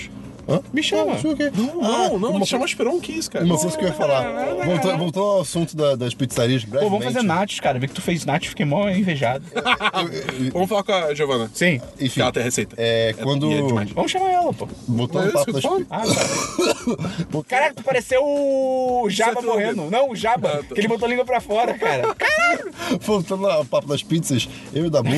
[0.49, 0.61] Hã?
[0.73, 1.13] Me chama.
[1.13, 1.19] Ah.
[1.57, 3.45] Não, Ah, não, uma ele chama Esperão Kiss, cara.
[3.45, 4.23] Uma coisa que eu ia falar.
[4.65, 6.91] Voltando, voltando ao assunto da- das pizzarias, Pô, brevemente.
[7.01, 7.79] vamos fazer nachos, cara.
[7.79, 9.45] Vê que tu fez nachos, fiquei mó invejado.
[10.53, 11.51] Vamos falar com a Giovana.
[11.55, 11.81] Sim.
[11.97, 12.75] Que Enfim, ela tem a receita.
[12.79, 13.51] é, quando...
[13.51, 13.63] e é.
[13.95, 14.67] Vamos chamar ela, pô.
[14.69, 17.43] É ao papo das Ah, tá.
[17.49, 19.91] Caraca, tu pareceu o Jaba Você morrendo.
[19.91, 20.49] Não, o Jaba.
[20.49, 20.75] Ah, tá.
[20.75, 22.15] Que ele botou a língua pra fora, cara.
[23.01, 25.11] Voltando ao papo das pizzas, eu e o Dabu,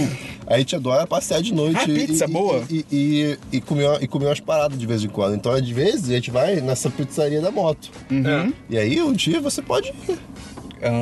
[0.46, 1.78] a gente adora passear de noite.
[1.78, 2.62] Ah, e- pizza, e, boa.
[2.70, 5.34] E, e, e, comer, e comer umas paradas de vez em quando.
[5.34, 7.90] Então, às vezes, a gente vai nessa pizzaria da moto.
[8.10, 8.52] Uhum.
[8.70, 10.18] E aí, um dia você pode ir.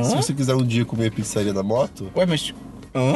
[0.05, 2.11] Se você quiser um dia comer pizzaria da moto.
[2.17, 2.55] Ué, mas...
[2.95, 3.15] Hã?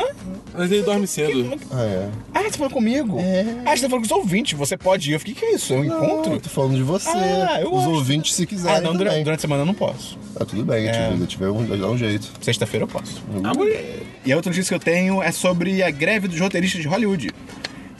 [0.55, 1.57] Mas ele dorme cedo.
[1.71, 2.09] Ah, é.
[2.35, 3.19] Ah, você falou comigo?
[3.65, 4.59] Ah, você tá falando com os ouvintes.
[4.59, 5.13] Você pode ir.
[5.15, 5.73] Eu fiquei, que é isso?
[5.73, 6.33] É um Não, encontro?
[6.33, 7.09] eu tô falando de você.
[7.11, 7.91] Ah, eu Os gosto.
[7.91, 8.79] ouvintes, se quiserem.
[8.79, 9.25] Ah, não, durante, também.
[9.25, 10.19] durante a semana eu não posso.
[10.35, 11.11] Ah, tudo bem, É.
[11.13, 12.29] gente tiver um, dá um jeito.
[12.41, 13.23] Sexta-feira eu posso.
[13.45, 14.01] A mulher.
[14.27, 17.31] E a outra notícia que eu tenho é sobre a greve dos roteiristas de Hollywood.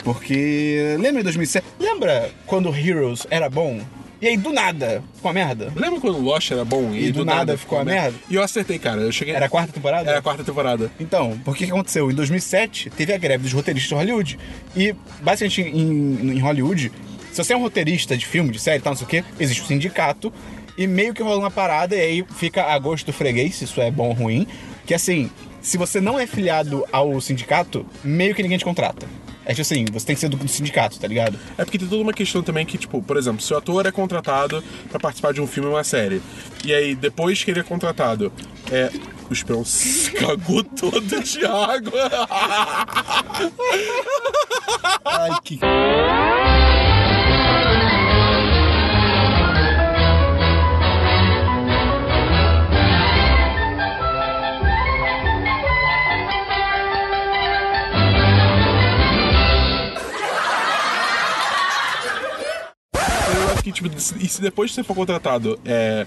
[0.03, 1.65] Porque lembra em 2007?
[1.79, 3.79] Lembra quando Heroes era bom?
[4.21, 5.71] E aí do nada ficou uma merda?
[5.75, 8.17] Lembra quando o Lost era bom E do nada ficou a merda?
[8.29, 9.01] E eu acertei, cara.
[9.01, 9.33] Eu cheguei.
[9.33, 10.09] Era a quarta temporada?
[10.09, 10.91] Era a quarta temporada.
[10.99, 12.11] Então, por que aconteceu?
[12.11, 14.39] Em 2007, teve a greve dos roteiristas de Hollywood.
[14.75, 16.91] E, basicamente, em, em Hollywood,
[17.31, 19.23] se você é um roteirista de filme, de série e tal, não sei o quê,
[19.39, 20.33] existe um sindicato.
[20.77, 23.81] E meio que rola uma parada, e aí fica a gosto do freguês, se isso
[23.81, 24.47] é bom ou ruim.
[24.85, 25.29] Que assim,
[25.61, 29.07] se você não é filiado ao sindicato, meio que ninguém te contrata.
[29.49, 31.39] É tipo assim, você tem que ser do, do sindicato, tá ligado?
[31.57, 33.91] É porque tem toda uma questão também que, tipo, por exemplo, se o ator é
[33.91, 36.21] contratado pra participar de um filme ou uma série,
[36.63, 38.31] e aí depois que ele é contratado,
[38.71, 38.91] é.
[39.27, 42.09] O Esperão se cagou todo de água.
[45.05, 45.59] Ai, que.
[63.83, 66.05] Tipo, e se depois que você for contratado, é.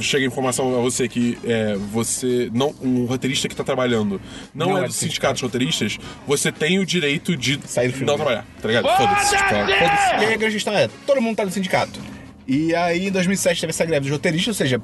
[0.00, 2.50] chega a informação a você que é, você.
[2.52, 4.20] não Um roteirista que tá trabalhando
[4.54, 7.94] não, Não é é do sindicato de roteiristas, você tem o direito de Sair do
[7.94, 8.06] filme.
[8.06, 8.88] não trabalhar, tá ligado?
[8.96, 9.36] Foda-se.
[9.36, 10.14] Tipo, Foda-se.
[10.14, 12.00] E aí a grande questão é, todo mundo tá no sindicato.
[12.46, 14.80] E aí em 2007 teve essa greve dos roteiristas, ou seja,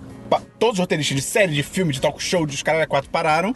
[0.58, 3.54] todos os roteiristas de série, de filme, de talk show, dos caras quatro pararam.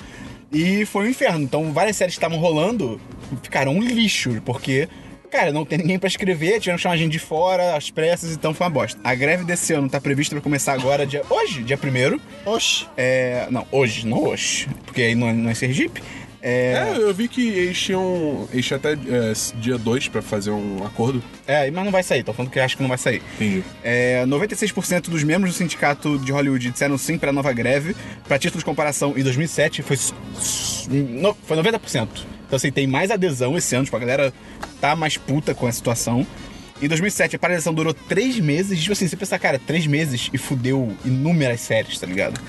[0.51, 1.44] E foi um inferno.
[1.44, 3.01] Então várias séries que estavam rolando
[3.42, 4.88] ficaram um lixo, porque...
[5.31, 8.55] Cara, não tem ninguém pra escrever, tiveram que chamar gente de fora, às pressas, então
[8.55, 8.99] foi uma bosta.
[9.05, 12.87] A greve desse ano tá prevista pra começar agora, dia, hoje, dia 1 Oxi.
[12.97, 16.03] É, não, hoje, não hoje, porque aí não é, não é Sergipe.
[16.41, 18.49] É, É, eu vi que eles tinham.
[18.53, 21.22] Eles tinham até é, dia 2 pra fazer um acordo.
[21.47, 23.20] é, mas não vai sair, tô falando que eu acho que não vai sair.
[23.35, 23.62] Entendi.
[23.83, 27.95] É, 96% dos membros do sindicato de Hollywood disseram sim para a nova greve.
[28.26, 29.97] Para título de comparação, em 2007 foi,
[30.89, 32.09] no- foi 90%.
[32.49, 34.32] Então, assim, tem mais adesão esse ano, tipo, a galera
[34.80, 36.26] tá mais puta com a situação.
[36.80, 38.80] Em 2007, a paralisação durou três meses.
[38.80, 42.40] Tipo assim, você pensa, cara, três meses e fudeu inúmeras séries, tá ligado?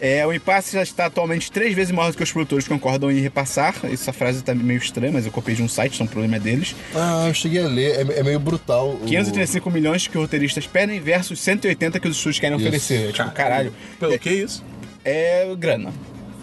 [0.00, 3.20] É, o impasse já está atualmente três vezes maior do que os produtores concordam em
[3.20, 3.74] repassar.
[3.84, 6.40] Essa frase tá meio estranha, mas eu copiei de um site, então o problema é
[6.40, 6.74] deles.
[6.94, 8.10] Ah, eu cheguei a ler.
[8.10, 8.90] É, é meio brutal.
[8.94, 12.66] o- 535 milhões que os roteiristas pedem versus 180 que os estúdios querem Isso.
[12.66, 13.08] oferecer.
[13.08, 13.72] É, tipo, caralho.
[13.98, 14.64] Pelo que isso?
[15.04, 15.92] É grana.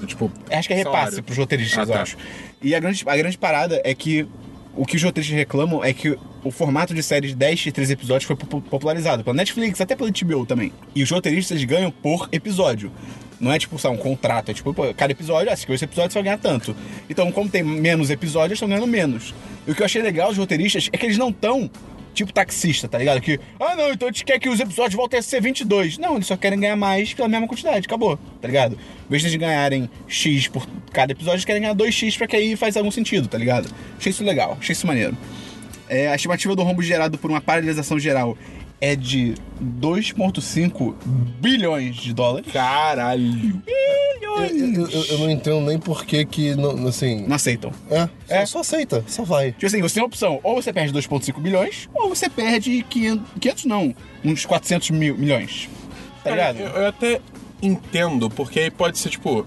[0.07, 0.31] Tipo.
[0.49, 1.23] Acho que é repasse salário.
[1.23, 1.99] pros roteiristas, Ah, tá.
[1.99, 2.17] eu acho.
[2.61, 4.27] E a grande, a grande parada é que
[4.75, 7.93] o que os roteiristas reclamam é que o formato de séries de 10 e 13
[7.93, 10.71] episódios foi popu- popularizado pela Netflix, até pela HBO também.
[10.95, 12.91] E os roteiristas ganham por episódio.
[13.39, 14.51] Não é tipo, sabe, um contrato.
[14.51, 16.75] É tipo, pô, cada episódio, ah, se esse episódio você vai ganhar tanto.
[17.09, 19.33] Então, como tem menos episódios, estão ganhando menos.
[19.67, 21.69] E o que eu achei legal dos roteiristas é que eles não estão
[22.19, 23.21] tipo taxista, tá ligado?
[23.21, 25.97] Que, ah, não, então a gente quer que os episódios voltem a ser 22.
[25.97, 28.73] Não, eles só querem ganhar mais pela mesma quantidade, acabou, tá ligado?
[28.73, 32.55] Em vez de ganharem X por cada episódio, eles querem ganhar 2X pra que aí
[32.55, 33.69] faz algum sentido, tá ligado?
[33.97, 35.17] Achei isso legal, achei isso maneiro.
[35.87, 38.37] É, a estimativa do rombo gerado por uma paralisação geral
[38.81, 40.95] é de 2,5
[41.39, 42.51] bilhões de dólares.
[42.51, 43.61] Caralho.
[43.67, 47.25] Eu, eu- eu- eu não entendo nem por que que, não, assim...
[47.27, 47.71] Não aceitam.
[47.89, 48.45] É, só, É.
[48.45, 49.51] só aceita, só vai.
[49.51, 53.25] Tipo assim, você tem uma opção, ou você perde 2,5 bilhões, ou você perde 500,
[53.39, 55.67] 500 não, uns 400 mil, milhões.
[56.23, 56.59] Tá ligado?
[56.59, 57.19] eu, eu até
[57.61, 59.45] entendo, porque aí pode ser tipo.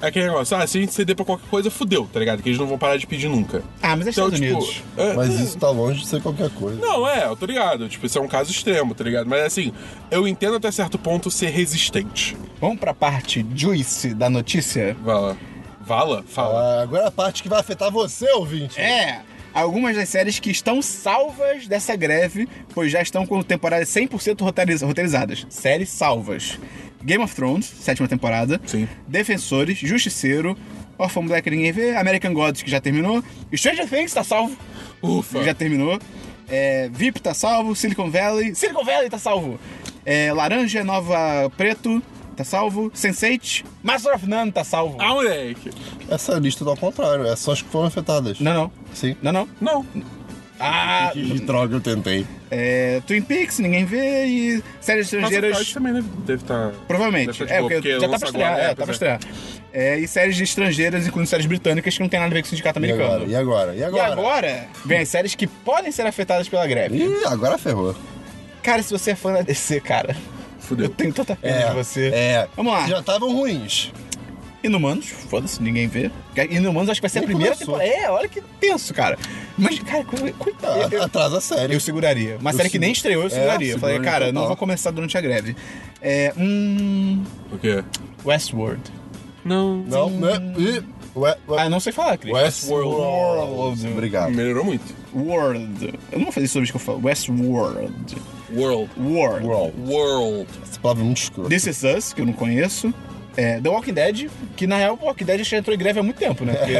[0.00, 2.42] É aquele negócio, ah, se a gente ceder pra qualquer coisa, fudeu, tá ligado?
[2.42, 3.62] Que eles não vão parar de pedir nunca.
[3.82, 4.54] Ah, mas é Então, Estados tipo.
[4.58, 4.82] Unidos.
[4.96, 6.78] é- Mas é- isso tá longe de ser qualquer coisa.
[6.80, 7.88] Não, é, eu tô ligado.
[7.88, 9.26] Tipo, isso é um caso extremo, tá ligado?
[9.26, 9.72] Mas assim,
[10.10, 12.36] eu entendo até certo ponto ser resistente.
[12.60, 14.94] Vamos pra parte juice da notícia?
[15.02, 15.36] Vala.
[15.80, 16.24] Vala?
[16.28, 16.60] Fala.
[16.60, 18.78] Ah, agora é a parte que vai afetar você, ouvinte.
[18.80, 19.20] É!
[19.54, 24.82] Algumas das séries que estão salvas dessa greve, pois já estão com temporadas 100% roteiriz-
[24.82, 25.46] roteirizadas.
[25.48, 26.58] Séries salvas.
[27.02, 28.60] Game of Thrones, sétima temporada.
[28.66, 28.88] Sim.
[29.06, 30.56] Defensores, Justiceiro,
[30.98, 33.22] Orphan Black ninguém vê, American Gods que já terminou.
[33.54, 34.56] Stranger Things tá salvo,
[35.02, 35.42] Ufa.
[35.42, 35.98] já terminou.
[36.48, 38.54] É, VIP tá salvo, Silicon Valley.
[38.54, 39.58] Silicon Valley tá salvo.
[40.04, 42.00] É, Laranja, Nova Preto,
[42.36, 42.90] tá salvo.
[42.92, 44.96] Sense8, Master of None tá salvo.
[45.00, 45.70] Ah, moleque.
[46.08, 48.38] Essa lista tá ao contrário, é só as que foram afetadas.
[48.40, 48.72] Não, não.
[48.94, 49.16] Sim.
[49.20, 49.48] Não, não.
[49.60, 49.86] Não.
[50.58, 52.26] Ah, Que droga eu tentei.
[52.50, 55.72] é, Twin Peaks, ninguém vê, e séries Mas estrangeiras.
[55.72, 56.72] também deve, deve estar.
[56.88, 57.26] Provavelmente.
[57.26, 58.58] Deve tá de é, boa, porque, já tá pra estrear.
[58.58, 59.20] é, é, tá pra pois estrear.
[59.72, 62.50] É, e séries estrangeiras, incluindo séries britânicas, que não tem nada a ver com o
[62.50, 63.12] sindicato E americano.
[63.14, 63.24] agora?
[63.30, 63.74] E agora?
[63.74, 64.12] E E agora?
[64.12, 66.96] agora, vem as séries que podem ser afetadas pela greve.
[66.96, 67.94] Ih, agora ferrou.
[68.62, 70.16] Cara, se você é fã da DC, cara,
[70.58, 70.86] Fudeu.
[70.86, 72.06] eu tenho tanta pena de você.
[72.14, 72.48] É.
[72.56, 72.88] Vamos lá.
[72.88, 73.92] Já estavam ruins.
[74.66, 76.10] Inumanos, foda-se, ninguém vê.
[76.50, 77.78] Inumanos acho que vai ser Nem a primeira começou.
[77.78, 78.04] temporada.
[78.06, 79.18] É, olha que tenso, cara.
[79.56, 80.80] Mas, cara, co- coitado.
[80.82, 81.74] Ah, Eu- Atrasa a série.
[81.74, 82.36] Eu seguraria.
[82.40, 83.72] Uma Eu série que nem estreou, eu É, seguraria.
[83.72, 85.56] eu falei, cara, não vou começar durante a greve.
[86.02, 86.32] É.
[86.36, 87.22] Hum.
[87.52, 87.82] O quê?
[88.24, 88.82] Westworld.
[89.44, 89.76] Não.
[89.78, 90.32] Não, né?
[90.58, 90.82] Ih,
[91.16, 91.62] ué, ué.
[91.62, 92.32] Ah, não sei falar, Cris.
[92.34, 92.88] Westworld.
[92.90, 93.86] World.
[93.88, 94.32] Obrigado.
[94.32, 94.94] Melhorou muito.
[95.14, 95.94] World.
[96.12, 97.00] Eu não vou fazer isso sobre isso que eu falo.
[97.04, 98.16] Westworld.
[98.52, 98.90] World.
[98.98, 99.46] World.
[99.46, 99.74] World.
[99.90, 100.46] World.
[100.62, 101.48] Essa palavra é muito escrota.
[101.48, 102.92] This Is Us, que eu não conheço.
[103.36, 106.02] É, The Walking Dead, que na real o Walking Dead já entrou em greve há
[106.02, 106.54] muito tempo, né?
[106.54, 106.74] Porque,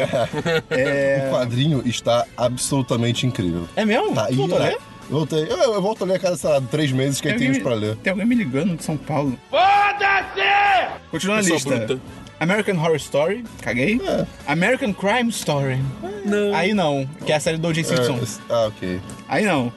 [0.75, 1.29] é...
[1.29, 3.69] O quadrinho está absolutamente incrível.
[3.77, 4.15] é mesmo?
[4.15, 4.79] Tá, Tu voltou a ira- ler?
[5.09, 5.43] Voltei.
[5.49, 7.59] Eu, eu volto a ler a cada, sei lá, três meses que aí tem uns
[7.59, 7.95] pra ler.
[7.97, 9.39] tem alguém me ligando de São Paulo.
[9.51, 10.91] Foda-se!
[11.11, 11.77] Continuando a lista.
[11.77, 12.01] bruta.
[12.41, 14.01] American Horror Story, caguei.
[14.05, 14.27] É.
[14.47, 15.79] American Crime Story.
[16.25, 16.55] Não.
[16.55, 17.85] Aí não, que é a série do O.J.
[17.85, 18.15] Simpson.
[18.19, 19.01] É, ah, ok.
[19.29, 19.73] Aí não.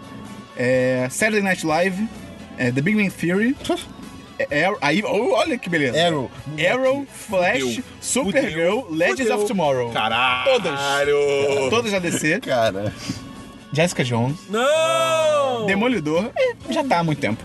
[0.58, 2.08] É, Saturday Night Live,
[2.58, 3.56] é, The Big Bang Theory.
[4.66, 6.02] Arrow- aí, olha que beleza.
[6.06, 6.32] Arrow.
[6.72, 7.84] Arrow, Flash, Fudeu.
[8.02, 8.88] Supergirl, Fudeu.
[8.98, 9.36] Legends Fudeu.
[9.38, 9.92] of Tomorrow.
[9.92, 10.46] Caralho.
[10.52, 11.70] Todas.
[11.70, 12.40] Todas da DC.
[12.42, 12.94] Cara.
[13.74, 14.38] Jessica Jones.
[14.50, 15.66] Não!
[15.66, 16.32] Demolidor.
[16.36, 17.44] É, já tá há muito tempo.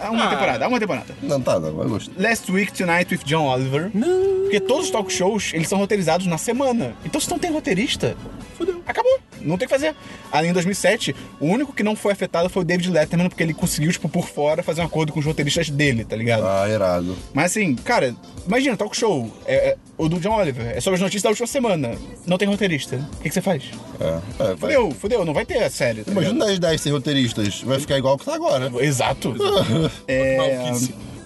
[0.00, 0.30] Há uma Ah.
[0.30, 1.14] temporada, há uma temporada.
[1.20, 2.14] Não, tá, não, eu gostei.
[2.16, 3.90] Last Week Tonight with John Oliver.
[3.92, 4.42] Não.
[4.42, 6.94] Porque todos os talk shows, eles são roteirizados na semana.
[7.04, 8.16] Então se não tem roteirista,
[8.56, 8.80] Fudeu.
[8.86, 9.18] acabou.
[9.48, 9.94] Não tem o que fazer.
[10.30, 13.54] Ali em 2007, o único que não foi afetado foi o David Letterman, porque ele
[13.54, 16.46] conseguiu, tipo, por fora, fazer um acordo com os roteiristas dele, tá ligado?
[16.46, 17.16] Ah, irado.
[17.32, 18.14] Mas assim, cara,
[18.46, 21.46] imagina, talk show, é, é, o do John Oliver, é sobre as notícias da última
[21.46, 21.96] semana.
[22.26, 22.96] Não tem roteirista.
[22.96, 23.64] O que, que você faz?
[24.00, 24.04] É.
[24.04, 24.56] é vai.
[24.56, 26.04] Fudeu, fudeu, não vai ter a série.
[26.04, 26.48] Tá Imagina ligado?
[26.48, 27.62] 10 10 sem roteiristas.
[27.62, 28.70] Vai ficar igual que tá agora.
[28.80, 29.34] Exato.
[30.06, 30.72] é.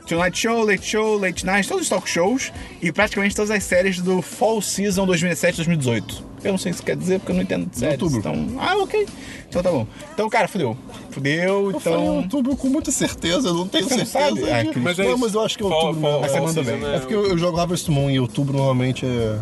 [0.07, 4.01] Tonight Show, Late Show, Late Night, todos os talk shows e praticamente todas as séries
[4.01, 6.32] do Fall Season 2017-2018.
[6.45, 8.01] Eu não sei o que isso quer dizer porque eu não entendo de séries.
[8.03, 8.19] Outubro.
[8.19, 9.07] Então, ah, ok.
[9.49, 9.87] Então tá bom.
[10.13, 10.77] Então, cara, fudeu.
[11.11, 12.17] Fudeu, Eu falei então.
[12.19, 14.35] outubro com muita certeza, eu não tenho Você não certeza.
[14.41, 14.51] sabe?
[14.51, 14.83] Ah, de- Cris.
[14.83, 16.85] Mas é não, mas eu acho que é Fall- outubro fall- fall bem.
[16.85, 19.39] é- É porque eu, eu jogo Harvest Moon e outubro normalmente é.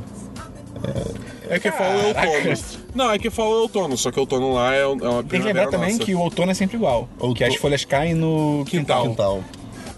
[1.49, 2.81] É que fall é outono.
[2.95, 5.47] Não, é que fall é outono, só que outono lá é, é uma Tem que
[5.47, 6.05] lembrar também nossa.
[6.05, 7.09] que o outono é sempre igual.
[7.15, 9.09] Outono- Que as folhas caem no quintal.
[9.09, 9.43] Quintal.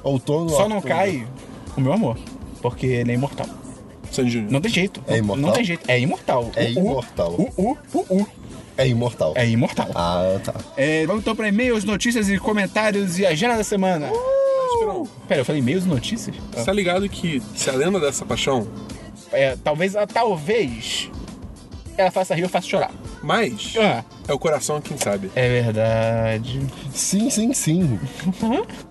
[0.02, 0.48] Outono.
[0.50, 0.94] Só não outono.
[0.94, 1.26] cai
[1.76, 2.16] o meu amor.
[2.60, 3.46] Porque ele é imortal.
[4.12, 4.52] Sandy Júnior.
[4.52, 5.02] Não tem jeito.
[5.06, 5.46] É imortal?
[5.46, 5.90] Não tem jeito.
[5.90, 6.50] É imortal.
[6.54, 7.32] É O U, imortal.
[7.32, 8.26] O U, o U.
[8.76, 9.32] É imortal.
[9.36, 9.88] É imortal.
[9.94, 10.54] Ah, tá.
[10.76, 14.08] É, vamos então para e-mails, notícias e comentários e agenda da semana.
[14.72, 16.34] Esperão, Pera, eu falei e-mails e notícias?
[16.52, 18.66] Você tá ligado que se a lenda dessa paixão,
[19.30, 21.10] É, talvez, ah, talvez
[21.96, 22.90] ela faça rir ou faça chorar.
[23.22, 25.30] mas Ah, é o coração quem sabe.
[25.34, 26.60] é verdade.
[26.92, 27.98] Sim, sim, sim.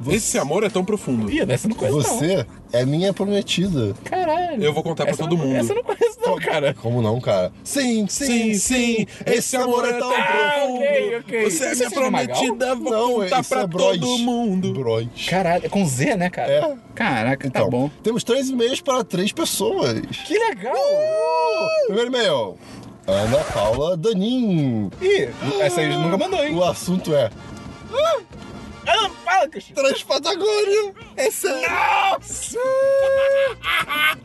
[0.09, 1.31] Esse amor é tão profundo.
[1.31, 2.19] Ih, dessa eu não conheço não.
[2.19, 3.93] Você é minha prometida.
[4.03, 4.63] Caralho.
[4.63, 5.55] Eu vou contar pra Essa todo não- mundo.
[5.55, 6.73] Essa eu não conheço não, cara.
[6.73, 7.51] Como não, cara?
[7.63, 9.05] Sim, sim, sim.
[9.25, 10.23] Esse amor é tão Ah,
[10.57, 10.75] profundo.
[10.83, 11.49] ok, ok.
[11.49, 12.01] Você é minha Magal?
[12.03, 14.73] prometida, vou Não, contar pra é todo mundo.
[14.73, 15.07] Bros.
[15.29, 16.51] Caralho, é com Z, né, cara?
[16.51, 16.75] É.
[16.93, 17.89] Caraca, Então, tá bom.
[18.03, 19.99] temos três e-mails para três pessoas.
[20.27, 20.75] Que legal!
[21.87, 22.57] Primeiro e-mail.
[23.11, 24.89] Ana Paula Danin.
[25.01, 26.55] Ih, essa aí nunca mandou, hein?
[26.55, 27.29] O assunto é
[28.87, 29.75] Ah, fala, Cristian.
[29.75, 30.93] Transpatagônia.
[31.17, 31.69] É sério.
[31.69, 32.57] Nossa!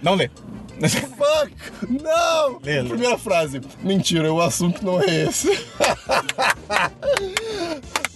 [0.03, 0.31] Não lê.
[0.81, 1.53] Fuck!
[2.03, 2.55] Não!
[2.61, 3.61] Primeira frase.
[3.83, 5.49] Mentira, o assunto não é esse.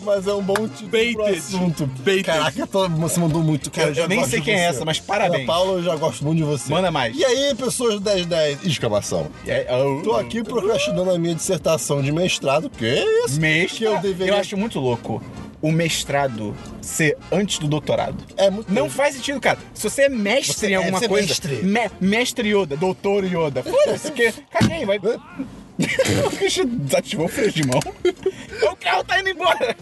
[0.02, 1.38] Mas é um bom título pro Baited.
[1.38, 1.86] assunto.
[1.86, 2.24] Baited.
[2.24, 3.90] Caraca, tô- você mandou muito, cara.
[3.90, 5.42] Eu já nem sei de quem é essa, mas parabéns.
[5.44, 6.70] Ana Paula, eu já gosto muito de você.
[6.72, 7.14] Manda mais.
[7.14, 8.64] E aí, pessoas do 1010?
[8.64, 9.28] Exclamação.
[9.46, 12.70] É, oh, Tô aqui procrastinando a minha dissertação de mestrado.
[12.70, 13.38] Que é isso?
[13.38, 14.32] Mestre, Que eu deveria...
[14.34, 15.22] eu acho muito louco
[15.62, 18.16] o mestrado ser antes do doutorado.
[18.36, 19.58] É muito Não faz sentido, cara.
[19.74, 21.28] Se você é mestre Você em é- alguma é coisa.
[21.28, 21.54] mestre.
[21.62, 23.62] me- mestre Yoda, doutor Yoda.
[23.62, 24.32] Foda-se, que.
[24.50, 24.98] Caguei, vai.
[25.00, 27.80] o desativou o freio de mão.
[28.70, 29.76] o carro tá indo embora.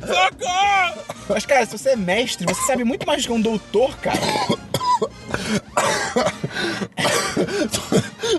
[0.00, 1.02] Socorro!
[1.28, 4.18] Mas, cara, se você é mestre, você sabe muito mais do que um doutor, cara.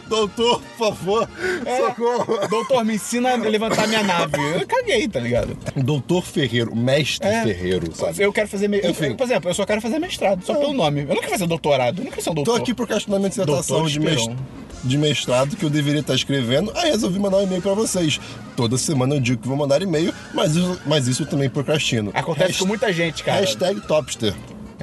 [0.07, 1.29] Doutor, por favor,
[1.65, 1.77] É.
[1.77, 2.47] socorro.
[2.49, 4.37] Doutor, me ensina a levantar minha nave.
[4.59, 5.57] Eu caguei, tá ligado?
[5.75, 7.43] Doutor Ferreiro, mestre É.
[7.43, 8.21] Ferreiro, sabe?
[8.23, 8.67] Eu quero fazer.
[8.67, 8.79] Me...
[8.83, 11.01] eu- por exemplo, eu só quero fazer mestrado, só pelo nome.
[11.01, 12.61] Eu não quero fazer doutorado, eu não quero ser um Tô doutor.
[12.61, 14.35] aqui procrastinando a minha dissertação de, mes- Esperon.
[14.83, 16.71] de mestrado que eu deveria estar escrevendo.
[16.75, 18.19] Aí resolvi mandar um e-mail pra vocês.
[18.55, 22.11] Toda semana eu digo que vou mandar e-mail, mas isso, mas isso eu também procrastino.
[22.13, 23.39] Acontece Hasht- com muita gente, cara.
[23.41, 24.33] Hashtag Topster.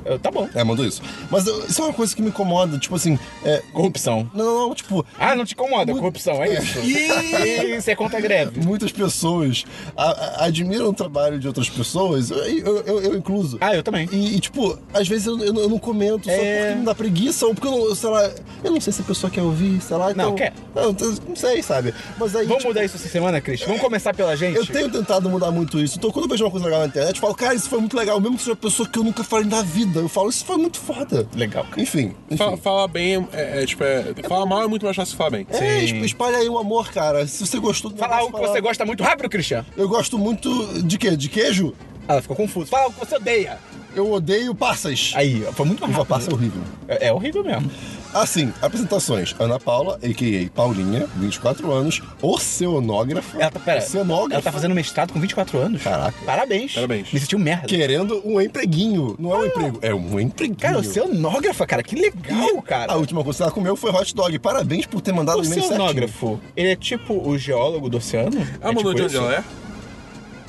[0.05, 0.49] Eu- tá bom.
[0.55, 1.03] É, mandou isso.
[1.31, 3.63] Mas eu- isso é uma coisa que me incomoda, tipo assim, é...
[3.73, 4.31] Corrupção.
[4.35, 5.05] Não, não, não, tipo...
[5.19, 6.79] Ah, não te incomoda, corrupção, é isso?
[6.81, 8.61] Isso é contra a greve.
[8.65, 9.65] Muitas pessoas
[9.97, 13.59] a- a- admiram o trabalho de outras pessoas, eu, eu, eu- incluso.
[13.61, 14.09] Ah, eu também.
[14.13, 16.67] E, e, tipo, às vezes eu, eu não- não comento só É.
[16.67, 18.31] porque me dá preguiça ou porque eu não, sei lá,
[18.65, 20.11] eu não sei se a pessoa quer ouvir, sei lá.
[20.11, 20.53] Então, quer.
[20.75, 20.93] Não,
[21.29, 21.95] não sei, sabe?
[22.19, 22.47] Mas aí.
[22.47, 23.61] Vamos tipo, mudar isso essa semana, Cris?
[23.63, 24.57] Vamos começar pela gente?
[24.57, 25.99] Eu tenho tentado mudar muito isso.
[25.99, 27.97] Então, quando eu vejo uma coisa legal na internet, eu falo, cara, isso foi muito
[27.97, 29.88] legal, mesmo que seja uma pessoa que eu nunca falei na vida.
[29.95, 31.27] Eu falo, isso foi muito foda.
[31.35, 31.81] Legal, cara.
[31.81, 32.37] Enfim, enfim.
[32.37, 35.31] Fala, fala bem, é, é, tipo, é, falar mal é muito mais fácil que falar
[35.31, 35.47] bem.
[35.51, 35.85] É, Sim.
[35.85, 37.27] esp- espalha aí o amor, cara.
[37.27, 39.65] Se você gostou do Fala negócio, algo que você gosta muito rápido, Cristian.
[39.77, 41.17] Eu gosto muito de quê?
[41.17, 41.75] De queijo?
[42.09, 42.69] Ah, Ela ficou confusa.
[42.71, 43.59] Fala algo que você odeia.
[43.95, 45.13] Eu odeio passas.
[45.15, 46.15] Aí, foi muito mais Uva rápido.
[46.15, 46.63] passa é horrível.
[46.87, 47.71] É, é horrível mesmo.
[48.15, 49.35] Assim, apresentações.
[49.39, 50.51] Ana Paula, a.k.a.
[50.51, 53.37] Paulinha, 24 anos, oceanógrafa.
[53.39, 54.35] Ela tá, pera, Oceanógrafa.
[54.35, 55.83] ela tá fazendo mestrado com 24 anos.
[55.83, 56.17] Caraca.
[56.25, 56.73] Parabéns.
[56.75, 57.13] Parabéns.
[57.13, 57.67] Me sentiu merda.
[57.67, 59.15] Querendo um empreguinho.
[59.19, 60.59] Não é um emprego, é um empreguinho.
[60.59, 62.93] Cara, oceanógrafa, cara, que legal, cara.
[62.93, 64.39] A última coisa que ela comeu foi hot dog.
[64.39, 65.65] Parabéns por ter mandado o e-mail.
[65.65, 68.39] Oceanógrafo, ele é tipo o geólogo do oceano?
[68.63, 69.45] Ah, é mandou tipo de onde ela é?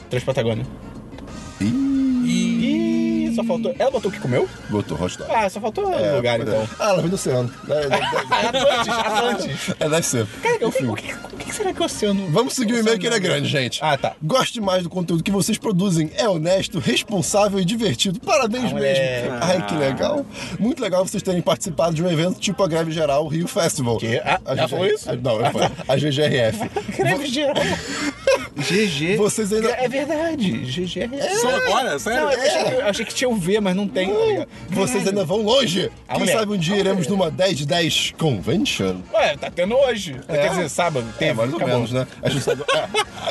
[0.10, 0.66] Transpatagônia.
[1.62, 1.99] Ih,
[3.42, 3.76] só faltou.
[3.78, 4.50] Ela botou o que comeu?
[4.70, 5.32] Botou hot dog.
[5.34, 6.44] Ah, só faltou É, lugar é.
[6.44, 6.68] então.
[6.80, 7.52] Ah, ela vem do oceano.
[7.70, 9.70] É, é, é, Atlantis, Atlantis.
[9.80, 10.26] é, deve ser.
[10.42, 12.28] Cara, eu, o, que, o que será que é o oceano.
[12.32, 13.80] Vamos seguir o e-mail que ele é grande, gente.
[13.84, 14.14] Ah, tá.
[14.22, 16.12] Goste mais do conteúdo que vocês produzem.
[16.16, 18.20] É honesto, responsável e divertido.
[18.20, 19.34] Parabéns Ah, mesmo.
[19.42, 20.26] Ai, que legal.
[20.60, 23.98] Muito legal vocês terem participado de um evento tipo a Greve Geral Rio Festival.
[23.98, 24.22] Quê?
[24.24, 25.10] Ah, A ela GG falou isso?
[25.12, 25.70] a- não, eu falei.
[25.88, 26.70] A GGRF.
[26.98, 27.56] Greve geral.
[28.60, 29.18] GG.
[29.18, 31.98] Vocês ainda- É verdade, GG é Só agora?
[32.00, 32.22] Sério?
[32.26, 34.48] Não, eu achei, que, eu achei que tinha o V, mas não tem, ligado?
[34.70, 35.90] vocês ainda vão longe.
[36.08, 36.38] A Quem mulher.
[36.40, 38.98] sabe um dia iremos numa 10 de 10 convention.
[39.14, 40.16] Ué, tá tendo hoje.
[40.28, 40.38] É?
[40.38, 41.06] Quer dizer, sábado.
[41.18, 41.76] Teve, É, mais ou acabou.
[41.76, 42.08] menos, né?
[42.22, 42.78] A gente sabe- é,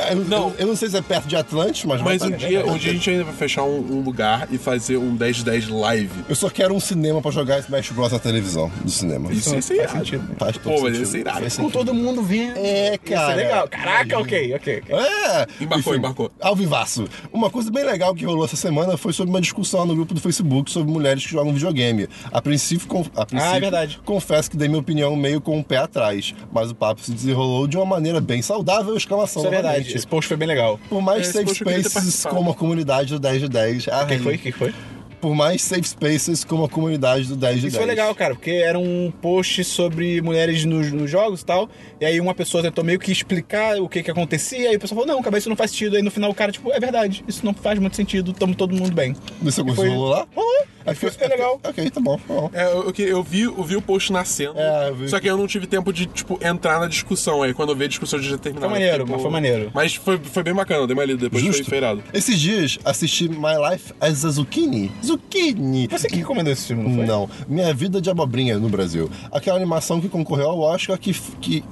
[0.09, 0.53] é, eu, Não.
[0.59, 2.01] eu não sei se é perto de Atlantis, mas...
[2.03, 4.97] Mas um dia, um dia a gente ainda vai fechar um, um lugar e fazer
[4.97, 6.11] um 10 de 10 live.
[6.29, 9.33] Eu só quero um cinema pra jogar Smash Bros na televisão do cinema.
[9.33, 9.99] Isso ia ser faz irado.
[10.05, 10.37] sentido.
[10.39, 10.99] Faz todo Pô, mas sentido.
[11.01, 11.41] ia ser irado.
[11.41, 11.79] Faz Com sentido.
[11.79, 12.57] todo mundo vendo.
[12.57, 13.33] É, Isso cara.
[13.33, 13.69] é legal.
[13.69, 14.83] Caraca, ok, ok.
[14.85, 14.97] ok.
[14.97, 15.18] É!
[15.61, 16.31] Embarcou, embarcou.
[16.41, 17.07] Ao vivaço.
[17.33, 20.21] Uma coisa bem legal que rolou essa semana foi sobre uma discussão no grupo do
[20.21, 22.09] Facebook sobre mulheres que jogam videogame.
[22.33, 22.87] A princípio,
[23.17, 24.01] a princípio Ah, é verdade.
[24.05, 27.67] confesso que dei minha opinião meio com o pé atrás, mas o papo se desenrolou
[27.67, 29.75] de uma maneira bem saudável, exclamação Isso é verdade.
[29.79, 29.97] novamente.
[29.97, 30.79] Esse post foi bem legal.
[30.89, 31.55] Por mais Esse safe
[31.85, 33.89] spaces como a comunidade do 10 de 10.
[33.89, 34.35] a O que Rainha- foi?
[34.35, 34.75] O que foi?
[35.21, 37.73] Por mais safe spaces como a comunidade do 10 de 10.
[37.73, 41.69] Isso foi legal, cara, porque era um post sobre mulheres nos, nos jogos e tal.
[42.01, 44.73] E aí uma pessoa tentou meio que explicar o que que acontecia.
[44.73, 45.97] E o pessoal falou, não, isso não faz sentido.
[45.97, 48.75] Aí no final o cara, tipo, é verdade, isso não faz muito sentido, tamo todo
[48.75, 49.17] mundo bem.
[49.43, 50.27] Isso E foi- rolou lá?
[50.35, 50.67] Rolou.
[50.91, 51.61] É Foi super legal.
[51.63, 52.17] Ok, tá bom.
[52.17, 52.51] tá bom.
[52.53, 55.09] É, eu, eu, vi, eu vi o post nascendo, É, eu vi.
[55.09, 57.43] só que eu não tive tempo de, tipo, entrar na discussão.
[57.43, 58.71] Aí quando eu vi a discussão já terminava.
[58.73, 59.71] Foi maneiro, tipo, mas foi maneiro.
[59.75, 61.63] Mas foi, foi bem bacana, eu dei uma lida, depois Justo.
[61.65, 62.03] foi feirado.
[62.13, 64.91] Esses dias assisti My Life as a Zucchini.
[65.05, 65.89] Zucchini!
[65.89, 67.07] Você que recomendou esse filme, não foi?
[67.07, 69.11] Não, Minha Vida de Abobrinha no Brasil.
[69.31, 71.13] Aquela animação que concorreu ao Oscar, que.
[71.41, 71.65] que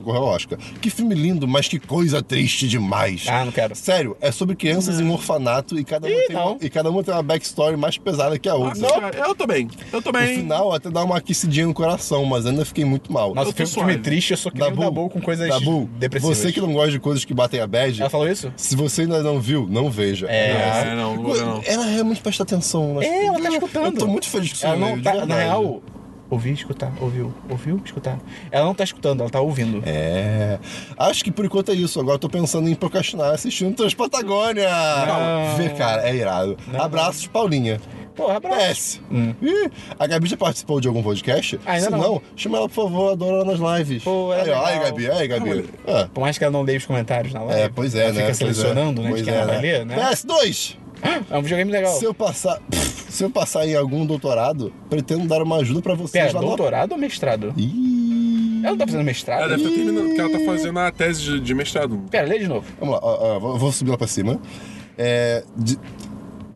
[0.00, 0.58] concorreu ao Oscar.
[0.80, 3.24] Que filme lindo, mas que coisa triste demais.
[3.28, 3.74] Ah, não quero.
[3.74, 6.52] Sério, é sobre crianças em um orfanato e cada, uma Ih, tem não.
[6.52, 8.80] uma, e cada uma tem uma backstory mais pesada que a outra.
[8.80, 9.68] Nossa, cara, eu tô bem.
[9.92, 13.34] Eu tô No final até dá uma aquecidinha no coração, mas ainda fiquei muito mal.
[13.34, 16.38] Nossa, Eu filme, triste, eu sou que o Dabu com coisas Dabu, depressivas.
[16.38, 18.52] você que não gosta de coisas que batem a bad, Ela falou isso?
[18.56, 20.26] se você ainda não viu, não veja.
[20.28, 20.50] É.
[20.50, 21.62] É, não, não ver, não.
[21.64, 22.94] Ela realmente presta atenção.
[22.94, 23.84] nas É, ela tá escutando.
[23.86, 24.76] Eu tô muito feliz com isso.
[24.76, 25.82] Não tá, na real,
[26.30, 28.18] ouvir, escutar, ouviu, ouviu, escutar.
[28.50, 29.82] Ela não tá escutando, ela tá ouvindo.
[29.84, 30.58] É.
[30.96, 31.98] Acho que por enquanto é isso.
[32.00, 34.68] Agora eu tô pensando em procrastinar assistindo Transpatagônia.
[35.06, 35.56] Não.
[35.56, 36.56] Vê, cara, é irado.
[36.78, 37.80] Abraços, Paulinha.
[38.14, 39.00] Porra, abraço.
[39.00, 39.00] PS.
[39.40, 41.58] Ih, a Gabi já participou de algum podcast?
[41.64, 41.98] Ainda Se não.
[41.98, 44.02] não, chama ela, por favor, adoro ela nas lives.
[44.04, 44.90] Pô, é aí, ó, aí, legal.
[44.90, 45.64] Gabi, aí, Gabi.
[45.86, 47.62] Ah, Por mais que ela não leia os comentários na live.
[47.62, 48.14] é, pois é, ela né?
[48.14, 49.04] Fica Pois selecionando, é.
[49.04, 49.08] né?
[49.10, 49.96] De Pois quem é, ela vai ler, né?
[49.96, 50.76] PS2!
[51.30, 51.94] É um videogame legal.
[51.94, 52.60] Se eu passar.
[53.10, 56.46] Se eu passar em algum doutorado, pretendo dar uma ajuda pra vocês Pera, lá no-
[56.48, 57.52] doutorado ou mestrado?
[57.56, 58.60] Ih.
[58.62, 59.38] Ela não tá fazendo mestrado?
[59.40, 61.98] Ela deve estar terminando, porque ela tá fazendo a tese de, de mestrado.
[62.10, 62.66] Pera, lê de novo.
[62.78, 64.38] Vamos lá, ó, ó, vou- subir lá pra cima.
[64.98, 65.78] É, de-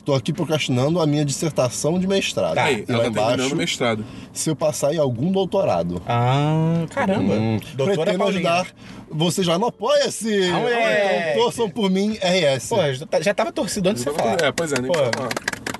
[0.05, 2.55] tô aqui procrastinando a minha dissertação de mestrado.
[2.57, 2.65] Tá.
[2.65, 4.05] Aí, e ela lá tá terminando embaixo, o mestrado.
[4.35, 6.01] se eu passar em algum doutorado.
[6.07, 7.35] Ah, caramba.
[7.35, 8.51] Hum, Doutora pretendo Paulinha.
[8.51, 8.67] ajudar
[9.11, 10.51] vocês lá no Apoia-se.
[10.51, 11.31] Ah, moleque.
[11.33, 12.69] então torçam por mim, RS.
[12.69, 14.37] Pô, já tá- já tava torcido antes de você falar.
[14.43, 14.99] É, pois é, nem Pô.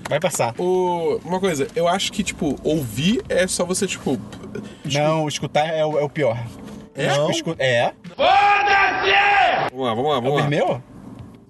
[0.09, 0.55] Vai passar.
[0.59, 4.19] O, uma coisa, eu acho que, tipo, ouvir é só você, tipo.
[4.85, 6.39] Não, escutar é o, é o pior.
[6.95, 7.09] É?
[7.09, 7.31] Não.
[7.31, 7.93] Escu- É?
[9.73, 10.49] Vamos lá, vamos lá, É o vamos lá.
[10.49, 10.83] meu?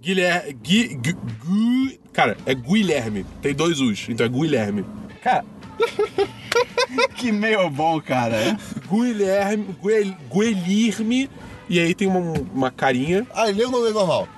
[0.01, 0.53] Guilherme.
[0.55, 3.25] Gui, Gu- Gu- cara, é Guilherme.
[3.43, 4.85] Tem dois U's, então é Guilherme.
[5.23, 5.45] Cara.
[7.17, 8.57] que meio bom, cara.
[8.91, 9.75] Guilherme.
[9.83, 11.31] Guel, Guelirme.
[11.69, 12.21] E aí tem uma,
[12.55, 13.27] uma carinha.
[13.35, 14.29] Ah, leu no nome normal.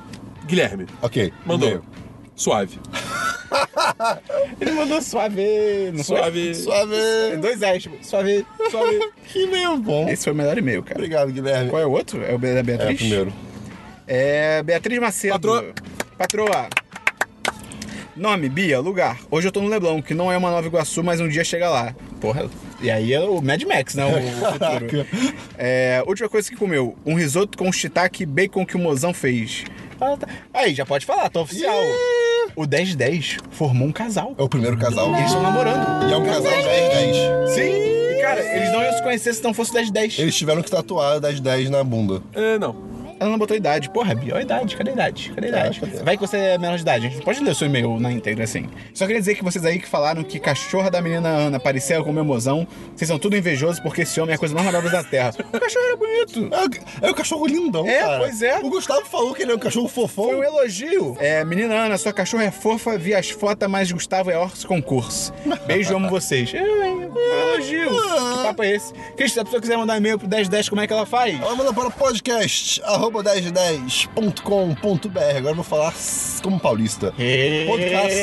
[0.46, 0.86] Guilherme.
[1.02, 1.32] Ok.
[1.44, 1.68] Mandou.
[1.68, 1.84] e-mail.
[2.36, 2.78] Suave.
[4.60, 5.90] Ele mandou suave.
[5.92, 6.16] Não foi?
[6.18, 6.54] Suave.
[6.54, 7.36] Suave.
[7.40, 9.10] Dois S, tipo, suave, suave.
[9.26, 10.08] Que e-mail bom.
[10.08, 10.98] Esse foi o melhor e-mail, cara.
[10.98, 11.68] Obrigado, Guilherme.
[11.70, 12.22] Qual é o outro?
[12.24, 12.94] É o da É, Beatriz?
[12.94, 13.32] o primeiro.
[14.06, 15.32] É Beatriz Macedo.
[15.34, 15.74] Patroa.
[16.16, 16.68] Patroa.
[18.14, 19.18] Nome, Bia, lugar.
[19.30, 21.68] Hoje eu tô no Leblon, que não é uma Nova Iguaçu, mas um dia chega
[21.68, 21.94] lá.
[22.20, 22.48] Porra,
[22.80, 24.04] e aí é o Mad Max, né?
[24.04, 24.12] O
[24.52, 25.06] futuro.
[25.58, 29.64] É, última coisa que comeu, um risoto com shiitake e bacon que o mozão fez.
[30.00, 30.28] Ah, tá.
[30.52, 31.74] Aí, já pode falar, tá oficial.
[32.54, 34.34] O 1010 formou um casal.
[34.38, 35.08] É o primeiro casal.
[35.14, 36.08] Eles estão namorando.
[36.08, 37.46] E é um casal 10-10.
[37.48, 37.62] Sim.
[37.62, 40.18] E, cara, eles não iam se conhecer se não fosse o 1010.
[40.18, 42.22] Eles tiveram que tatuar 10-10 na bunda.
[42.34, 42.76] É, não.
[43.18, 43.88] Ela não botou idade.
[43.90, 44.76] Porra, Bia, olha a idade.
[44.76, 45.32] Cadê a idade?
[45.34, 45.80] Cadê a idade?
[45.80, 45.96] cadê?
[46.02, 47.06] Vai que você é menor de idade.
[47.06, 48.68] A gente pode ler o seu e-mail na íntegra, assim.
[48.94, 52.10] Só queria dizer que vocês aí que falaram que cachorra da menina Ana parecia com
[52.10, 55.02] o meu mozão, vocês são tudo invejosos porque esse homem é a coisa mais maravilhosa
[55.02, 55.30] da Terra.
[55.52, 56.48] O cachorro era bonito.
[56.54, 58.18] É, o- é o cachorro lindão, É, cara.
[58.18, 58.58] pois é.
[58.58, 60.24] O Gustavo falou que ele é um cachorro fofão.
[60.26, 61.16] Foi um elogio.
[61.18, 65.32] É, menina Ana, sua cachorra é fofa, vi as fotos, mas Gustavo é orcs concurso.
[65.66, 66.52] Beijo, amo vocês.
[66.52, 67.02] É, é, um
[67.52, 67.90] elogio.
[67.90, 68.92] Que papo é esse?
[69.16, 71.40] Cris, se a pessoa quiser mandar um e-mail pro 1010, como é que ela faz?
[71.40, 75.36] Ela manda para podcast, arroba 1010.com.br.
[75.36, 75.92] Agora eu vou falar
[76.42, 77.12] como paulista.
[77.66, 78.18] Podcast.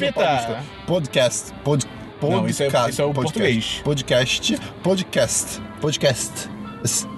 [0.00, 0.62] Repita.
[0.86, 1.52] Podcast.
[1.62, 1.86] Pod,
[2.20, 2.42] podcast.
[2.42, 3.80] Não, isso é- podcast, isso é o podcast, português.
[3.84, 4.56] Podcast.
[4.82, 5.60] Podcast.
[5.80, 6.32] Podcast.
[6.84, 7.08] Est-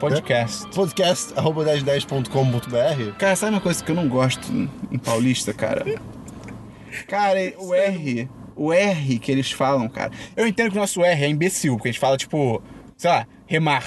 [0.00, 0.66] Podcast.
[0.74, 3.12] Podcast, arroba 1010.com.br.
[3.18, 5.84] Cara, sabe uma coisa que eu não gosto em paulista, cara?
[7.06, 10.10] Cara, o R, o R que eles falam, cara.
[10.36, 12.62] Eu entendo que o nosso R é imbecil, porque a gente fala, tipo,
[12.96, 13.82] sei lá, remar.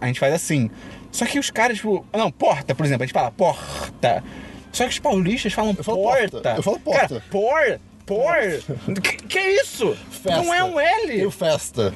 [0.00, 0.70] A gente faz assim.
[1.16, 4.22] Só que os caras, tipo, não, porta, por exemplo, a gente fala porta.
[4.70, 6.30] Só que os paulistas falam falo porta.
[6.30, 6.54] porta.
[6.58, 7.08] Eu falo porta.
[7.08, 7.80] Cara, porta.
[8.04, 9.00] por.
[9.00, 9.96] Que, que é isso?
[10.10, 10.42] Festa.
[10.42, 11.30] Não é um E o L.
[11.30, 11.94] festa?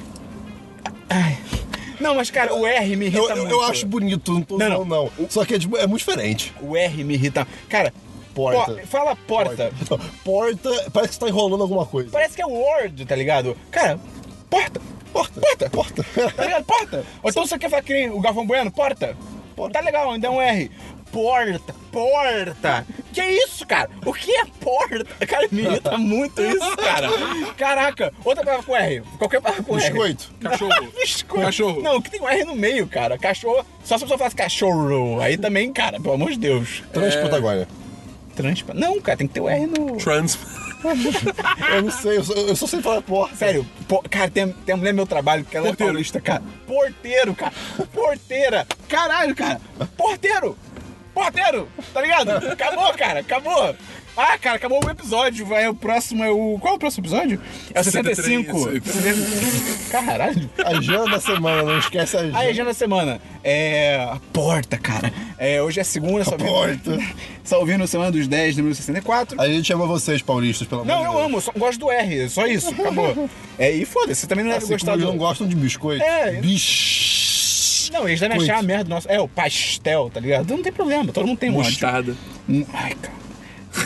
[1.99, 3.51] Não, mas cara, o R me irrita Eu, eu, muito.
[3.51, 5.29] eu acho bonito, não tô Não, não, não.
[5.29, 6.51] Só que é, tipo, é muito diferente.
[6.59, 7.47] O R me irrita.
[7.69, 7.93] Cara,
[8.33, 8.73] Porta.
[8.73, 9.71] po- fala porta.
[10.23, 12.09] Porta, parece que você tá enrolando alguma coisa.
[12.09, 13.55] Parece que é Word, tá ligado?
[13.69, 13.99] Cara,
[14.49, 14.81] porta.
[15.11, 15.39] Porta.
[15.39, 15.69] Porta.
[15.69, 16.03] Porta.
[16.35, 16.65] Tá ligado?
[16.65, 17.05] Porta.
[17.21, 18.71] Ou então você quer falar que nem o Galvão Bueno?
[18.71, 19.15] Porta.
[19.71, 20.71] Tá legal, ainda é um R.
[21.11, 22.87] Porta, porta.
[23.11, 23.89] Que isso, cara?
[24.05, 25.25] O que é porta?
[25.27, 27.09] Cara, me irrita muito isso, cara.
[27.57, 29.03] Caraca, outra palavra com R.
[29.19, 29.83] Qualquer palavra com R.
[29.83, 30.31] Biscoito.
[30.39, 30.71] Cachorro.
[30.97, 31.45] Biscoito.
[31.45, 31.81] Cachorro.
[31.81, 33.17] Não, que tem um R no meio, cara.
[33.17, 33.65] Cachorro.
[33.83, 35.19] Só se a pessoa falasse cachorro.
[35.19, 36.81] Aí também, cara, pelo amor de Deus.
[36.93, 37.67] Transpatagônia.
[38.33, 38.73] Transpa.
[38.73, 39.97] Não, cara, tem que ter o R no.
[39.97, 40.39] Trans.
[41.75, 43.35] Eu não sei, eu só, eu falar porta.
[43.35, 43.65] Sério,
[44.09, 45.91] cara, tem, tem uma mulher no meu trabalho que ela Porteiro.
[45.91, 46.43] é paulista, cara.
[46.67, 47.53] Porteiro, cara.
[47.93, 48.67] Porteira.
[48.89, 49.61] Caralho, cara.
[49.95, 50.57] Porteiro.
[51.13, 51.67] Porteiro.
[51.93, 52.31] Tá ligado?
[52.51, 53.19] Acabou, cara.
[53.19, 53.75] Acabou.
[54.17, 55.45] Ah, cara, acabou o episódio.
[55.45, 56.57] Vai, o próximo é o.
[56.59, 57.41] Qual é o próximo episódio?
[57.73, 58.59] É o 65.
[58.83, 59.87] 63.
[59.89, 60.49] Caralho.
[60.65, 62.37] Agenda da semana, não esquece a agenda.
[62.37, 63.21] A agenda da semana.
[63.43, 63.95] É.
[64.11, 65.11] A porta, cara.
[65.37, 66.47] É, hoje é segunda, só ouvindo.
[66.49, 66.97] porta.
[67.43, 69.41] Só ouvindo Semana dos 10, número 64.
[69.41, 71.25] A gente ama vocês, paulistas, pelo amor Não, de eu Deus.
[71.25, 73.27] amo, eu só gosto do R, só isso, acabou.
[73.57, 75.03] É, e foda-se, você também não deve Assim gostar do.
[75.05, 76.03] não gostam de biscoito.
[76.03, 76.33] É.
[76.33, 77.91] Bicho.
[77.91, 78.51] Não, eles devem Coito.
[78.51, 79.09] achar a merda do nosso.
[79.09, 80.47] É, o pastel, tá ligado?
[80.49, 81.53] Não tem problema, todo mundo tem um.
[81.53, 82.15] Mostarda.
[82.73, 83.13] Ai, cara.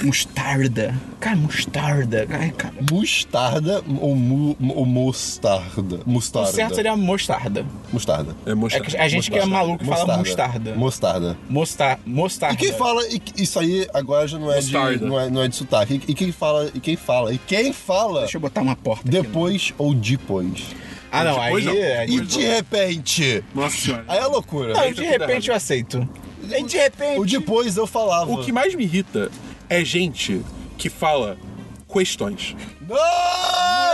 [0.03, 0.93] Mostarda.
[1.19, 2.27] Cara, mostarda.
[2.29, 2.73] Ai, cara.
[2.91, 5.99] Mostarda ou, mu, ou mostarda?
[6.05, 6.51] O Mostarda.
[6.51, 7.65] certo seria mostarda.
[7.91, 8.35] Mostarda.
[8.45, 8.85] É É mostarda.
[8.87, 10.75] que a gente que é maluco fala mostarda.
[10.75, 11.37] Mostarda.
[11.49, 12.55] Mostar, mostarda.
[12.55, 15.05] E quem fala, e- isso aí agora já não é, de, Mostarda.
[15.05, 16.01] não é, não é de sotaque.
[16.07, 19.01] E, e quem fala, e quem fala, e quem fala Deixa eu botar uma porta
[19.07, 20.63] aqui, depois ou depois.
[21.11, 21.73] Ah, não, Depois aí.
[21.73, 21.81] não.
[21.81, 24.03] é- E de repente, Nossa senhora.
[24.07, 24.73] aí é loucura.
[24.73, 26.07] Não, de repente eu aceito.
[26.43, 27.19] E de repente.
[27.19, 28.29] O depois eu falava.
[28.31, 29.31] O que mais me irrita
[29.69, 30.41] é gente
[30.77, 31.37] que fala
[31.91, 32.55] questões.
[32.87, 32.95] Não!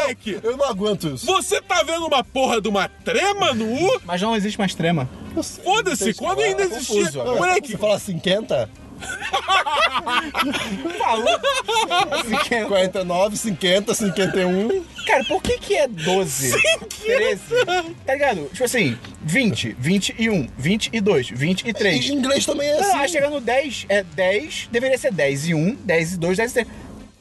[0.01, 0.39] Moleque!
[0.43, 1.25] Eu não aguento isso.
[1.25, 4.01] Você tá vendo uma porra de uma trema no U?
[4.03, 5.07] Mas não existe mais trema.
[5.63, 7.07] Foda-se, quando ainda Tá existia.
[7.21, 7.31] agora.
[7.39, 8.69] Moleque, Você fala assim, quenta?
[10.97, 11.39] Falou.
[12.11, 14.83] Assim que é- 49, 50, 51.
[15.05, 16.51] Cara, por que que é 12?
[17.03, 17.41] 13?
[18.05, 18.49] Tá ligado?
[18.51, 22.09] Tipo assim, 20, 21, 22, 23.
[22.09, 22.97] Em inglês também é Não, assim.
[22.99, 26.51] aí chega no 10, é 10, deveria ser 10 e 1, 10 e 2, 10
[26.51, 26.67] e 3.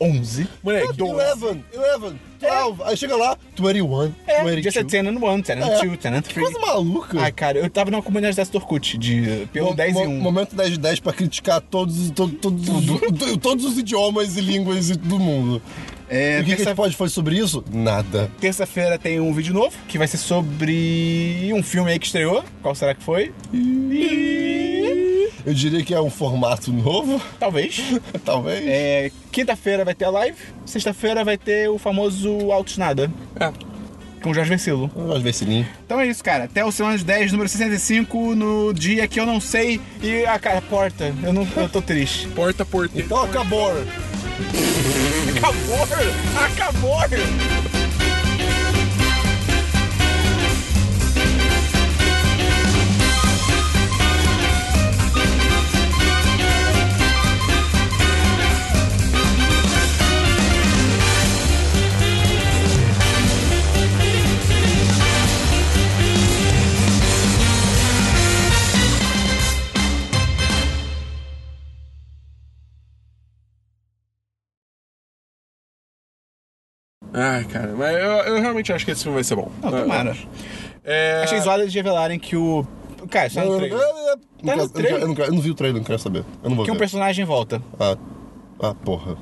[0.01, 0.48] 11.
[0.62, 1.14] moleque, 12.
[1.14, 2.82] 11, 11, 12.
[2.85, 4.55] Aí chega lá, 21, É, 22.
[4.56, 6.47] podia ser 10 and 1, 10 and 2, 10 and Que 3.
[6.51, 7.20] coisa maluca.
[7.20, 10.20] Ai, cara, eu tava numa comunidade dessa Torkut, de pelo Mo- 10 mo- e 1.
[10.20, 14.89] Momento 10 de 10 pra criticar todos, to- todos, os- todos os idiomas e línguas
[14.97, 15.60] do mundo.
[16.09, 17.62] É, e o que, que a terça- gente pode fazer sobre isso?
[17.72, 18.28] Nada.
[18.40, 22.43] Terça-feira tem um vídeo novo, que vai ser sobre um filme aí que estreou.
[22.62, 23.32] Qual será que foi?
[25.44, 27.81] Eu diria que é um formato novo, Talvez.
[28.24, 28.62] talvez.
[28.66, 30.36] É, Quinta-feira vai ter a live,
[30.66, 33.52] sexta-feira vai ter o famoso Altos Nada, É.
[34.23, 34.90] com o Jorge Versilo.
[34.94, 35.66] Vamos ver sininho.
[35.86, 36.44] Então é isso, cara.
[36.44, 39.81] Até o Semana dos 10, número 65, no dia que eu não sei.
[40.02, 41.15] E a cara, porta.
[41.23, 42.28] Eu, não, eu tô triste.
[42.28, 43.07] porta porteira.
[43.07, 43.70] Então acabou.
[45.36, 45.86] Acabou!
[46.44, 47.80] Acabou!
[77.20, 78.01] Ai, cara, mas eu,
[78.34, 79.51] eu realmente acho que esse filme vai ser bom.
[79.62, 80.16] Não, tomara.
[80.84, 81.20] É...
[81.24, 82.66] Achei zoado eles revelarem que o.
[83.10, 83.78] Cara, só no trailer.
[84.44, 85.01] Tá no trailer?
[85.02, 86.24] eu não quero- eu não vi o trailer, não quero saber.
[86.42, 86.80] Eu não vou Que um ver.
[86.80, 87.60] personagem volta.
[87.78, 87.97] Ah,
[88.62, 89.16] ah, porra.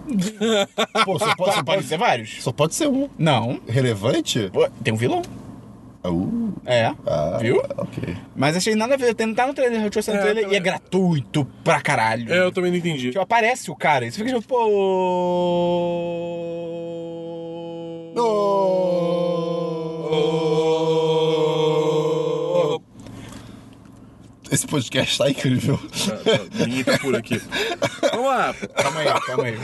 [1.04, 2.42] Pô, só pode, só, Pode ser vários?
[2.42, 3.08] só pode ser um.
[3.18, 3.60] Não.
[3.68, 4.48] Relevante?
[4.52, 5.22] Pô, Tem um vilão.
[6.04, 6.92] Ah, uh, É.
[7.06, 7.60] ah, Viu?
[7.76, 8.16] Ok.
[8.36, 9.14] Mas achei nada a ver.
[9.14, 12.32] Tem- Tá no trailer, eu tinha no É, trailer e é gratuito pra caralho.
[12.32, 13.08] É, eu também não entendi.
[13.08, 14.68] Tipo, aparece o cara e você fica tipo, pô.
[24.50, 25.78] Esse podcast tá incrível.
[25.78, 27.40] Tá, tá, ninguém tá por aqui.
[28.10, 28.54] Vamos lá.
[28.54, 29.58] Calma aí, calma aí.